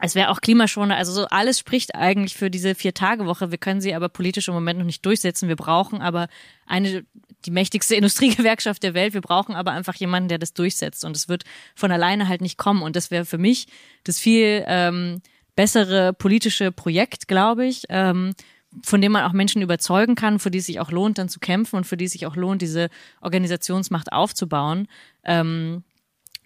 es 0.00 0.14
wäre 0.14 0.30
auch 0.30 0.40
klimaschonender, 0.40 0.96
also 0.96 1.12
so 1.12 1.26
alles 1.26 1.58
spricht 1.58 1.94
eigentlich 1.94 2.34
für 2.34 2.50
diese 2.50 2.74
Vier-Tage-Woche. 2.74 3.50
Wir 3.50 3.58
können 3.58 3.80
sie 3.80 3.94
aber 3.94 4.08
politisch 4.08 4.48
im 4.48 4.54
Moment 4.54 4.78
noch 4.78 4.86
nicht 4.86 5.06
durchsetzen. 5.06 5.48
Wir 5.48 5.56
brauchen 5.56 6.02
aber 6.02 6.28
eine, 6.66 7.04
die 7.44 7.50
mächtigste 7.50 7.94
Industriegewerkschaft 7.96 8.82
der 8.82 8.94
Welt. 8.94 9.14
Wir 9.14 9.20
brauchen 9.20 9.54
aber 9.54 9.70
einfach 9.70 9.94
jemanden, 9.94 10.28
der 10.28 10.38
das 10.38 10.52
durchsetzt. 10.52 11.04
Und 11.04 11.16
es 11.16 11.28
wird 11.28 11.44
von 11.76 11.92
alleine 11.92 12.28
halt 12.28 12.40
nicht 12.40 12.58
kommen. 12.58 12.82
Und 12.82 12.96
das 12.96 13.10
wäre 13.10 13.24
für 13.24 13.38
mich 13.38 13.66
das 14.02 14.18
viel 14.18 14.64
ähm, 14.66 15.22
bessere 15.54 16.12
politische 16.12 16.72
Projekt, 16.72 17.28
glaube 17.28 17.64
ich, 17.64 17.84
ähm, 17.88 18.34
von 18.82 19.00
dem 19.00 19.12
man 19.12 19.22
auch 19.22 19.32
Menschen 19.32 19.62
überzeugen 19.62 20.16
kann, 20.16 20.40
für 20.40 20.50
die 20.50 20.58
es 20.58 20.66
sich 20.66 20.80
auch 20.80 20.90
lohnt, 20.90 21.18
dann 21.18 21.28
zu 21.28 21.38
kämpfen 21.38 21.76
und 21.76 21.84
für 21.84 21.96
die 21.96 22.06
es 22.06 22.12
sich 22.12 22.26
auch 22.26 22.34
lohnt, 22.34 22.60
diese 22.60 22.90
Organisationsmacht 23.20 24.12
aufzubauen. 24.12 24.88
Ähm, 25.22 25.84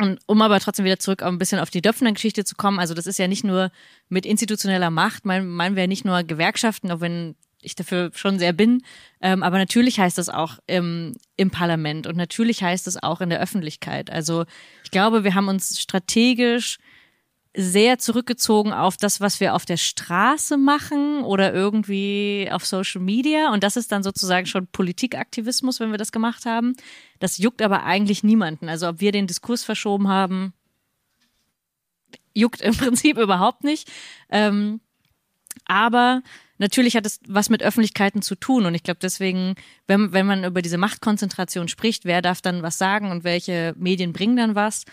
und 0.01 0.20
um 0.26 0.42
aber 0.42 0.61
trotzdem 0.61 0.84
wieder 0.84 0.99
zurück 0.99 1.22
ein 1.22 1.38
bisschen 1.38 1.59
auf 1.59 1.70
die 1.70 1.82
Döpfner-Geschichte 1.82 2.44
zu 2.44 2.55
kommen, 2.55 2.78
also 2.78 2.94
das 2.94 3.07
ist 3.07 3.18
ja 3.18 3.28
nicht 3.28 3.44
nur 3.44 3.70
mit 4.09 4.26
institutioneller 4.26 4.90
Macht, 4.90 5.24
meinen 5.24 5.49
mein 5.49 5.76
wir 5.76 5.88
nicht 5.88 6.05
nur 6.05 6.22
Gewerkschaften, 6.22 6.90
auch 6.90 7.01
wenn 7.01 7.34
ich 7.61 7.74
dafür 7.74 8.11
schon 8.14 8.38
sehr 8.38 8.53
bin, 8.53 8.82
ähm, 9.20 9.42
aber 9.42 9.59
natürlich 9.59 9.99
heißt 9.99 10.16
das 10.16 10.28
auch 10.28 10.59
im, 10.66 11.16
im 11.36 11.51
Parlament 11.51 12.07
und 12.07 12.16
natürlich 12.16 12.62
heißt 12.62 12.86
es 12.86 13.03
auch 13.03 13.20
in 13.20 13.30
der 13.30 13.40
Öffentlichkeit. 13.40 14.11
Also 14.11 14.44
ich 14.84 14.90
glaube, 14.90 15.24
wir 15.24 15.34
haben 15.34 15.49
uns 15.49 15.80
strategisch 15.80 16.78
sehr 17.55 17.99
zurückgezogen 17.99 18.72
auf 18.72 18.96
das, 18.96 19.20
was 19.20 19.40
wir 19.40 19.55
auf 19.55 19.64
der 19.64 19.78
Straße 19.78 20.57
machen 20.57 21.22
oder 21.22 21.53
irgendwie 21.53 22.49
auf 22.51 22.64
Social 22.66 23.01
Media. 23.01 23.53
Und 23.53 23.64
das 23.64 23.76
ist 23.76 23.90
dann 23.90 24.03
sozusagen 24.03 24.46
schon 24.46 24.66
Politikaktivismus, 24.66 25.80
wenn 25.80 25.90
wir 25.90 25.99
das 25.99 26.12
gemacht 26.12 26.44
haben. 26.46 26.76
Das 27.18 27.38
juckt 27.38 27.62
aber 27.62 27.84
eigentlich 27.84 28.22
niemanden. 28.22 28.68
Also 28.68 28.88
ob 28.88 29.01
wir 29.01 29.12
den 29.12 29.26
Diskurs 29.26 29.64
verschoben 29.64 30.09
haben, 30.09 30.53
juckt 32.34 32.61
im 32.61 32.74
Prinzip 32.76 33.18
überhaupt 33.18 33.64
nicht. 33.64 33.90
Ähm, 34.30 34.80
aber 35.64 36.22
natürlich 36.59 36.96
hat 36.96 37.07
es 37.07 37.20
was 37.26 37.51
mit 37.51 37.62
Öffentlichkeiten 37.62 38.22
zu 38.22 38.34
tun. 38.34 38.66
Und 38.66 38.74
ich 38.74 38.82
glaube 38.82 39.01
deswegen, 39.03 39.55
wenn, 39.86 40.12
wenn 40.12 40.26
man 40.26 40.44
über 40.44 40.62
diese 40.62 40.78
Machtkonzentration 40.78 41.68
spricht, 41.68 42.05
wer 42.05 42.22
darf 42.22 42.40
dann 42.40 42.62
was 42.62 42.78
sagen 42.78 43.11
und 43.11 43.24
welche 43.24 43.74
Medien 43.76 44.12
bringen 44.12 44.36
dann 44.36 44.55
was, 44.55 44.84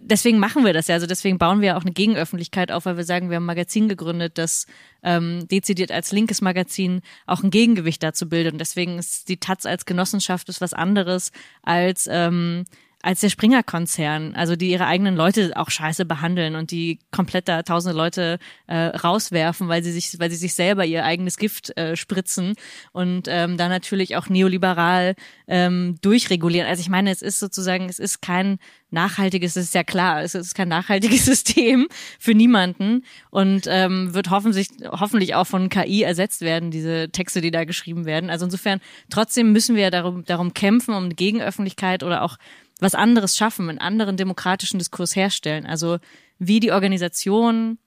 deswegen 0.00 0.38
machen 0.38 0.64
wir 0.64 0.72
das 0.72 0.88
ja. 0.88 0.94
Also 0.94 1.06
deswegen 1.06 1.38
bauen 1.38 1.60
wir 1.60 1.76
auch 1.76 1.82
eine 1.82 1.92
Gegenöffentlichkeit 1.92 2.72
auf, 2.72 2.86
weil 2.86 2.96
wir 2.96 3.04
sagen, 3.04 3.30
wir 3.30 3.36
haben 3.36 3.44
ein 3.44 3.46
Magazin 3.46 3.88
gegründet, 3.88 4.38
das 4.38 4.66
ähm, 5.02 5.46
dezidiert 5.48 5.92
als 5.92 6.12
linkes 6.12 6.40
Magazin 6.40 7.02
auch 7.26 7.42
ein 7.42 7.50
Gegengewicht 7.50 8.02
dazu 8.02 8.28
bildet. 8.28 8.52
Und 8.52 8.58
deswegen 8.58 8.98
ist 8.98 9.28
die 9.28 9.38
Taz 9.38 9.66
als 9.66 9.86
Genossenschaft 9.86 10.48
ist 10.48 10.60
was 10.60 10.72
anderes 10.72 11.32
als 11.62 12.08
ähm, 12.10 12.64
als 13.00 13.20
der 13.20 13.28
Springer-Konzern, 13.28 14.34
also 14.34 14.56
die 14.56 14.70
ihre 14.70 14.86
eigenen 14.86 15.14
Leute 15.14 15.52
auch 15.54 15.70
scheiße 15.70 16.04
behandeln 16.04 16.56
und 16.56 16.72
die 16.72 16.98
komplett 17.12 17.46
da 17.48 17.62
tausende 17.62 17.96
Leute 17.96 18.38
äh, 18.66 18.76
rauswerfen, 18.76 19.68
weil 19.68 19.84
sie 19.84 19.92
sich, 19.92 20.18
weil 20.18 20.30
sie 20.30 20.36
sich 20.36 20.54
selber 20.54 20.84
ihr 20.84 21.04
eigenes 21.04 21.36
Gift 21.36 21.76
äh, 21.76 21.96
spritzen 21.96 22.54
und 22.92 23.28
ähm, 23.28 23.56
da 23.56 23.68
natürlich 23.68 24.16
auch 24.16 24.28
neoliberal 24.28 25.14
ähm, 25.46 25.98
durchregulieren. 26.02 26.68
Also 26.68 26.80
ich 26.80 26.88
meine, 26.88 27.10
es 27.10 27.22
ist 27.22 27.38
sozusagen, 27.38 27.88
es 27.88 28.00
ist 28.00 28.20
kein 28.20 28.58
nachhaltiges, 28.90 29.54
es 29.54 29.66
ist 29.66 29.74
ja 29.74 29.84
klar, 29.84 30.22
es 30.22 30.34
ist 30.34 30.54
kein 30.54 30.68
nachhaltiges 30.68 31.24
System 31.24 31.86
für 32.18 32.34
niemanden 32.34 33.04
und 33.30 33.66
ähm, 33.68 34.12
wird 34.12 34.30
hoffentlich, 34.30 34.68
hoffentlich 34.84 35.36
auch 35.36 35.46
von 35.46 35.68
KI 35.68 36.02
ersetzt 36.02 36.40
werden, 36.40 36.72
diese 36.72 37.10
Texte, 37.10 37.40
die 37.40 37.52
da 37.52 37.64
geschrieben 37.64 38.06
werden. 38.06 38.28
Also 38.28 38.44
insofern, 38.44 38.80
trotzdem 39.08 39.52
müssen 39.52 39.76
wir 39.76 39.92
darum, 39.92 40.24
darum 40.24 40.52
kämpfen, 40.52 40.94
um 40.94 41.10
Gegenöffentlichkeit 41.10 42.02
oder 42.02 42.22
auch 42.22 42.38
was 42.78 42.94
anderes 42.94 43.36
schaffen, 43.36 43.68
einen 43.68 43.78
anderen 43.78 44.16
demokratischen 44.16 44.78
Diskurs 44.78 45.16
herstellen. 45.16 45.66
Also 45.66 45.98
wie 46.38 46.60
die 46.60 46.72
Organisationen 46.72 47.78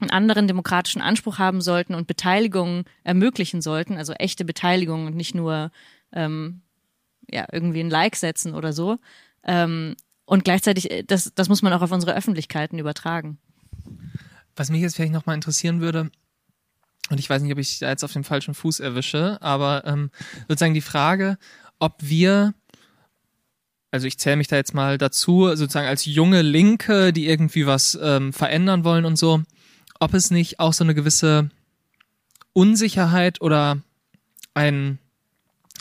einen 0.00 0.10
anderen 0.10 0.46
demokratischen 0.46 1.02
Anspruch 1.02 1.38
haben 1.38 1.60
sollten 1.60 1.94
und 1.94 2.06
Beteiligung 2.06 2.84
ermöglichen 3.04 3.60
sollten, 3.60 3.96
also 3.96 4.12
echte 4.14 4.44
Beteiligung 4.44 5.06
und 5.06 5.14
nicht 5.14 5.34
nur 5.34 5.70
ähm, 6.12 6.62
ja 7.30 7.46
irgendwie 7.52 7.80
ein 7.80 7.90
Like 7.90 8.16
setzen 8.16 8.54
oder 8.54 8.72
so. 8.72 8.98
Ähm, 9.44 9.96
und 10.24 10.44
gleichzeitig, 10.44 10.90
äh, 10.90 11.02
das, 11.02 11.32
das 11.34 11.48
muss 11.48 11.62
man 11.62 11.72
auch 11.72 11.82
auf 11.82 11.92
unsere 11.92 12.14
Öffentlichkeiten 12.14 12.78
übertragen. 12.78 13.38
Was 14.56 14.70
mich 14.70 14.80
jetzt 14.80 14.96
vielleicht 14.96 15.12
nochmal 15.12 15.34
interessieren 15.34 15.80
würde, 15.80 16.10
und 17.10 17.18
ich 17.18 17.28
weiß 17.28 17.42
nicht, 17.42 17.52
ob 17.52 17.58
ich 17.58 17.80
da 17.80 17.90
jetzt 17.90 18.04
auf 18.04 18.12
dem 18.12 18.24
falschen 18.24 18.54
Fuß 18.54 18.80
erwische, 18.80 19.42
aber 19.42 19.84
ähm, 19.84 20.10
sozusagen 20.48 20.74
die 20.74 20.80
Frage, 20.80 21.38
ob 21.80 21.96
wir 21.98 22.54
also 23.90 24.06
ich 24.06 24.18
zähle 24.18 24.36
mich 24.36 24.48
da 24.48 24.56
jetzt 24.56 24.74
mal 24.74 24.98
dazu, 24.98 25.48
sozusagen 25.54 25.88
als 25.88 26.04
junge 26.04 26.42
Linke, 26.42 27.12
die 27.12 27.26
irgendwie 27.26 27.66
was 27.66 27.98
ähm, 28.00 28.32
verändern 28.32 28.84
wollen 28.84 29.04
und 29.04 29.16
so, 29.16 29.42
ob 29.98 30.14
es 30.14 30.30
nicht 30.30 30.60
auch 30.60 30.72
so 30.72 30.84
eine 30.84 30.94
gewisse 30.94 31.50
Unsicherheit 32.52 33.40
oder 33.40 33.78
ein, 34.54 34.98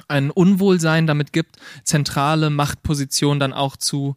ein 0.08 0.32
Unwohlsein 0.32 1.08
damit 1.08 1.34
gibt, 1.34 1.58
zentrale 1.84 2.50
Machtpositionen 2.50 3.40
dann 3.40 3.54
auch 3.54 3.78
zu 3.78 4.16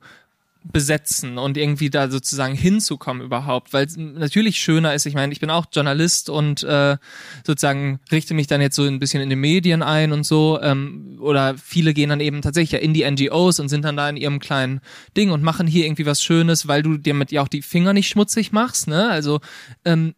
besetzen 0.65 1.39
und 1.39 1.57
irgendwie 1.57 1.91
da 1.91 2.09
sozusagen 2.11 2.55
hinzukommen 2.55 3.23
überhaupt, 3.23 3.73
weil 3.73 3.87
es 3.87 3.97
natürlich 3.97 4.59
schöner 4.59 4.95
ist, 4.95 5.07
ich 5.07 5.15
meine, 5.15 5.33
ich 5.33 5.41
bin 5.41 5.51
auch 5.51 5.67
Journalist 5.73 6.31
und 6.31 6.63
äh, 6.63 6.97
sozusagen 7.45 8.01
richte 8.11 8.35
mich 8.35 8.47
dann 8.47 8.61
jetzt 8.61 8.77
so 8.77 8.85
ein 8.85 8.99
bisschen 8.99 9.23
in 9.23 9.31
den 9.31 9.41
Medien 9.41 9.83
ein 9.83 10.13
und 10.13 10.25
so 10.25 10.61
ähm, 10.63 11.19
oder 11.21 11.57
viele 11.59 11.95
gehen 11.95 12.11
dann 12.11 12.21
eben 12.21 12.43
tatsächlich 12.43 12.73
ja 12.73 12.79
in 12.79 12.95
die 12.95 13.09
NGOs 13.11 13.59
und 13.61 13.69
sind 13.69 13.85
dann 13.85 13.97
da 13.97 14.09
in 14.09 14.17
ihrem 14.17 14.39
kleinen 14.39 14.81
Ding 15.17 15.31
und 15.31 15.43
machen 15.43 15.67
hier 15.67 15.85
irgendwie 15.85 16.07
was 16.07 16.23
Schönes, 16.23 16.69
weil 16.69 16.83
du 16.83 16.97
dir 16.97 17.15
mit 17.15 17.33
ja 17.33 17.43
auch 17.43 17.49
die 17.49 17.63
Finger 17.63 17.93
nicht 17.93 18.09
schmutzig 18.09 18.53
machst, 18.53 18.87
ne, 18.87 19.09
also 19.11 19.41
ähm, 19.85 20.15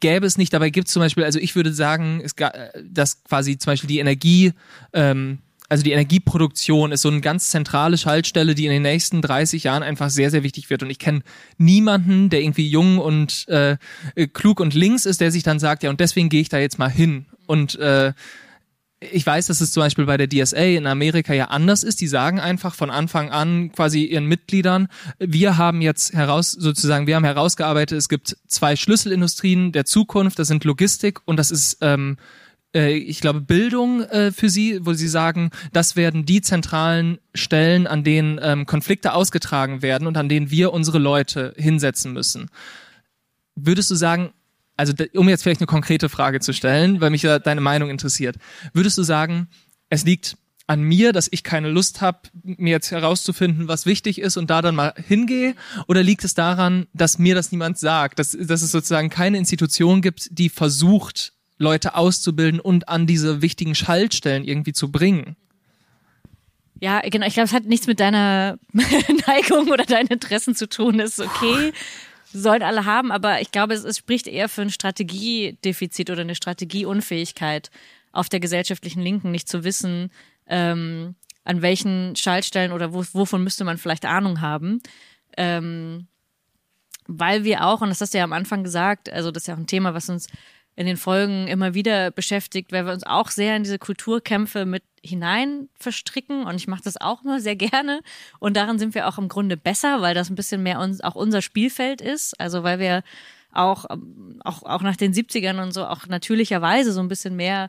gäbe 0.00 0.26
es 0.26 0.38
nicht, 0.38 0.52
dabei 0.52 0.70
gibt 0.70 0.88
es 0.88 0.94
zum 0.94 1.00
Beispiel, 1.00 1.24
also 1.24 1.38
ich 1.38 1.54
würde 1.54 1.72
sagen, 1.72 2.22
es, 2.24 2.34
dass 2.84 3.22
quasi 3.24 3.58
zum 3.58 3.72
Beispiel 3.72 3.88
die 3.88 3.98
Energie 3.98 4.52
ähm, 4.92 5.38
also 5.72 5.84
die 5.84 5.92
Energieproduktion 5.92 6.92
ist 6.92 7.00
so 7.00 7.08
eine 7.08 7.22
ganz 7.22 7.48
zentrale 7.48 7.96
Schaltstelle, 7.96 8.54
die 8.54 8.66
in 8.66 8.72
den 8.72 8.82
nächsten 8.82 9.22
30 9.22 9.64
Jahren 9.64 9.82
einfach 9.82 10.10
sehr, 10.10 10.30
sehr 10.30 10.42
wichtig 10.42 10.68
wird. 10.68 10.82
Und 10.82 10.90
ich 10.90 10.98
kenne 10.98 11.22
niemanden, 11.56 12.28
der 12.28 12.42
irgendwie 12.42 12.68
jung 12.68 12.98
und 12.98 13.48
äh, 13.48 13.78
klug 14.34 14.60
und 14.60 14.74
links 14.74 15.06
ist, 15.06 15.22
der 15.22 15.32
sich 15.32 15.44
dann 15.44 15.58
sagt, 15.58 15.82
ja, 15.82 15.88
und 15.88 15.98
deswegen 15.98 16.28
gehe 16.28 16.42
ich 16.42 16.50
da 16.50 16.58
jetzt 16.58 16.78
mal 16.78 16.90
hin. 16.90 17.24
Und 17.46 17.76
äh, 17.76 18.12
ich 19.00 19.24
weiß, 19.24 19.46
dass 19.46 19.62
es 19.62 19.72
zum 19.72 19.82
Beispiel 19.82 20.04
bei 20.04 20.18
der 20.18 20.28
DSA 20.28 20.62
in 20.62 20.86
Amerika 20.86 21.32
ja 21.32 21.46
anders 21.46 21.84
ist. 21.84 22.02
Die 22.02 22.06
sagen 22.06 22.38
einfach 22.38 22.74
von 22.74 22.90
Anfang 22.90 23.30
an 23.30 23.72
quasi 23.72 24.04
ihren 24.04 24.26
Mitgliedern, 24.26 24.88
wir 25.18 25.56
haben 25.56 25.80
jetzt 25.80 26.12
heraus, 26.12 26.52
sozusagen, 26.52 27.06
wir 27.06 27.16
haben 27.16 27.24
herausgearbeitet, 27.24 27.96
es 27.96 28.10
gibt 28.10 28.36
zwei 28.46 28.76
Schlüsselindustrien 28.76 29.72
der 29.72 29.86
Zukunft, 29.86 30.38
das 30.38 30.48
sind 30.48 30.64
Logistik 30.64 31.20
und 31.24 31.38
das 31.38 31.50
ist 31.50 31.78
ähm, 31.80 32.18
äh, 32.74 32.94
ich 32.94 33.20
glaube, 33.20 33.40
Bildung 33.40 34.02
äh, 34.02 34.32
für 34.32 34.50
sie, 34.50 34.84
wo 34.84 34.92
sie 34.92 35.08
sagen, 35.08 35.50
das 35.72 35.96
werden 35.96 36.24
die 36.24 36.40
zentralen 36.40 37.18
Stellen, 37.34 37.86
an 37.86 38.04
denen 38.04 38.38
ähm, 38.42 38.66
Konflikte 38.66 39.14
ausgetragen 39.14 39.82
werden 39.82 40.06
und 40.06 40.16
an 40.16 40.28
denen 40.28 40.50
wir 40.50 40.72
unsere 40.72 40.98
Leute 40.98 41.54
hinsetzen 41.56 42.12
müssen. 42.12 42.50
Würdest 43.54 43.90
du 43.90 43.94
sagen, 43.94 44.32
also 44.76 44.92
um 45.14 45.28
jetzt 45.28 45.42
vielleicht 45.42 45.60
eine 45.60 45.66
konkrete 45.66 46.08
Frage 46.08 46.40
zu 46.40 46.52
stellen, 46.52 47.00
weil 47.00 47.10
mich 47.10 47.22
ja 47.22 47.38
deine 47.38 47.60
Meinung 47.60 47.90
interessiert, 47.90 48.36
würdest 48.72 48.96
du 48.98 49.02
sagen, 49.02 49.48
es 49.90 50.04
liegt 50.04 50.36
an 50.66 50.82
mir, 50.82 51.12
dass 51.12 51.28
ich 51.30 51.44
keine 51.44 51.68
Lust 51.68 52.00
habe, 52.00 52.20
mir 52.42 52.70
jetzt 52.70 52.90
herauszufinden, 52.90 53.68
was 53.68 53.84
wichtig 53.84 54.20
ist 54.20 54.36
und 54.36 54.48
da 54.48 54.62
dann 54.62 54.74
mal 54.74 54.94
hingehe? 54.96 55.54
Oder 55.86 56.02
liegt 56.02 56.24
es 56.24 56.34
daran, 56.34 56.86
dass 56.94 57.18
mir 57.18 57.34
das 57.34 57.52
niemand 57.52 57.78
sagt, 57.78 58.18
dass, 58.18 58.30
dass 58.40 58.62
es 58.62 58.70
sozusagen 58.70 59.10
keine 59.10 59.38
Institution 59.38 60.00
gibt, 60.00 60.28
die 60.30 60.48
versucht, 60.48 61.34
Leute 61.62 61.94
auszubilden 61.94 62.60
und 62.60 62.88
an 62.88 63.06
diese 63.06 63.40
wichtigen 63.40 63.74
Schaltstellen 63.74 64.44
irgendwie 64.44 64.72
zu 64.72 64.90
bringen? 64.92 65.36
Ja, 66.80 67.00
genau. 67.00 67.26
Ich 67.26 67.34
glaube, 67.34 67.46
es 67.46 67.52
hat 67.52 67.64
nichts 67.64 67.86
mit 67.86 68.00
deiner 68.00 68.58
Neigung 69.26 69.70
oder 69.70 69.84
deinen 69.84 70.08
Interessen 70.08 70.54
zu 70.54 70.68
tun. 70.68 70.98
Ist 70.98 71.20
okay. 71.20 71.72
Sollen 72.34 72.62
alle 72.62 72.86
haben, 72.86 73.12
aber 73.12 73.40
ich 73.40 73.52
glaube, 73.52 73.74
es, 73.74 73.84
es 73.84 73.98
spricht 73.98 74.26
eher 74.26 74.48
für 74.48 74.62
ein 74.62 74.70
Strategiedefizit 74.70 76.10
oder 76.10 76.22
eine 76.22 76.34
Strategieunfähigkeit 76.34 77.70
auf 78.10 78.28
der 78.28 78.40
gesellschaftlichen 78.40 79.00
Linken, 79.00 79.30
nicht 79.30 79.48
zu 79.48 79.64
wissen, 79.64 80.10
ähm, 80.46 81.14
an 81.44 81.62
welchen 81.62 82.16
Schaltstellen 82.16 82.72
oder 82.72 82.92
wo, 82.92 83.04
wovon 83.12 83.44
müsste 83.44 83.64
man 83.64 83.78
vielleicht 83.78 84.04
Ahnung 84.04 84.40
haben. 84.40 84.82
Ähm, 85.36 86.08
weil 87.06 87.44
wir 87.44 87.64
auch, 87.64 87.80
und 87.80 87.90
das 87.90 88.00
hast 88.00 88.14
du 88.14 88.18
ja 88.18 88.24
am 88.24 88.32
Anfang 88.32 88.64
gesagt, 88.64 89.12
also 89.12 89.30
das 89.30 89.44
ist 89.44 89.46
ja 89.46 89.54
auch 89.54 89.58
ein 89.58 89.66
Thema, 89.66 89.94
was 89.94 90.08
uns 90.08 90.26
in 90.74 90.86
den 90.86 90.96
Folgen 90.96 91.48
immer 91.48 91.74
wieder 91.74 92.10
beschäftigt, 92.10 92.72
weil 92.72 92.86
wir 92.86 92.92
uns 92.92 93.04
auch 93.04 93.28
sehr 93.28 93.56
in 93.56 93.62
diese 93.62 93.78
Kulturkämpfe 93.78 94.64
mit 94.64 94.82
hinein 95.04 95.68
verstricken. 95.78 96.44
Und 96.44 96.56
ich 96.56 96.68
mache 96.68 96.82
das 96.84 97.00
auch 97.00 97.22
immer 97.24 97.40
sehr 97.40 97.56
gerne. 97.56 98.00
Und 98.38 98.56
darin 98.56 98.78
sind 98.78 98.94
wir 98.94 99.08
auch 99.08 99.18
im 99.18 99.28
Grunde 99.28 99.56
besser, 99.56 100.00
weil 100.00 100.14
das 100.14 100.30
ein 100.30 100.36
bisschen 100.36 100.62
mehr 100.62 100.80
uns 100.80 101.00
auch 101.00 101.14
unser 101.14 101.42
Spielfeld 101.42 102.00
ist, 102.00 102.38
also 102.40 102.62
weil 102.62 102.78
wir 102.78 103.02
auch 103.54 103.84
auch 104.44 104.62
auch 104.62 104.80
nach 104.80 104.96
den 104.96 105.12
70ern 105.12 105.62
und 105.62 105.72
so 105.72 105.84
auch 105.84 106.06
natürlicherweise 106.06 106.92
so 106.92 107.00
ein 107.00 107.08
bisschen 107.08 107.36
mehr 107.36 107.68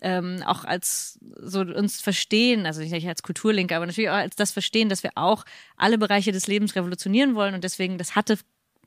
ähm, 0.00 0.42
auch 0.46 0.64
als 0.64 1.18
so 1.40 1.60
uns 1.60 2.00
verstehen, 2.00 2.66
also 2.66 2.82
nicht 2.82 3.08
als 3.08 3.22
Kulturlinke, 3.22 3.74
aber 3.74 3.86
natürlich 3.86 4.10
auch 4.10 4.14
als 4.14 4.36
das 4.36 4.52
verstehen, 4.52 4.88
dass 4.88 5.02
wir 5.02 5.12
auch 5.14 5.44
alle 5.76 5.98
Bereiche 5.98 6.30
des 6.30 6.46
Lebens 6.46 6.76
revolutionieren 6.76 7.34
wollen. 7.34 7.54
Und 7.54 7.64
deswegen 7.64 7.98
das 7.98 8.14
hatte 8.14 8.38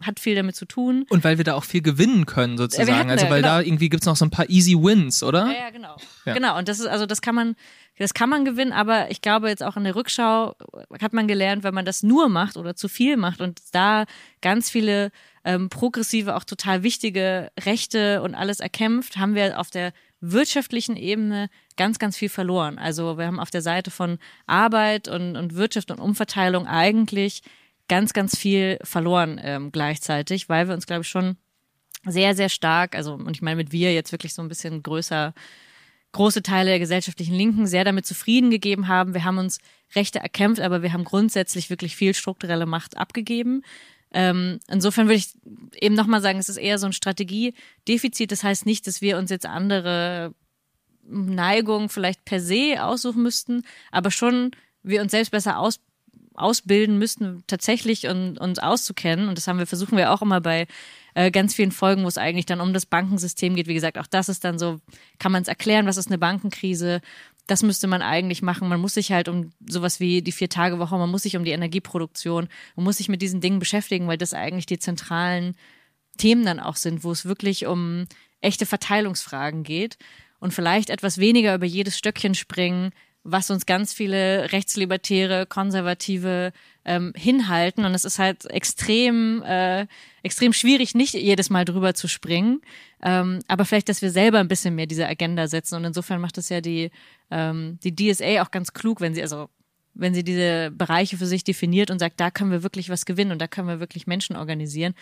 hat 0.02 0.20
viel 0.20 0.36
damit 0.36 0.56
zu 0.56 0.66
tun. 0.66 1.06
Und 1.10 1.24
weil 1.24 1.38
wir 1.38 1.46
da 1.46 1.56
auch 1.56 1.64
viel 1.64 1.82
gewinnen 1.82 2.26
können, 2.26 2.58
sozusagen. 2.58 3.10
Also 3.10 3.30
weil 3.30 3.42
genau. 3.42 3.56
da 3.56 3.62
irgendwie 3.62 3.90
gibt's 3.90 4.06
noch 4.06 4.16
so 4.16 4.26
ein 4.26 4.30
paar 4.30 4.50
easy 4.50 4.74
wins, 4.74 5.24
oder? 5.24 5.48
Ja, 5.48 5.54
ja, 5.54 5.70
genau. 5.70 5.98
Ja. 6.26 6.34
Genau. 6.34 6.58
Und 6.58 6.68
das 6.68 6.80
ist, 6.80 6.88
also 6.88 7.06
das 7.06 7.22
kann 7.22 7.36
man, 7.36 7.56
das 7.98 8.14
kann 8.14 8.30
man 8.30 8.46
gewinnen, 8.46 8.74
aber 8.74 9.10
ich 9.12 9.22
glaube 9.22 9.50
jetzt 9.50 9.64
auch 9.64 9.78
in 9.78 9.84
der 9.84 9.96
Rückschau 9.96 10.56
hat 11.02 11.14
man 11.14 11.28
gelernt, 11.28 11.64
wenn 11.64 11.74
man 11.74 11.86
das 11.86 12.04
nur 12.04 12.30
macht 12.30 12.58
oder 12.58 12.76
zu 12.76 12.88
viel 12.88 13.18
macht 13.18 13.42
und 13.42 13.60
da 13.72 14.06
ganz 14.42 14.70
viele 14.70 15.12
ähm, 15.44 15.70
progressive, 15.70 16.36
auch 16.36 16.44
total 16.44 16.84
wichtige 16.84 17.52
Rechte 17.60 18.22
und 18.22 18.36
alles 18.36 18.60
erkämpft, 18.60 19.18
haben 19.18 19.34
wir 19.34 19.60
auf 19.60 19.70
der 19.70 19.94
wirtschaftlichen 20.20 20.98
Ebene 20.98 21.50
ganz, 21.76 22.00
ganz 22.00 22.18
viel 22.18 22.30
verloren. 22.30 22.78
Also 22.80 23.18
wir 23.18 23.28
haben 23.28 23.40
auf 23.40 23.52
der 23.52 23.62
Seite 23.62 23.92
von 23.92 24.18
Arbeit 24.46 25.08
und, 25.08 25.36
und 25.36 25.56
Wirtschaft 25.56 25.92
und 25.92 26.00
Umverteilung 26.00 26.68
eigentlich 26.68 27.44
ganz, 27.88 28.14
ganz 28.14 28.38
viel 28.38 28.80
verloren 28.84 29.40
ähm, 29.44 29.72
gleichzeitig, 29.72 30.50
weil 30.50 30.68
wir 30.68 30.74
uns, 30.74 30.88
glaube 30.88 31.02
ich, 31.02 31.08
schon 31.08 31.38
sehr, 32.06 32.36
sehr 32.36 32.50
stark, 32.50 32.96
also 32.96 33.14
und 33.14 33.32
ich 33.32 33.42
meine 33.42 33.58
mit 33.58 33.72
wir 33.72 33.94
jetzt 33.94 34.12
wirklich 34.12 34.34
so 34.34 34.42
ein 34.42 34.48
bisschen 34.48 34.84
größer, 34.84 35.34
große 36.12 36.42
Teile 36.42 36.70
der 36.70 36.80
gesellschaftlichen 36.80 37.36
Linken 37.36 37.68
sehr 37.68 37.84
damit 37.84 38.06
zufrieden 38.06 38.50
gegeben 38.50 38.88
haben. 38.88 39.14
Wir 39.14 39.24
haben 39.24 39.38
uns 39.38 39.60
Rechte 39.96 40.20
erkämpft, 40.20 40.62
aber 40.62 40.82
wir 40.82 40.94
haben 40.94 41.04
grundsätzlich 41.04 41.70
wirklich 41.70 41.96
viel 41.96 42.14
strukturelle 42.14 42.66
Macht 42.66 42.98
abgegeben. 42.98 43.64
Ähm, 44.12 44.60
insofern 44.70 45.08
würde 45.08 45.18
ich 45.18 45.34
eben 45.82 45.96
nochmal 45.96 46.22
sagen, 46.22 46.40
es 46.40 46.50
ist 46.50 46.58
eher 46.58 46.80
so 46.80 46.86
ein 46.86 46.94
Strategiedefizit. 46.94 48.32
Das 48.32 48.44
heißt 48.44 48.66
nicht, 48.66 48.88
dass 48.88 49.02
wir 49.02 49.18
uns 49.18 49.30
jetzt 49.30 49.46
andere 49.46 50.34
Neigungen 51.04 51.90
vielleicht 51.90 52.26
per 52.26 52.40
se 52.40 52.78
aussuchen 52.80 53.24
müssten, 53.24 53.64
aber 53.92 54.12
schon 54.12 54.52
wir 54.84 55.02
uns 55.02 55.12
selbst 55.12 55.32
besser 55.32 55.60
aus, 55.60 55.80
ausbilden 56.38 56.98
müssten, 56.98 57.44
tatsächlich 57.48 58.08
und, 58.08 58.38
uns 58.40 58.60
auszukennen. 58.60 59.28
Und 59.28 59.38
das 59.38 59.48
haben 59.48 59.60
wir, 59.60 59.68
versuchen 59.68 59.98
wir 59.98 60.14
auch 60.14 60.22
immer 60.22 60.40
bei 60.40 60.68
äh, 61.16 61.32
ganz 61.32 61.56
vielen 61.56 61.72
Folgen, 61.72 62.04
wo 62.04 62.08
es 62.08 62.18
eigentlich 62.18 62.46
dann 62.46 62.62
um 62.62 62.74
das 62.74 62.86
Bankensystem 62.86 63.56
geht. 63.56 63.68
Wie 63.68 63.74
gesagt, 63.74 63.98
auch 63.98 64.08
das 64.08 64.30
ist 64.30 64.44
dann 64.44 64.60
so, 64.60 64.80
kann 65.20 65.32
man 65.32 65.42
es 65.42 65.48
erklären, 65.48 65.88
was 65.88 65.98
ist 65.98 66.08
eine 66.08 66.18
Bankenkrise? 66.18 67.02
Das 67.48 67.64
müsste 67.64 67.88
man 67.88 68.02
eigentlich 68.02 68.42
machen. 68.42 68.70
Man 68.70 68.80
muss 68.80 68.94
sich 68.94 69.12
halt 69.12 69.28
um 69.28 69.52
sowas 69.66 70.00
wie 70.00 70.22
die 70.22 70.32
Vier-Tage-Woche, 70.32 70.98
man 70.98 71.10
muss 71.10 71.24
sich 71.24 71.36
um 71.36 71.44
die 71.44 71.52
Energieproduktion, 71.52 72.50
man 72.76 72.84
muss 72.84 72.98
sich 72.98 73.10
mit 73.10 73.22
diesen 73.22 73.42
Dingen 73.42 73.60
beschäftigen, 73.60 74.08
weil 74.08 74.18
das 74.18 74.34
eigentlich 74.34 74.68
die 74.68 74.80
zentralen 74.80 75.56
Themen 76.18 76.46
dann 76.46 76.60
auch 76.60 76.76
sind, 76.76 77.04
wo 77.04 77.12
es 77.12 77.26
wirklich 77.26 77.66
um 77.66 78.06
echte 78.42 78.66
Verteilungsfragen 78.66 79.64
geht 79.64 79.98
und 80.40 80.54
vielleicht 80.54 80.90
etwas 80.90 81.18
weniger 81.18 81.56
über 81.56 81.66
jedes 81.66 81.98
Stöckchen 81.98 82.36
springen, 82.36 82.92
was 83.30 83.52
uns 83.52 83.66
ganz 83.66 83.94
viele 83.94 84.52
Rechtslibertäre, 84.54 85.46
Konservative 85.46 86.54
ähm, 86.86 87.14
hinhalten. 87.16 87.84
Und 87.84 87.94
es 87.94 88.06
ist 88.06 88.20
halt 88.20 88.46
extrem, 88.46 89.44
äh, 89.44 89.86
extrem 90.24 90.54
schwierig, 90.54 90.96
nicht 90.96 91.14
jedes 91.14 91.50
Mal 91.50 91.66
drüber 91.66 91.94
zu 91.94 92.08
springen. 92.08 92.62
Ähm, 93.04 93.40
aber 93.48 93.66
vielleicht, 93.66 93.90
dass 93.90 94.02
wir 94.02 94.12
selber 94.12 94.40
ein 94.40 94.48
bisschen 94.48 94.76
mehr 94.76 94.88
diese 94.88 95.08
Agenda 95.08 95.48
setzen. 95.48 95.76
Und 95.76 95.84
insofern 95.84 96.22
macht 96.22 96.38
es 96.38 96.48
ja 96.48 96.62
die, 96.62 96.90
ähm, 97.30 97.80
die 97.84 97.94
DSA 97.94 98.42
auch 98.42 98.52
ganz 98.52 98.72
klug, 98.72 99.02
wenn 99.02 99.14
sie, 99.14 99.22
also 99.22 99.50
wenn 99.94 100.14
sie 100.14 100.24
diese 100.24 100.72
Bereiche 100.72 101.18
für 101.18 101.26
sich 101.26 101.44
definiert 101.44 101.92
und 101.92 102.00
sagt, 102.00 102.20
da 102.20 102.32
können 102.32 102.52
wir 102.52 102.64
wirklich 102.64 102.90
was 102.90 103.06
gewinnen 103.06 103.32
und 103.32 103.42
da 103.42 103.48
können 103.48 103.68
wir 103.68 103.82
wirklich 103.82 104.08
Menschen 104.08 104.38
organisieren. 104.38 104.94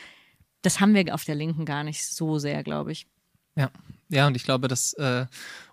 Das 0.63 0.79
haben 0.79 0.95
wir 0.95 1.13
auf 1.13 1.25
der 1.25 1.35
Linken 1.35 1.65
gar 1.65 1.83
nicht 1.83 2.03
so 2.03 2.39
sehr, 2.39 2.63
glaube 2.63 2.91
ich. 2.91 3.05
Ja, 3.55 3.69
ja, 4.09 4.27
und 4.27 4.35
ich 4.35 4.43
glaube, 4.43 4.67
dass 4.67 4.93
äh, 4.93 5.25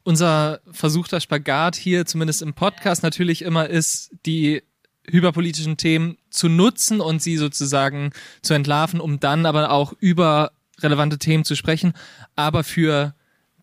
unser 0.03 0.61
versuchter 0.71 1.21
Spagat 1.21 1.77
hier, 1.77 2.07
zumindest 2.07 2.43
im 2.43 2.55
Podcast, 2.55 3.03
natürlich 3.03 3.43
immer 3.43 3.69
ist, 3.69 4.11
die 4.27 4.63
hyperpolitischen 5.09 5.77
Themen 5.77 6.17
zu 6.31 6.49
nutzen 6.49 7.01
und 7.01 7.23
sie 7.23 7.37
sozusagen 7.37 8.11
zu 8.41 8.55
entlarven, 8.55 9.01
um 9.01 9.21
dann 9.21 9.47
aber 9.47 9.71
auch 9.71 9.93
über 9.99 10.53
relevante 10.81 11.19
Themen 11.19 11.45
zu 11.45 11.57
sprechen. 11.57 11.93
Aber 12.37 12.65
für 12.65 13.15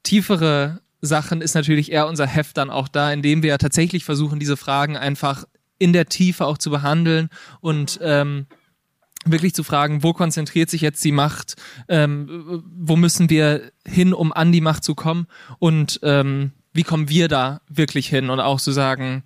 tiefere 0.04 0.82
Sachen 1.02 1.42
ist 1.42 1.56
natürlich 1.56 1.92
eher 1.92 2.08
unser 2.08 2.28
Heft 2.28 2.58
dann 2.58 2.70
auch 2.70 2.88
da, 2.88 3.12
indem 3.12 3.42
wir 3.42 3.58
tatsächlich 3.58 4.04
versuchen, 4.04 4.40
diese 4.40 4.58
Fragen 4.58 4.98
einfach 4.98 5.46
in 5.78 5.94
der 5.94 6.08
Tiefe 6.08 6.46
auch 6.46 6.58
zu 6.58 6.70
behandeln 6.70 7.30
und 7.62 8.00
ähm, 8.04 8.48
wirklich 9.26 9.54
zu 9.54 9.64
fragen, 9.64 10.04
wo 10.04 10.14
konzentriert 10.14 10.70
sich 10.70 10.82
jetzt 10.82 11.04
die 11.04 11.12
Macht, 11.12 11.56
ähm, 11.88 12.64
wo 12.78 12.96
müssen 12.96 13.30
wir 13.30 13.72
hin, 13.86 14.14
um 14.14 14.32
an 14.32 14.52
die 14.52 14.62
Macht 14.62 14.84
zu 14.84 14.96
kommen? 14.96 15.28
Und 15.60 16.00
ähm, 16.04 16.52
wie 16.74 16.84
kommen 16.84 17.10
wir 17.10 17.28
da 17.28 17.62
wirklich 17.68 18.08
hin? 18.08 18.30
Und 18.30 18.40
auch 18.40 18.62
zu 18.62 18.72
sagen, 18.72 19.24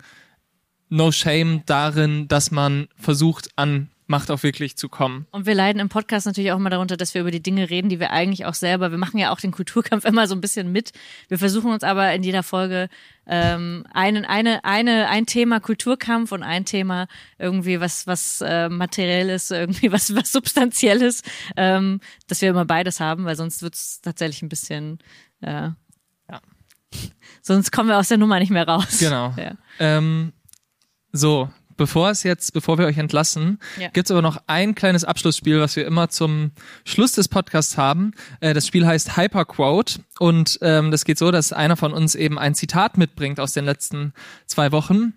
no 0.88 1.12
shame 1.12 1.62
darin, 1.66 2.28
dass 2.28 2.50
man 2.50 2.88
versucht, 2.96 3.50
an 3.56 3.90
Macht 4.06 4.30
auch 4.30 4.42
wirklich 4.42 4.76
zu 4.76 4.90
kommen. 4.90 5.26
Und 5.30 5.46
wir 5.46 5.54
leiden 5.54 5.80
im 5.80 5.88
Podcast 5.88 6.26
natürlich 6.26 6.52
auch 6.52 6.58
mal 6.58 6.68
darunter, 6.68 6.98
dass 6.98 7.14
wir 7.14 7.22
über 7.22 7.30
die 7.30 7.42
Dinge 7.42 7.70
reden, 7.70 7.88
die 7.88 8.00
wir 8.00 8.10
eigentlich 8.10 8.44
auch 8.44 8.52
selber, 8.52 8.90
wir 8.90 8.98
machen 8.98 9.16
ja 9.18 9.32
auch 9.32 9.40
den 9.40 9.50
Kulturkampf 9.50 10.04
immer 10.04 10.28
so 10.28 10.34
ein 10.34 10.42
bisschen 10.42 10.72
mit. 10.72 10.92
Wir 11.28 11.38
versuchen 11.38 11.72
uns 11.72 11.82
aber 11.82 12.12
in 12.12 12.22
jeder 12.22 12.42
Folge 12.42 12.90
ähm, 13.26 13.86
einen, 13.94 14.26
eine, 14.26 14.62
eine, 14.64 15.08
ein 15.08 15.24
Thema 15.24 15.58
Kulturkampf 15.58 16.32
und 16.32 16.42
ein 16.42 16.66
Thema 16.66 17.06
irgendwie 17.38 17.80
was, 17.80 18.06
was 18.06 18.42
äh, 18.42 18.68
materielles, 18.68 19.50
irgendwie 19.50 19.90
was, 19.90 20.14
was 20.14 20.32
substanzielles, 20.32 21.22
ähm, 21.56 22.00
dass 22.26 22.42
wir 22.42 22.50
immer 22.50 22.66
beides 22.66 23.00
haben, 23.00 23.24
weil 23.24 23.36
sonst 23.36 23.62
wird 23.62 23.74
es 23.74 24.02
tatsächlich 24.02 24.42
ein 24.42 24.50
bisschen, 24.50 24.98
äh, 25.40 25.70
ja. 26.30 26.40
sonst 27.42 27.72
kommen 27.72 27.88
wir 27.88 27.98
aus 27.98 28.08
der 28.08 28.18
Nummer 28.18 28.38
nicht 28.38 28.50
mehr 28.50 28.68
raus. 28.68 28.98
Genau. 28.98 29.32
Ja. 29.38 29.54
Ähm, 29.78 30.34
so, 31.12 31.48
bevor 31.76 32.10
es 32.10 32.22
jetzt, 32.22 32.52
bevor 32.52 32.78
wir 32.78 32.86
euch 32.86 32.98
entlassen, 32.98 33.58
ja. 33.80 33.88
gibt 33.88 34.06
es 34.06 34.10
aber 34.10 34.22
noch 34.22 34.42
ein 34.46 34.74
kleines 34.74 35.04
Abschlussspiel, 35.04 35.60
was 35.60 35.76
wir 35.76 35.86
immer 35.86 36.08
zum 36.08 36.52
Schluss 36.84 37.12
des 37.12 37.28
Podcasts 37.28 37.76
haben. 37.76 38.12
Äh, 38.40 38.54
das 38.54 38.66
Spiel 38.66 38.86
heißt 38.86 39.16
Hyperquote 39.16 40.00
und 40.18 40.58
ähm, 40.62 40.90
das 40.90 41.04
geht 41.04 41.18
so, 41.18 41.30
dass 41.30 41.52
einer 41.52 41.76
von 41.76 41.92
uns 41.92 42.14
eben 42.14 42.38
ein 42.38 42.54
Zitat 42.54 42.98
mitbringt 42.98 43.40
aus 43.40 43.52
den 43.52 43.64
letzten 43.64 44.12
zwei 44.46 44.72
Wochen 44.72 45.14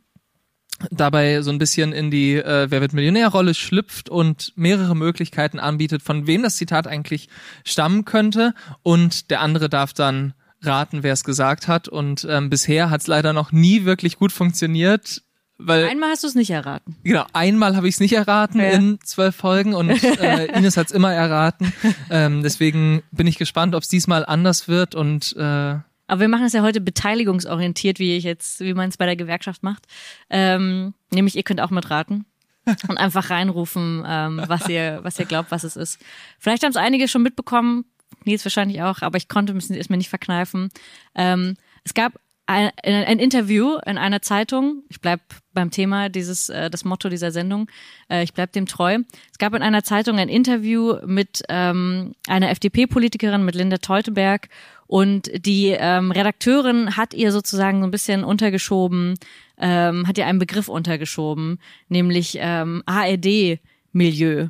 dabei 0.92 1.42
so 1.42 1.52
ein 1.52 1.58
bisschen 1.58 1.92
in 1.92 2.12
die 2.12 2.36
äh, 2.36 2.68
Wer 2.70 2.82
wird 2.82 2.94
Millionär-Rolle 2.94 3.54
schlüpft 3.54 4.10
und 4.10 4.54
mehrere 4.56 4.96
Möglichkeiten 4.96 5.60
anbietet, 5.60 6.04
von 6.04 6.28
wem 6.28 6.44
das 6.44 6.58
Zitat 6.58 6.88
eigentlich 6.88 7.30
stammen 7.64 8.06
könnte 8.06 8.54
und 8.84 9.32
der 9.32 9.42
andere 9.42 9.70
darf 9.70 9.94
dann 9.94 10.34
raten, 10.62 11.04
wer 11.04 11.14
es 11.14 11.24
gesagt 11.24 11.68
hat 11.68 11.88
und 11.88 12.26
ähm, 12.30 12.50
bisher 12.50 12.90
hat 12.90 13.02
es 13.02 13.08
leider 13.08 13.34
noch 13.34 13.52
nie 13.52 13.86
wirklich 13.86 14.18
gut 14.18 14.32
funktioniert. 14.32 15.24
Weil, 15.60 15.86
einmal 15.86 16.12
hast 16.12 16.24
du 16.24 16.28
es 16.28 16.36
nicht 16.36 16.52
erraten. 16.52 16.96
Genau, 17.04 17.26
einmal 17.34 17.76
habe 17.76 17.88
ich 17.88 17.96
es 17.96 18.00
nicht 18.00 18.14
erraten 18.14 18.60
ja. 18.60 18.70
in 18.70 19.00
zwölf 19.04 19.36
Folgen 19.36 19.74
und 19.74 19.90
äh, 20.04 20.46
Ines 20.58 20.78
hat 20.78 20.88
es 20.88 20.94
immer 20.94 21.14
erraten. 21.14 21.74
Ähm, 22.10 22.44
deswegen 22.44 23.02
bin 23.12 23.26
ich 23.26 23.38
gespannt, 23.38 23.74
ob 23.74 23.84
es 23.84 23.90
diesmal 23.90 24.26
anders 24.26 24.68
wird 24.68 24.94
und 24.94 25.36
äh, 25.36 25.76
aber 26.10 26.22
wir 26.22 26.30
machen 26.30 26.46
es 26.46 26.54
ja 26.54 26.62
heute 26.62 26.80
beteiligungsorientiert, 26.80 28.00
wie 28.00 28.16
ich 28.16 28.24
jetzt, 28.24 28.62
wie 28.62 28.74
man 28.74 28.90
es 28.90 28.98
bei 28.98 29.06
der 29.06 29.18
Gewerkschaft 29.18 29.62
macht. 29.62 29.86
Ähm, 30.30 30.94
nämlich 31.12 31.36
ihr 31.36 31.44
könnt 31.44 31.60
auch 31.60 31.70
mitraten 31.70 32.26
und 32.88 32.98
einfach 32.98 33.30
reinrufen, 33.30 34.06
ähm, 34.08 34.42
was 34.48 34.70
ihr, 34.70 35.00
was 35.04 35.20
ihr 35.20 35.26
glaubt, 35.26 35.52
was 35.52 35.66
es 35.66 35.76
ist. 35.76 36.00
Vielleicht 36.40 36.64
haben 36.64 36.72
es 36.72 36.78
einige 36.78 37.08
schon 37.10 37.24
mitbekommen, 37.24 37.86
Nils 38.24 38.46
wahrscheinlich 38.46 38.82
auch, 38.82 39.02
aber 39.02 39.18
ich 39.18 39.28
konnte 39.28 39.56
es 39.56 39.90
mir 39.90 39.98
nicht 39.98 40.10
verkneifen. 40.10 40.70
Ähm, 41.14 41.58
es 41.84 41.94
gab 41.94 42.14
ein, 42.48 42.72
ein 42.84 43.20
Interview 43.20 43.78
in 43.86 43.98
einer 43.98 44.22
Zeitung. 44.22 44.84
Ich 44.90 45.02
bleib 45.02 45.20
beim 45.54 45.70
Thema 45.70 46.10
dieses 46.10 46.50
äh, 46.50 46.70
das 46.70 46.86
Motto 46.86 47.10
dieser 47.10 47.32
Sendung. 47.32 47.70
Äh, 48.10 48.24
ich 48.24 48.34
bleib 48.34 48.54
dem 48.54 48.66
treu. 48.66 49.00
Es 49.32 49.38
gab 49.38 49.54
in 49.54 49.62
einer 49.62 49.84
Zeitung 49.84 50.18
ein 50.18 50.30
Interview 50.30 50.96
mit 51.06 51.44
ähm, 51.50 52.14
einer 52.28 52.50
FDP-Politikerin 52.50 53.44
mit 53.44 53.56
Linda 53.56 53.78
Teuteberg 53.78 54.48
und 54.88 55.30
die 55.46 55.76
ähm, 55.78 56.12
Redakteurin 56.12 56.96
hat 56.96 57.14
ihr 57.14 57.34
sozusagen 57.34 57.82
so 57.82 57.88
ein 57.88 57.92
bisschen 57.92 58.24
untergeschoben, 58.24 59.16
ähm, 59.58 60.08
hat 60.08 60.18
ihr 60.18 60.26
einen 60.26 60.40
Begriff 60.40 60.70
untergeschoben, 60.70 61.60
nämlich 61.90 62.38
ähm, 62.40 62.82
ARD-Milieu 62.86 64.48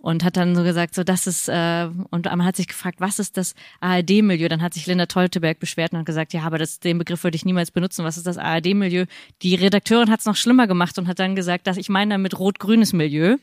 und 0.00 0.24
hat 0.24 0.36
dann 0.36 0.56
so 0.56 0.62
gesagt, 0.62 0.94
so 0.94 1.04
das 1.04 1.26
ist 1.26 1.48
äh, 1.48 1.88
und 2.10 2.24
man 2.24 2.44
hat 2.44 2.56
sich 2.56 2.66
gefragt, 2.66 3.00
was 3.00 3.18
ist 3.18 3.36
das 3.36 3.54
ARD-Milieu? 3.80 4.48
Dann 4.48 4.62
hat 4.62 4.74
sich 4.74 4.86
Linda 4.86 5.06
Teuteberg 5.06 5.58
beschwert 5.58 5.92
und 5.92 5.98
hat 5.98 6.06
gesagt, 6.06 6.32
ja, 6.32 6.42
aber 6.42 6.58
das, 6.58 6.80
den 6.80 6.98
Begriff 6.98 7.22
würde 7.22 7.36
ich 7.36 7.44
niemals 7.44 7.70
benutzen. 7.70 8.04
Was 8.04 8.16
ist 8.16 8.26
das 8.26 8.38
ARD-Milieu? 8.38 9.04
Die 9.42 9.54
Redakteurin 9.54 10.10
hat 10.10 10.20
es 10.20 10.26
noch 10.26 10.36
schlimmer 10.36 10.66
gemacht 10.66 10.98
und 10.98 11.06
hat 11.06 11.18
dann 11.18 11.36
gesagt, 11.36 11.66
dass 11.66 11.76
ich 11.76 11.90
meine 11.90 12.14
damit 12.14 12.38
rot-grünes 12.38 12.92
Milieu. 12.94 13.36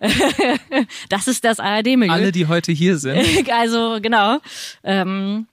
das 1.08 1.28
ist 1.28 1.44
das 1.44 1.58
ARD-Milieu. 1.58 2.12
Alle, 2.12 2.32
die 2.32 2.46
heute 2.46 2.72
hier 2.72 2.98
sind. 2.98 3.50
also 3.50 3.98
genau. 4.00 4.38
Ähm, 4.84 5.46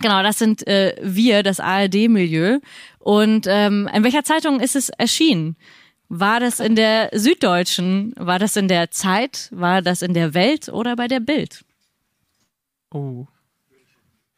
Genau, 0.00 0.22
das 0.22 0.38
sind 0.38 0.66
äh, 0.66 0.96
wir, 1.00 1.42
das 1.42 1.60
ARD-Milieu. 1.60 2.58
Und 2.98 3.46
ähm, 3.48 3.88
in 3.94 4.02
welcher 4.02 4.24
Zeitung 4.24 4.60
ist 4.60 4.76
es 4.76 4.90
erschienen? 4.90 5.56
War 6.08 6.40
das 6.40 6.60
in 6.60 6.76
der 6.76 7.10
Süddeutschen? 7.12 8.14
War 8.16 8.38
das 8.38 8.56
in 8.56 8.68
der 8.68 8.90
Zeit? 8.90 9.48
War 9.50 9.82
das 9.82 10.02
in 10.02 10.14
der 10.14 10.34
Welt 10.34 10.68
oder 10.68 10.96
bei 10.96 11.08
der 11.08 11.20
Bild? 11.20 11.64
Oh. 12.90 13.26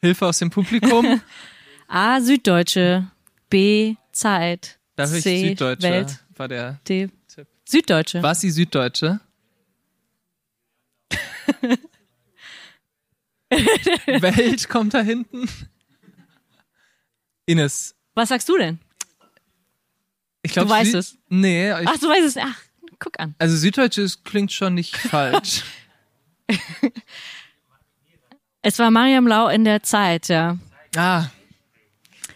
Hilfe 0.01 0.27
aus 0.27 0.39
dem 0.39 0.51
Publikum. 0.51 1.21
A. 1.89 2.21
Süddeutsche. 2.21 3.11
B. 3.51 3.97
Zeit. 4.13 4.79
Da 4.97 5.07
höre 5.07 5.17
ich 5.17 5.23
C. 5.23 5.49
Süddeutsche. 5.49 5.83
Welt. 5.83 6.25
War 6.37 6.49
der 6.49 6.81
D. 6.89 7.09
Tipp. 7.29 7.47
Süddeutsche. 7.65 8.23
War 8.23 8.33
es 8.33 8.41
die 8.41 8.51
Süddeutsche? 8.51 9.21
Welt 14.07 14.69
kommt 14.69 14.95
da 14.95 15.01
hinten. 15.01 15.49
Ines, 17.47 17.95
Was 18.15 18.29
sagst 18.31 18.49
du 18.49 18.57
denn? 18.57 18.81
Ich 20.47 20.53
glaube. 20.53 20.69
Du 20.69 20.75
weißt 20.75 20.95
es. 20.95 21.17
Nee, 21.29 21.71
ich, 21.83 21.89
Ach, 21.89 21.99
du 21.99 22.09
weißt 22.09 22.25
es. 22.25 22.37
Ach, 22.39 22.57
guck 22.99 23.19
an. 23.21 23.35
also 23.39 23.57
Süddeutsche 23.57 24.03
ist- 24.03 24.25
klingt 24.25 24.53
schon 24.53 24.75
nicht 24.75 24.97
falsch. 24.97 25.63
Es 28.63 28.79
war 28.79 28.91
Mariam 28.91 29.27
Lau 29.27 29.49
in 29.49 29.65
der 29.65 29.83
Zeit, 29.83 30.29
ja. 30.29 30.59
ah, 30.97 31.27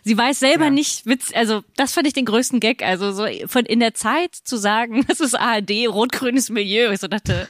Sie 0.03 0.17
weiß 0.17 0.41
selber 0.41 0.65
Ja. 0.67 0.71
nicht, 0.71 1.05
Witz, 1.07 1.31
also 1.35 1.63
das 1.77 1.93
fand 1.93 2.07
ich 2.07 2.15
den 2.15 2.25
größten 2.25 2.59
Gag, 2.59 2.83
also 2.83 3.13
so 3.13 3.27
von 3.47 3.67
in 3.67 3.81
der 3.81 3.93
Zeit 3.95 4.35
zu 4.35 4.57
sagen, 4.57 5.05
das 5.09 5.21
ist 5.21 5.35
ARD, 5.39 5.89
rot-grünes 5.89 6.49
Milieu. 6.51 6.91
Ich 6.93 7.01
so 7.01 7.09
dachte, 7.09 7.49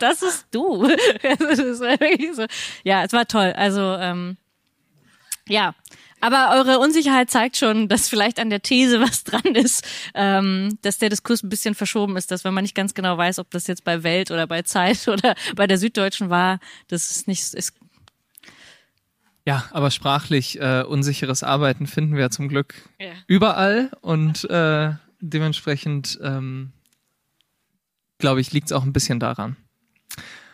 das 0.00 0.22
ist 0.22 0.46
du. 0.52 0.88
Das 1.22 1.80
wirklich 1.80 2.34
so. 2.34 2.46
Ja, 2.84 3.04
es 3.04 3.12
war 3.12 3.26
toll. 3.28 3.52
Also 3.56 3.80
ähm, 3.80 4.36
ja, 5.48 5.74
aber 6.20 6.50
eure 6.54 6.78
Unsicherheit 6.78 7.30
zeigt 7.30 7.56
schon, 7.56 7.88
dass 7.88 8.08
vielleicht 8.08 8.38
an 8.38 8.50
der 8.50 8.62
These 8.62 9.00
was 9.00 9.24
dran 9.24 9.54
ist, 9.54 9.86
ähm, 10.14 10.78
dass 10.82 10.98
der 10.98 11.08
Diskurs 11.08 11.42
ein 11.42 11.48
bisschen 11.48 11.74
verschoben 11.74 12.16
ist, 12.16 12.30
dass 12.30 12.44
wenn 12.44 12.54
man 12.54 12.62
nicht 12.62 12.74
ganz 12.74 12.94
genau 12.94 13.16
weiß, 13.16 13.38
ob 13.38 13.50
das 13.50 13.66
jetzt 13.66 13.84
bei 13.84 14.02
Welt 14.02 14.30
oder 14.30 14.46
bei 14.46 14.62
Zeit 14.62 15.08
oder 15.08 15.34
bei 15.56 15.66
der 15.66 15.78
Süddeutschen 15.78 16.30
war, 16.30 16.60
das 16.88 17.10
ist 17.10 17.28
nicht 17.28 17.54
ist 17.54 17.74
ja, 19.46 19.64
aber 19.72 19.90
sprachlich 19.90 20.60
äh, 20.60 20.82
unsicheres 20.82 21.42
Arbeiten 21.42 21.86
finden 21.86 22.14
wir 22.14 22.30
zum 22.30 22.48
Glück 22.48 22.74
ja. 23.00 23.12
überall 23.26 23.90
und 24.02 24.44
äh, 24.50 24.92
dementsprechend 25.20 26.18
ähm, 26.22 26.72
glaube 28.18 28.40
ich, 28.40 28.52
liegt 28.52 28.66
es 28.66 28.72
auch 28.72 28.84
ein 28.84 28.92
bisschen 28.92 29.18
daran. 29.18 29.56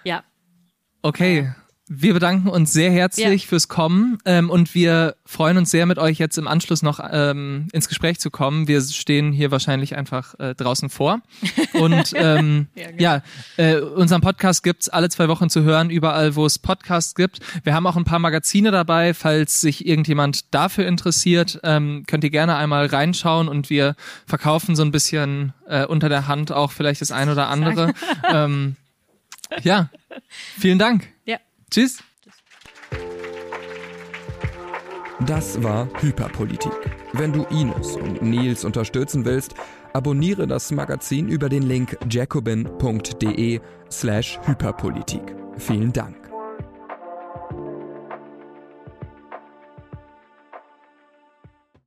ja. 0.04 0.22
Okay, 1.02 1.52
wir 1.88 2.14
bedanken 2.14 2.48
uns 2.48 2.72
sehr 2.72 2.90
herzlich 2.90 3.42
Ja. 3.42 3.48
fürs 3.48 3.68
Kommen 3.68 4.18
ähm, 4.24 4.50
und 4.50 4.74
wir 4.74 5.14
freuen 5.24 5.56
uns 5.56 5.70
sehr, 5.70 5.86
mit 5.86 5.98
euch 5.98 6.18
jetzt 6.18 6.36
im 6.36 6.48
Anschluss 6.48 6.82
noch 6.82 6.98
ähm, 7.12 7.68
ins 7.72 7.88
Gespräch 7.88 8.18
zu 8.18 8.30
kommen. 8.30 8.66
Wir 8.66 8.80
stehen 8.82 9.32
hier 9.32 9.52
wahrscheinlich 9.52 9.94
einfach 9.96 10.34
äh, 10.40 10.54
draußen 10.56 10.90
vor. 10.90 11.20
Und 11.74 12.12
ähm, 12.16 12.66
Ja, 12.74 12.90
ja, 12.98 13.22
genau. 13.56 13.78
äh, 13.78 13.80
unseren 13.82 14.20
Podcast 14.20 14.64
gibt's 14.64 14.88
alle 14.88 15.08
zwei 15.10 15.28
Wochen 15.28 15.48
zu 15.48 15.62
hören, 15.62 15.90
überall, 15.90 16.34
wo 16.34 16.44
es 16.44 16.58
Podcasts 16.58 17.14
gibt. 17.14 17.38
Wir 17.62 17.72
haben 17.74 17.86
auch 17.86 17.96
ein 17.96 18.04
paar 18.04 18.18
Magazine 18.18 18.72
dabei, 18.72 19.14
falls 19.14 19.60
sich 19.60 19.86
irgendjemand 19.86 20.52
dafür 20.54 20.86
interessiert, 20.88 21.60
ähm, 21.62 22.02
könnt 22.08 22.24
ihr 22.24 22.30
gerne 22.30 22.56
einmal 22.56 22.86
reinschauen 22.86 23.46
und 23.48 23.70
wir 23.70 23.94
verkaufen 24.26 24.74
so 24.74 24.82
ein 24.82 24.90
bisschen 24.90 25.52
äh, 25.68 25.84
unter 25.86 26.08
der 26.08 26.26
Hand 26.26 26.50
auch 26.50 26.72
vielleicht 26.72 27.00
das 27.00 27.12
ein 27.12 27.28
oder 27.28 27.48
andere. 27.48 27.92
ähm, 28.32 28.74
ja, 29.62 29.88
vielen 30.58 30.78
Dank. 30.80 31.06
Ja. 31.24 31.36
Tschüss. 31.70 31.98
Das 35.26 35.62
war 35.62 35.88
Hyperpolitik. 36.00 36.72
Wenn 37.12 37.32
du 37.32 37.44
Ines 37.44 37.96
und 37.96 38.22
Nils 38.22 38.64
unterstützen 38.64 39.24
willst, 39.24 39.54
abonniere 39.92 40.46
das 40.46 40.70
Magazin 40.70 41.28
über 41.28 41.48
den 41.48 41.62
Link 41.62 41.96
jacobin.de 42.10 43.60
slash 43.90 44.38
Hyperpolitik. 44.46 45.34
Vielen 45.56 45.92
Dank. 45.92 46.25